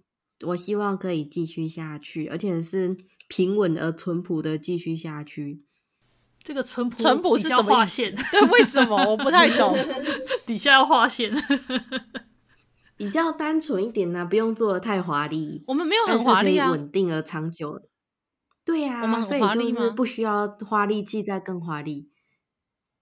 [0.47, 2.97] 我希望可以继续下去，而且是
[3.29, 5.63] 平稳而淳朴的继续下去。
[6.41, 8.13] 这个淳朴，淳朴是什么划线？
[8.29, 9.73] 对，为什么我不太懂？
[10.45, 11.31] 底下要划线，
[12.97, 15.63] 比较单纯一点呢、啊，不用做的太华丽。
[15.67, 17.81] 我们没有很华丽啊，稳定而长久。
[18.65, 19.71] 对呀、啊，我们很华丽吗？
[19.71, 22.09] 所以就是不需要花力气再更华丽。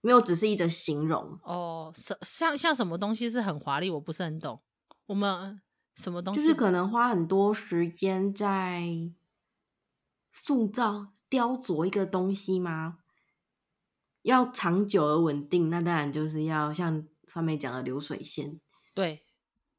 [0.03, 1.93] 没有，只是一个形容哦。
[2.21, 4.59] 像像什么东西是很华丽，我不是很懂。
[5.05, 5.61] 我们
[5.95, 6.41] 什么东西？
[6.41, 8.81] 就是可能花很多时间在
[10.31, 12.97] 塑造、雕琢一个东西吗？
[14.23, 18.59] 要长久而稳定，那当然就是要像上面讲的流水线。
[18.95, 19.23] 对，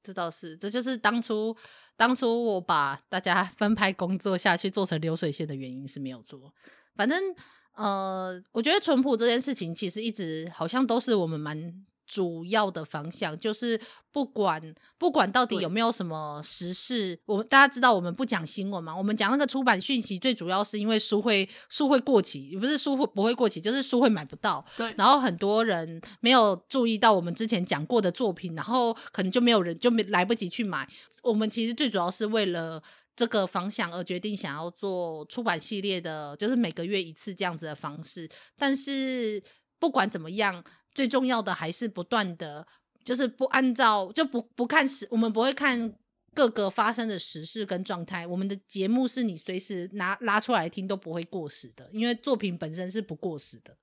[0.04, 1.56] 这倒是，这就是当初
[1.96, 6.54] 当初我把大家分派工作下去做成流水线的原因是没有做。
[6.94, 7.34] 反正。
[7.74, 11.74] 呃，我觉得淳朴这件事情其实一直好像都是我们蛮
[12.06, 13.80] 主要的方向，就是
[14.10, 14.60] 不管
[14.98, 24.62] 不管到底有没有什么时事，我们大家知道我们不讲新闻嘛，我们讲那个出版讯息，最主要是因为书会书会过期，也不是书会不会过期，就是书会买不到。
[24.76, 30.86] 对，然后很多人没有注意到我们之前讲过的作品，然后可能就没有人就没来不及去买。
[31.22, 32.82] 我们其实最主要是为了。
[33.14, 38.28] 这个方向而决定想要做出版系列的，就是每个月一次这样子的方式。
[38.56, 39.42] 但是
[39.78, 40.64] 不管怎么样，
[40.94, 42.66] 最重要的还是不断的，
[43.04, 45.94] 就是不按照就不不看时，我们不会看
[46.34, 48.26] 各个发生的时事跟状态。
[48.26, 53.76] 我们的节目是你随时拿拉出来听都不会过时的，因为作品本身是不过时的。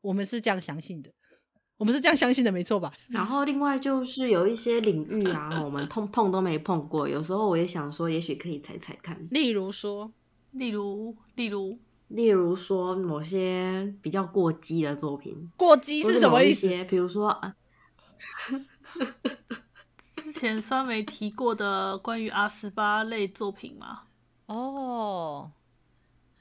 [0.00, 1.10] 我们是这样相信的。
[1.76, 2.92] 我们是这样相信的，没错吧？
[3.08, 7.08] 然后另外就是有一些领域啊，我们碰碰都没碰过。
[7.08, 9.26] 有时候我也想说，也许可以猜猜看。
[9.30, 10.12] 例如说，
[10.52, 11.78] 例如，例如，
[12.08, 15.50] 例如说某些比较过激的作品。
[15.56, 16.68] 过激是什么意思？
[16.84, 17.54] 比如说啊，
[20.22, 24.02] 之前酸梅提过的关于 R 十八类作品吗？
[24.46, 25.50] 哦，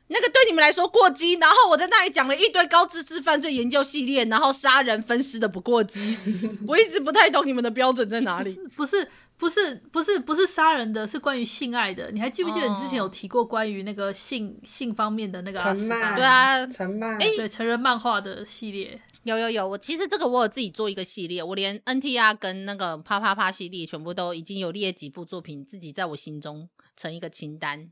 [0.07, 5.99] 那个对你们来说过激，然后我在那里讲了一堆高知识犯罪研究系列，然后杀人分尸的不过激，
[6.67, 8.59] 我一直不太懂你们的标准在哪里。
[8.75, 9.07] 不是
[9.37, 12.11] 不是不是不是杀人的，是关于性爱的。
[12.11, 15.73] 你还记不记得你之前有提过关于那个性、哦、性方面的那个、啊？
[16.15, 19.67] 对啊，成漫哎，对成人漫画的系列有有有。
[19.67, 27.89] 我其实这个我有自己做一个系列，我连 NTR 跟那个啪啪啪系列全部都已经有列几部作品，自己在我心中成一个清单。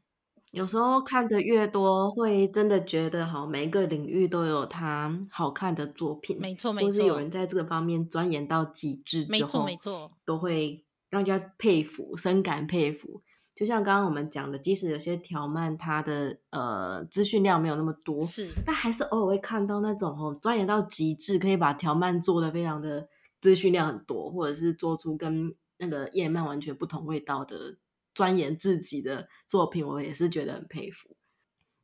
[0.51, 13.21] 有时候看的越多，会真的觉得好，每一个领域都有它好看的作品，没错没错，或是有人在这个方面钻研到极致之后，没错没错，都会让人家佩服，深感佩服。
[13.55, 23.07] 就像刚刚我们讲的，即使有些条漫它的呃资讯量没有那么多，是，但还是偶尔会看到那种哦钻研到极致，可以把条漫做的非常的
[23.39, 27.77] 资讯量很多，或者是做出跟那个叶漫完全不同味道的。
[28.13, 31.15] 钻研自己的作品，我也是觉得很佩服。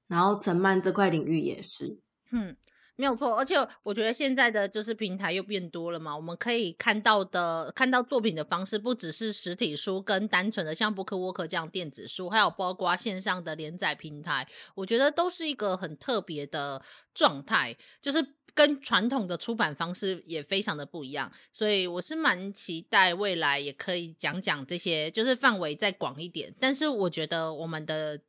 [0.07, 1.99] 然后陈曼这块领域也是，
[2.31, 2.55] 嗯，
[2.95, 3.35] 没有错。
[3.35, 16.81] 而且我觉得现在的就是平台又变多了嘛，我们可以看到的看到作品的方式，不只是实体书跟单纯的像 BookWalker 这样电子书，还有包括线上的连载平台，我觉得都是一个很特别的
[17.13, 18.35] 状态，就是。
[18.57, 26.51] 跟传统的出版方式也非常的不一样，所以我是蛮期待未来也可以讲讲这些，就是范围再广一点。
[26.59, 28.19] 但是我觉得我们的，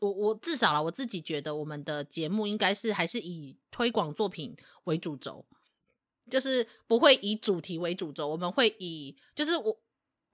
[0.00, 4.54] 我我至少啦，我自己觉得我们的节目应该是还是以推广作品
[4.84, 5.42] 为主轴，
[6.30, 9.74] 就是不会以主题为主轴，我们会以就是我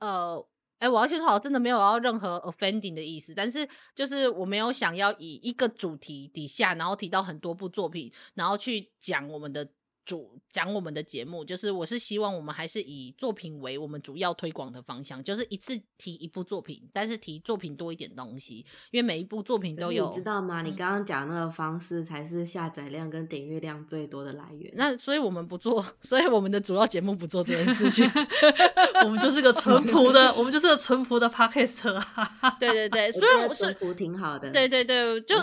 [0.01, 0.44] 呃。
[0.85, 9.66] 哎，我要先说，真的没有要任何 offending 的意思，但是就是我没有想要以一个主题底下，然后提到很多部作品，然后去讲我们的。
[10.05, 18.59] 主讲我们的节目，就是我是希望我们还是以作品为我们主要推广的方向，就是一次提一部作品，但是提作品多一点东西，
[18.90, 20.09] 因为每一部作品都有。
[20.09, 20.60] 你知道吗？
[20.62, 24.70] 嗯、你刚刚讲那个方式才是下载量跟点阅量最多的来源。
[24.76, 28.05] 那所以我们不做， 所以我们的主要节目不做这件事情，
[29.05, 32.02] 我们就是个淳朴的，我们就是个淳朴的 Podcaster
[32.60, 34.51] 对对对，虽然我淳朴挺好的。
[34.51, 35.36] 对对对，就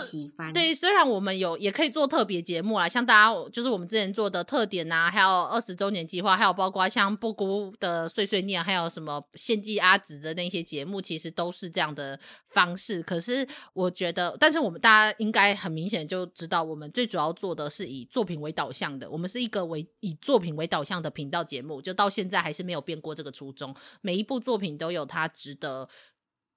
[0.54, 4.46] 对，虽然我们有也可以做特别节目啦，像大家就是我们之前做的。
[4.52, 13.02] 特点呐、啊，还有二十周年计划，还有包括像布谷的碎碎念，还有什么献祭阿紫的那些节目，其实都是这样的方式。
[13.02, 19.08] 可是我觉得，但是我们大家应该很明显就知道，我们最主要做的是以作品为导向的。
[19.08, 23.74] 我们是一个为以作品为导向的频道节目，就到现在还是没有变过这个初衷。
[24.02, 25.88] 每一部作品都有它值得。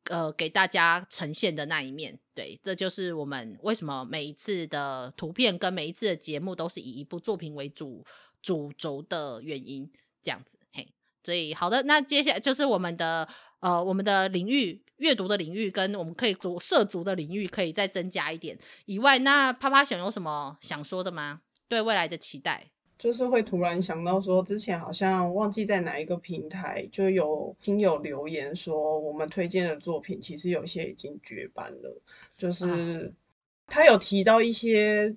[0.09, 8.05] 呃，给大家呈现的那一面，对，这就是我们为什么每一次的图片跟每一次的节目都是以一部作品为主
[8.41, 9.91] 主轴的原因，
[10.21, 10.87] 这样子，嘿，
[11.23, 13.27] 所以好的，那接下来就是我们的
[13.61, 21.41] 呃，我们的领域阅读的领域跟我们可以做涉足的领域可以再增加一点以外，那啪啪熊有什么想说的吗？
[21.67, 22.69] 对未来的期待？
[22.97, 32.01] 就是会突然想到说，之前好像忘记在哪一个平台就有听友留言说，我们推荐的作品其实有些已经绝版了。
[32.37, 33.13] 就是
[33.67, 35.13] 他有提到一些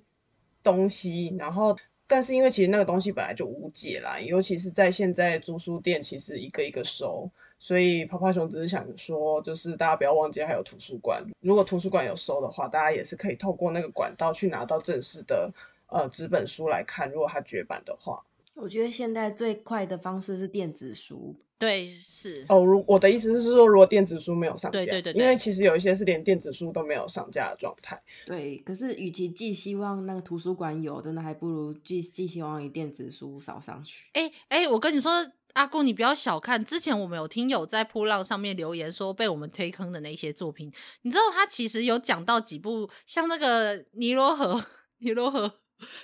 [0.61, 1.75] 东西，然后
[2.05, 15.49] 但是因为其实那个东西本来就无解啦，尤其是在现在租书店其实一个一个收，所以泡泡熊只是想说，就是大家不要忘记还有图书馆，如果图书馆有收的话，大家也是可以透过那个管道去拿到正式的。
[15.91, 18.23] 呃，纸本书来看，如果它绝版的话，
[18.55, 21.35] 我觉得现在最快的方式是电子书。
[21.57, 22.63] 对，是哦。
[22.63, 28.01] 如我的意思是说，如果电子书没有上架，对对对对，因为其实有一些是连电子书都没有上架的状态。
[28.25, 34.05] 对，可是与其寄希望那个图书馆有，真的还不如寄寄希望于电子书扫上去。
[34.13, 35.11] 哎、欸、哎、欸，我跟你说，
[35.51, 40.71] 阿公，你不要小看之前我们有听友在噗浪上面留言说被我们推坑的那些作品，
[41.01, 44.63] 你知道他其实有讲到几部，像那个尼罗河，
[44.99, 45.55] 尼罗河。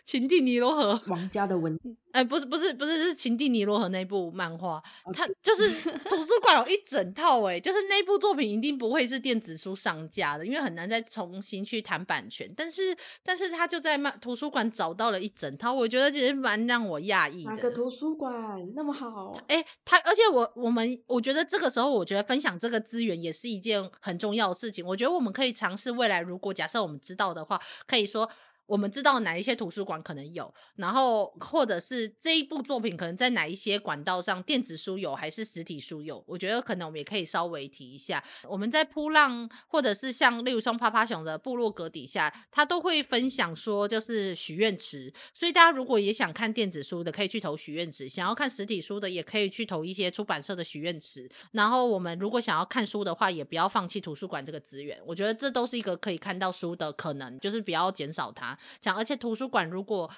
[0.04, 1.78] 情蒂尼罗河，王家的文，
[2.12, 4.82] 哎、欸，不是不是不是，是情蒂尼罗河那部漫画
[5.14, 5.70] 它就是
[6.10, 12.52] 图书馆有一整套，哎，就是那部作品一定不会是电子书上架的，因为很难再重新去谈版权。
[12.56, 17.52] 但是，但是他就在漫图书馆找到了一整套，我觉得其实蛮让我讶异的。
[17.52, 18.34] 哪个图书馆
[18.76, 19.32] 那么好？
[19.48, 24.86] 哎、欸，他而且我我们我觉得这个时候，我觉得分享这个资源也是一件很重要的事情。
[24.86, 28.30] 我觉得我们可以尝试未来，如果假设我们知道的话，可以说。
[28.68, 36.24] 我们知道哪一些图书馆可能有，然后或者是这一部作品可能在哪一些管道上，电子书有还是实体书有？
[36.28, 38.24] 我觉得可能我们也可以稍微提一下。
[38.48, 51.30] 我们在扑浪或者是像例如像趴趴熊的部落格底下，他都会分享说就是许愿池，所以大家如果也想看电子书的，可以去投许愿池；想要看实体书的，也可以去投一些出版社的许愿池。
[51.52, 55.00] 然后我们如果想要看书的话，也不要放弃图书馆这个资源。
[55.06, 58.55] 我觉得这都是一个可以看到书的可能，就是不要减少它。
[58.80, 60.10] 讲，而且图书馆如果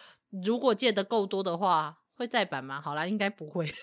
[0.44, 2.82] 如果借的够多的话，会再版吗？
[2.82, 3.74] 好啦，应该不会。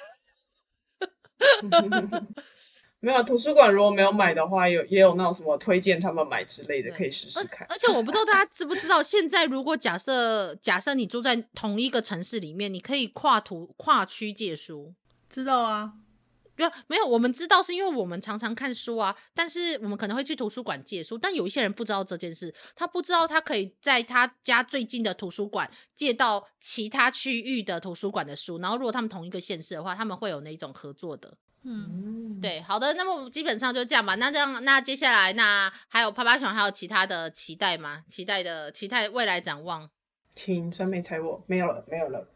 [3.00, 7.66] 没有图书馆如果没有买的话，有也有那种什么推荐他们买之类的，可以试试看。
[7.68, 14.94] 而且我不知道大家知不知道，现在如果假设假设你住在同一个城市里面，你可以跨图跨区借书，
[15.28, 15.92] 知道啊。
[16.56, 31.36] 对，没有，我们知道是因为我们常常看书啊，但是我们可能会去图书馆借书，但有一些人不知道这件事，他不知道他可以在他家最近的图书馆借到其他区域的图书馆的书，然后如果他们同一个县市的话，他们会有那种合作的。
[31.66, 34.14] 嗯，对，好的，那么基本上就这样吧。
[34.16, 38.04] 那这样，那接下来那还有趴趴熊还有其他的期待吗？
[38.06, 39.88] 期待的期待未来展望，
[40.34, 42.28] 请酸梅猜我，没有了，没有了。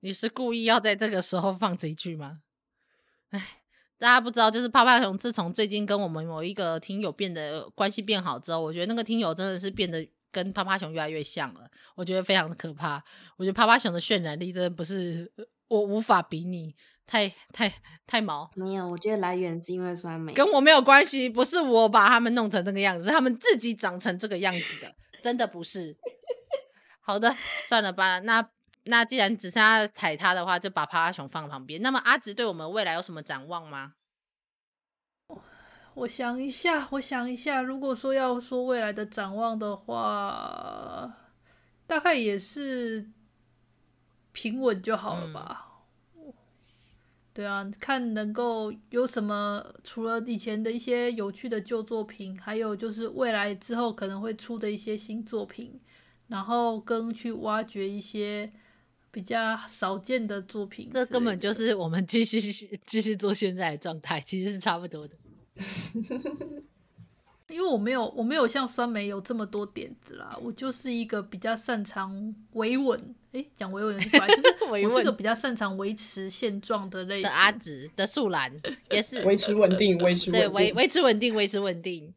[0.00, 2.42] 你是故意要在这个时候放这一句吗？
[3.34, 3.44] 哎，
[3.98, 13.02] 大家不知道，就是趴趴熊自从最近跟我们某一个听友变得关系变好之后，我觉得那个听友真的是变得跟趴趴熊越来越像了，我觉得非常的可怕。
[13.36, 15.32] 我觉得趴趴熊的渲染力真的不是
[15.66, 16.72] 我无法比拟，
[17.08, 17.74] 太太
[18.06, 18.48] 太毛。
[18.54, 25.96] 没有，我觉得来源是因为酸梅，跟我没有关系，不是我把他们弄成这个样子，是他们自己长成这个样子的，真的不是。
[27.00, 27.34] 好的，
[27.66, 28.48] 算了吧，那。
[28.86, 31.80] 那既然只剩下踩他的话，就把趴趴熊放旁边。
[31.80, 33.94] 那么阿直对我们未来有什么展望吗？
[35.94, 37.62] 我想一下，我想一下。
[37.62, 41.16] 如果说要说未来的展望的话，
[41.86, 43.08] 大概也是
[44.32, 45.84] 平稳就好了吧。
[46.16, 46.34] 嗯、
[47.32, 55.80] 对啊，看能够有什么，除了以前的一些有趣的旧作品，还有就是未来之后可能会出的一些新作品，
[56.26, 58.52] 然后跟去挖掘一些。
[59.14, 62.40] 比较少见的作品，这根本就是我们继续
[62.84, 65.14] 继续做现在的状态，其实是差不多的。
[67.48, 78.52] 因为我没有我没有像酸梅有这么多点子啦，我就是一个比较擅长维稳，诶，讲维稳很怪，就是 我是一个比较擅长维持现状的类型的阿直的素兰
[78.90, 82.12] 也是维持稳定，维持对维维持稳定，维持稳定。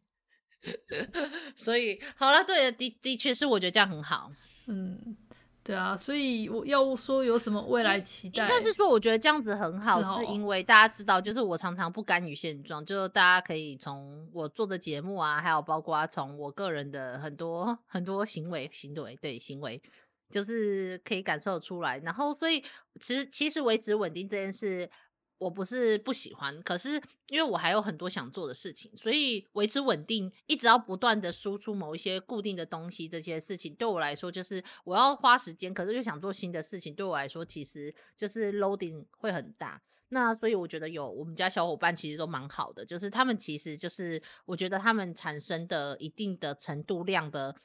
[1.55, 4.31] 所以好了，对的的的确是我觉得这样很好，
[4.65, 5.15] 嗯。
[5.67, 8.47] 对啊，所以我要说有什么未来期待？
[8.49, 19.81] 但是说我觉得这样子很好，是因为大家知道，就是我常常不甘于现状，就是大家可以从我做的节目啊，还有包括从我个人的很多很多行为行为，对行为，
[20.29, 21.97] 就是可以感受出来。
[21.99, 22.63] 然后，所以
[23.01, 24.89] 其实其实维持稳定这件事。
[25.39, 39.81] 我不是不喜欢，可是因为我还有很多想做的事情，所以维持稳定，一直要不断的输出某一些固定的东西，这些事情对我来说就是我要花时间，可是又想做新的事情，对我来说其实就是 loading 会很大。
[40.09, 47.55] 那所以我觉得有我们家小伙伴其实都蛮好的，就是他们其实就是我觉得他们产生的一定的程度量的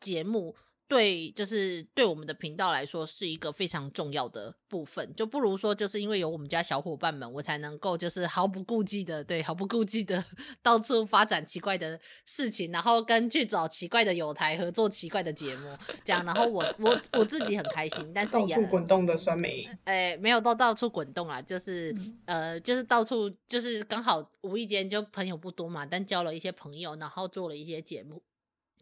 [0.00, 0.54] 节目。
[0.92, 10.22] 对，就是对我们的频道来说是一个非常重要的部分，就不如说就是因为有我们家小伙伴们，我才能够就是毫不顾忌的，对，毫不顾忌的
[10.62, 15.74] 到处发展奇怪的事情，然后跟去找奇怪的友台合作奇怪的节目，
[16.04, 21.96] 这样，然后我我我自己很开心，但是也到处滚动的酸梅，哎，没有到到处滚动啊，就是
[22.26, 28.22] 呃，就是到处就是刚好无意间就朋友不多嘛，但交了一些朋友，然后做了一些节目。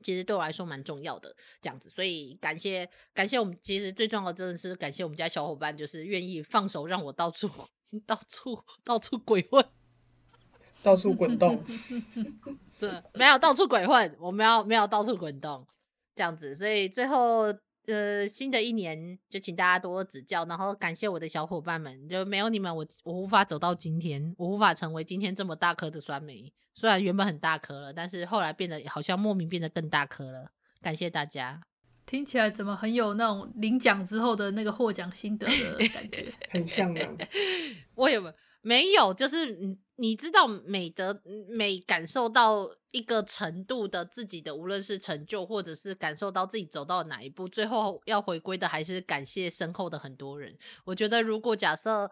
[0.02, 3.56] 其实对我来说蛮重要的，这样子，所以感谢感谢我们。
[3.60, 7.48] 其实最重要的真的是感谢我们家小伙伴，就是愿意放手让我到处
[8.06, 9.64] 到处到处鬼混，
[10.82, 11.62] 到处滚动。
[12.78, 15.66] 对，没有到处鬼混，我没有没有到处滚动，
[16.14, 16.54] 这样子。
[16.54, 17.52] 所以最后
[17.86, 26.52] 呃，新的一年就请大家多多指教，然后感谢我的小伙伴们，就没有你们我我无法走到今天，我无法成为今天这么大颗的酸梅。
[26.80, 30.50] 虽然原本很大颗了，但是后来变得好像莫名变得更大颗了。
[30.80, 31.60] 感谢大家，
[32.06, 37.06] 听起来怎么很有那种领奖之后的那个获奖心得的感觉， 很像 的。
[37.96, 38.32] 我也没
[38.62, 41.20] 没有，就是你你知道美德
[41.50, 50.56] 每感受到一个程度的自己的，无论是成就，或者是感受到自己走到哪一步，最后要回归的还是感谢身后的很多人。
[50.86, 52.10] 我觉得如果假设。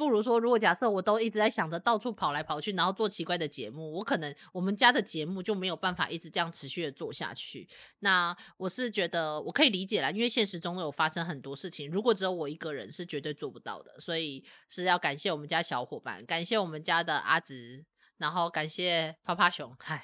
[0.00, 7.68] 不如说，如果假设我都一直在想着到处跑来跑去，然后做奇怪的节目，我可能我们家的节目就没有办法一直这样持续的做下去。
[7.98, 17.84] 那我是觉得我可以理解啦，因为现实中有发生很多事情，如果只有我一个人是绝对做不到的，所以是要感谢我们家小伙伴，感谢我们家的阿直，
[18.16, 20.02] 然后感谢趴趴熊，嗨，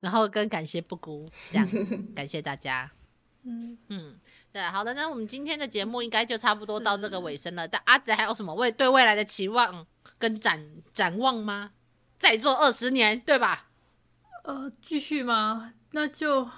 [0.00, 1.68] 然后跟感谢布谷这样，
[2.16, 2.90] 感谢大家。
[3.44, 4.18] 嗯 嗯。
[4.52, 7.68] 对，好的，那我们今天的节目应该就差不多到这个尾声了。
[7.68, 9.86] 但阿紫还有什么未对未来的期望
[10.18, 10.60] 跟展
[10.92, 11.70] 展望吗？
[12.18, 13.68] 再做二十年，对吧？
[14.44, 15.72] 呃，继续吗？
[15.92, 16.48] 那就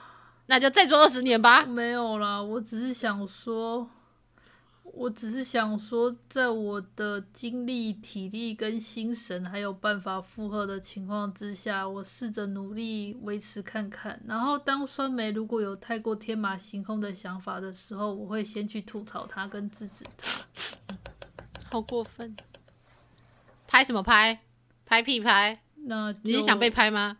[0.47, 1.65] 那就再做二十年吧。
[1.65, 3.89] 没有啦，我只是想说。
[4.95, 14.23] 我只是想说，在我的精力、体力跟心神还有办法负荷的情况之下，我试着努力维持看看。
[14.27, 20.45] 然后，当酸梅如果有太过天马行空的想法的时候，我会先去吐槽他跟制止他。
[21.71, 22.37] 好过分！
[23.67, 24.43] 拍什么拍？
[24.85, 25.63] 拍屁拍？
[25.87, 27.17] 那你是想被拍吗？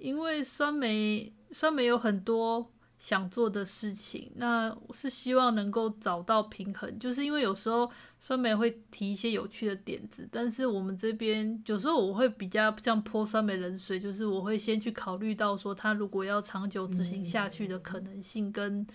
[0.00, 2.72] 因为酸梅，酸梅有很多。
[3.04, 18.88] 想做的事情，那是希望能够找到平衡，就是因为有时候酸梅会提一些有趣的点子，但是我们这边有时候我会比较像泼酸梅冷水，就是我会先去考虑到说他如果要长久执行下去的可能性跟、嗯、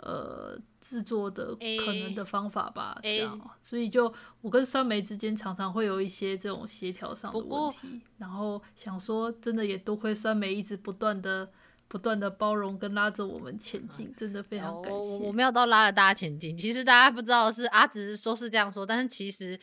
[0.00, 4.12] 呃制作的可能的方法吧，欸、这样，所以就
[4.42, 11.50] 我跟酸梅之间常常会有一些这种协调上的问题，然后想说真的也多亏酸梅一直不断的。
[11.88, 14.98] 不断的包容跟拉着我们前进，真的非常感谢。
[14.98, 19.58] 我我没有到拉着大家前进，其实大家不知道是阿直说是这样说，但是其实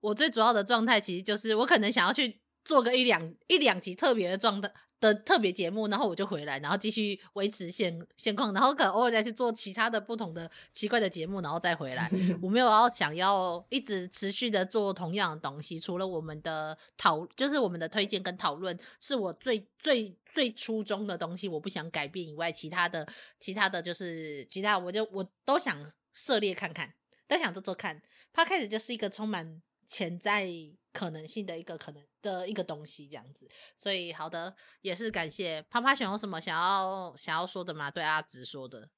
[0.00, 4.72] 我最主要的状态其实就是我可能想要去做个一两一两集特别的状态。
[5.00, 12.10] 的特别节目，然后我就回来，然后继续维持现现况，然后可能偶尔再去做其他的不同的奇怪的节目，然后再回来。
[12.42, 23.06] 我没有要想要一直持续的做同样的东西，除了我们的讨，就是我们的推荐跟讨论，是我最最最初衷的东西，我不想改变以外，其他的
[23.38, 26.92] 其他的就是其他，我就我都想涉猎看看，
[27.26, 28.02] 都想做做看。
[28.32, 30.48] 它开始就是一个充满潜在
[30.92, 37.90] 可能性的一个可能的一个东西，这样子，所以好的，也是感谢趴趴熊有什么想要想要说的吗？
[37.90, 38.88] 对阿直说的，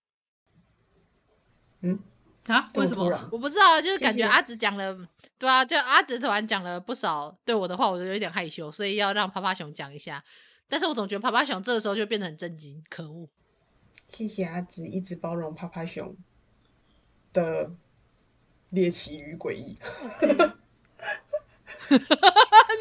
[1.80, 1.98] 嗯
[2.46, 3.04] 啊，为什么？
[3.30, 4.96] 我不知道，就是感觉阿紫讲了，
[5.38, 10.24] 对啊，就阿紫突然讲了不少对我的话，我就有点害羞，所以要让趴趴熊讲一下。
[10.66, 13.28] 但是我总觉得趴趴熊这个时候就变得很震惊，可恶！
[14.08, 16.16] 谢谢阿紫一直包容趴趴熊
[17.32, 17.72] 的
[18.70, 19.76] 猎奇与诡异。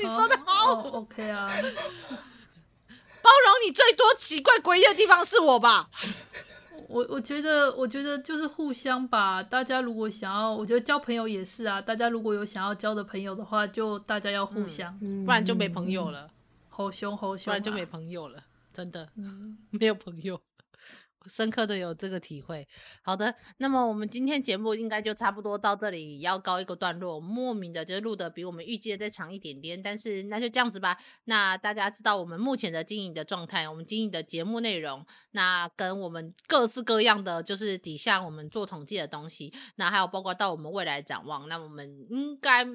[0.02, 1.50] 你说的好、oh, oh,，OK 啊。
[3.22, 5.90] 包容你最多奇怪诡异的地方是我吧？
[6.88, 9.44] 我我觉得，我觉得就是互相吧。
[9.44, 11.80] 大家如果想要，我觉得交朋友也是啊。
[11.82, 16.30] 大家如果有想要交的朋友的话，就大家要互相，嗯、不然就没朋友了。
[16.70, 18.42] 好凶好凶，不然就没朋友了。
[18.74, 20.40] 真的，嗯、 没有朋友。
[21.30, 22.68] 深刻的有这个体会。
[23.04, 27.20] 好的，那么我们今天节目应该就差不多到这里，要告一个段落。
[27.20, 30.98] 莫名的就是录的比我们预计的再长一点点，但是那就这样子吧。
[31.26, 42.66] 那大家知道我们目前的经营的状态，我们经营的节目内容，那跟我们各式各样的就是底下我们做统计的东西，那还有包括到我们未来展望，那我们应该。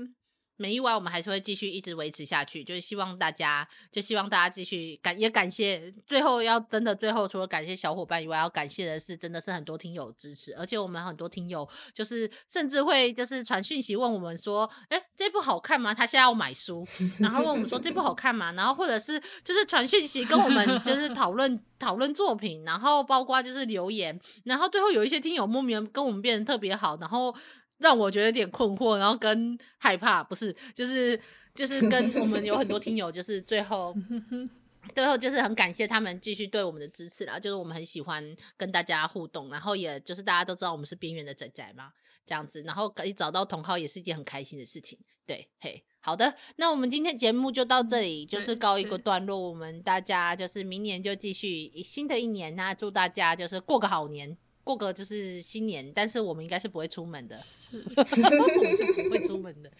[0.56, 5.92] 没意外，我们还是会继续一直维持下去，就是希望大家，就希望大家继续感，也感谢。
[6.06, 15.92] 最后要真的最后，除了感谢小伙伴以外，要感谢的是，真的是很多听友支持，而且我们很多听友就是甚至会就是传讯息问我们说，哎，这部好看吗？
[15.92, 16.86] 他现在要买书，
[17.18, 18.52] 然后问我们说这部好看吗？
[18.52, 27.34] 然后或者是就是传讯息跟我们就是讨论讨论作品，然后包括就是留言，然后最后有一些听友莫名跟我们变得特别好，然后。
[27.78, 31.20] 让我觉得有点困惑，然后跟害怕，不是，就是
[31.54, 33.94] 就是跟我们有很多听友，就是最后
[34.94, 41.90] 最后就是很感谢他们继续对我们的支持啦，就是我们很喜欢跟大家互动，然后也就是大家都知道我们是边缘的仔仔嘛，
[42.24, 54.36] 这样子，然后可以找到同好也是一件很开心的事情，对，嘿，好的，那我们今天节目就到这里，就是告一个段落，我们大家就是明年就继续新的一年，那祝大家就是过个好年。
[54.64, 57.78] 过个就是新年，但是我们应该是不会出门的，是。
[59.04, 59.70] 不会出门的，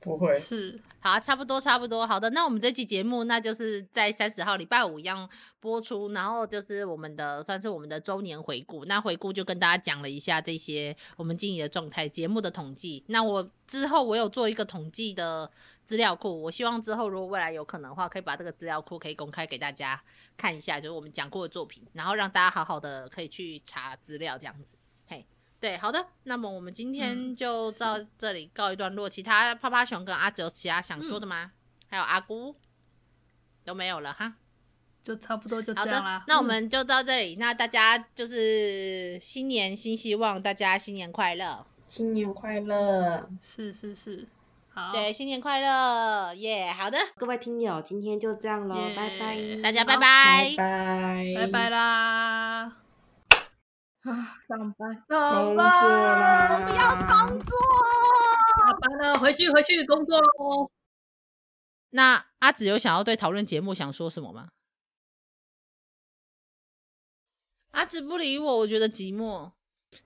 [0.00, 0.36] 不会。
[0.38, 0.78] 是。
[0.98, 5.28] 好，差不多差不多，好的，那我们这期节目那就是在三十号礼拜五一样
[5.60, 15.50] 播出，然后就是我们的算是我们的周年回顾，那回顾就跟大家讲了一下这些我们经营的状态、节目的统计，那我之后我有做一个统计的。
[15.84, 20.00] 资料库，我希望之后如果未来有可能的话，可以把这个资料库可以公开给大家
[20.36, 24.76] 看一下，就是我们讲过的作品，然后让大家好好的可以去查资料这样子。
[25.06, 25.26] 嘿，
[25.60, 29.08] 对，好的，那么我们今天就到这里告一段落。
[29.08, 31.44] 嗯、其他趴趴熊跟阿哲有其他想说的吗？
[31.44, 31.50] 嗯、
[31.90, 32.56] 还有阿姑
[33.64, 34.34] 都没有了哈，
[35.02, 36.24] 就差不多就这样啦。
[36.26, 44.26] 那我们就到这里，嗯、那大家就是新年新希望，大家新年快乐，新年快乐，是是是。
[44.74, 46.74] 好，对，新年快乐，耶、yeah！
[46.74, 52.62] 好的，各位听友，今天就这样喽，yeah, 拜拜，大家拜拜，拜拜，拜拜啦！
[54.02, 57.56] 啊，上班，工作啦，我不要工作，
[58.58, 60.68] 下班了，回去回去工作喽。
[61.90, 64.48] 那阿紫有想要对讨论节目想说什么吗？
[67.70, 69.52] 阿紫不理我，我觉得寂寞。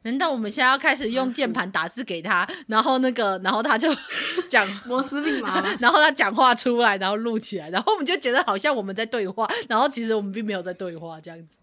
[0.02, 3.88] 难道我们现在要开始用键盘打字给他，然后那个，然后他就
[4.48, 11.54] 讲摩斯密码， 然后他讲话出来，然后录起来，然后我们就觉得好像我们在对话，然后其实我们并没有在对话，这样子。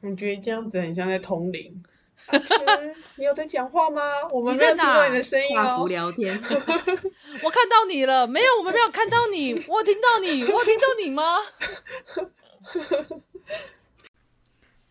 [0.00, 1.82] 你觉得这样子很像在通灵？
[3.16, 4.02] 你有在讲话吗？
[4.30, 5.86] 我们没有听到你的声音哦。
[5.88, 6.34] 聊天，
[7.42, 11.36] 我看到你了，没有，我们没有看到你，我听到你，我听到你吗？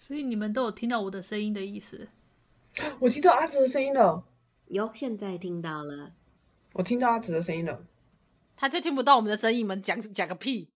[0.07, 2.07] 所以你们都有听到我的声音的意思。
[2.99, 4.23] 我听到阿紫的声音了，
[4.67, 6.13] 哟，现在听到了，
[6.73, 7.85] 我听到阿紫的声音了，
[8.55, 10.71] 他就听不到我们的声音，你们讲讲个屁！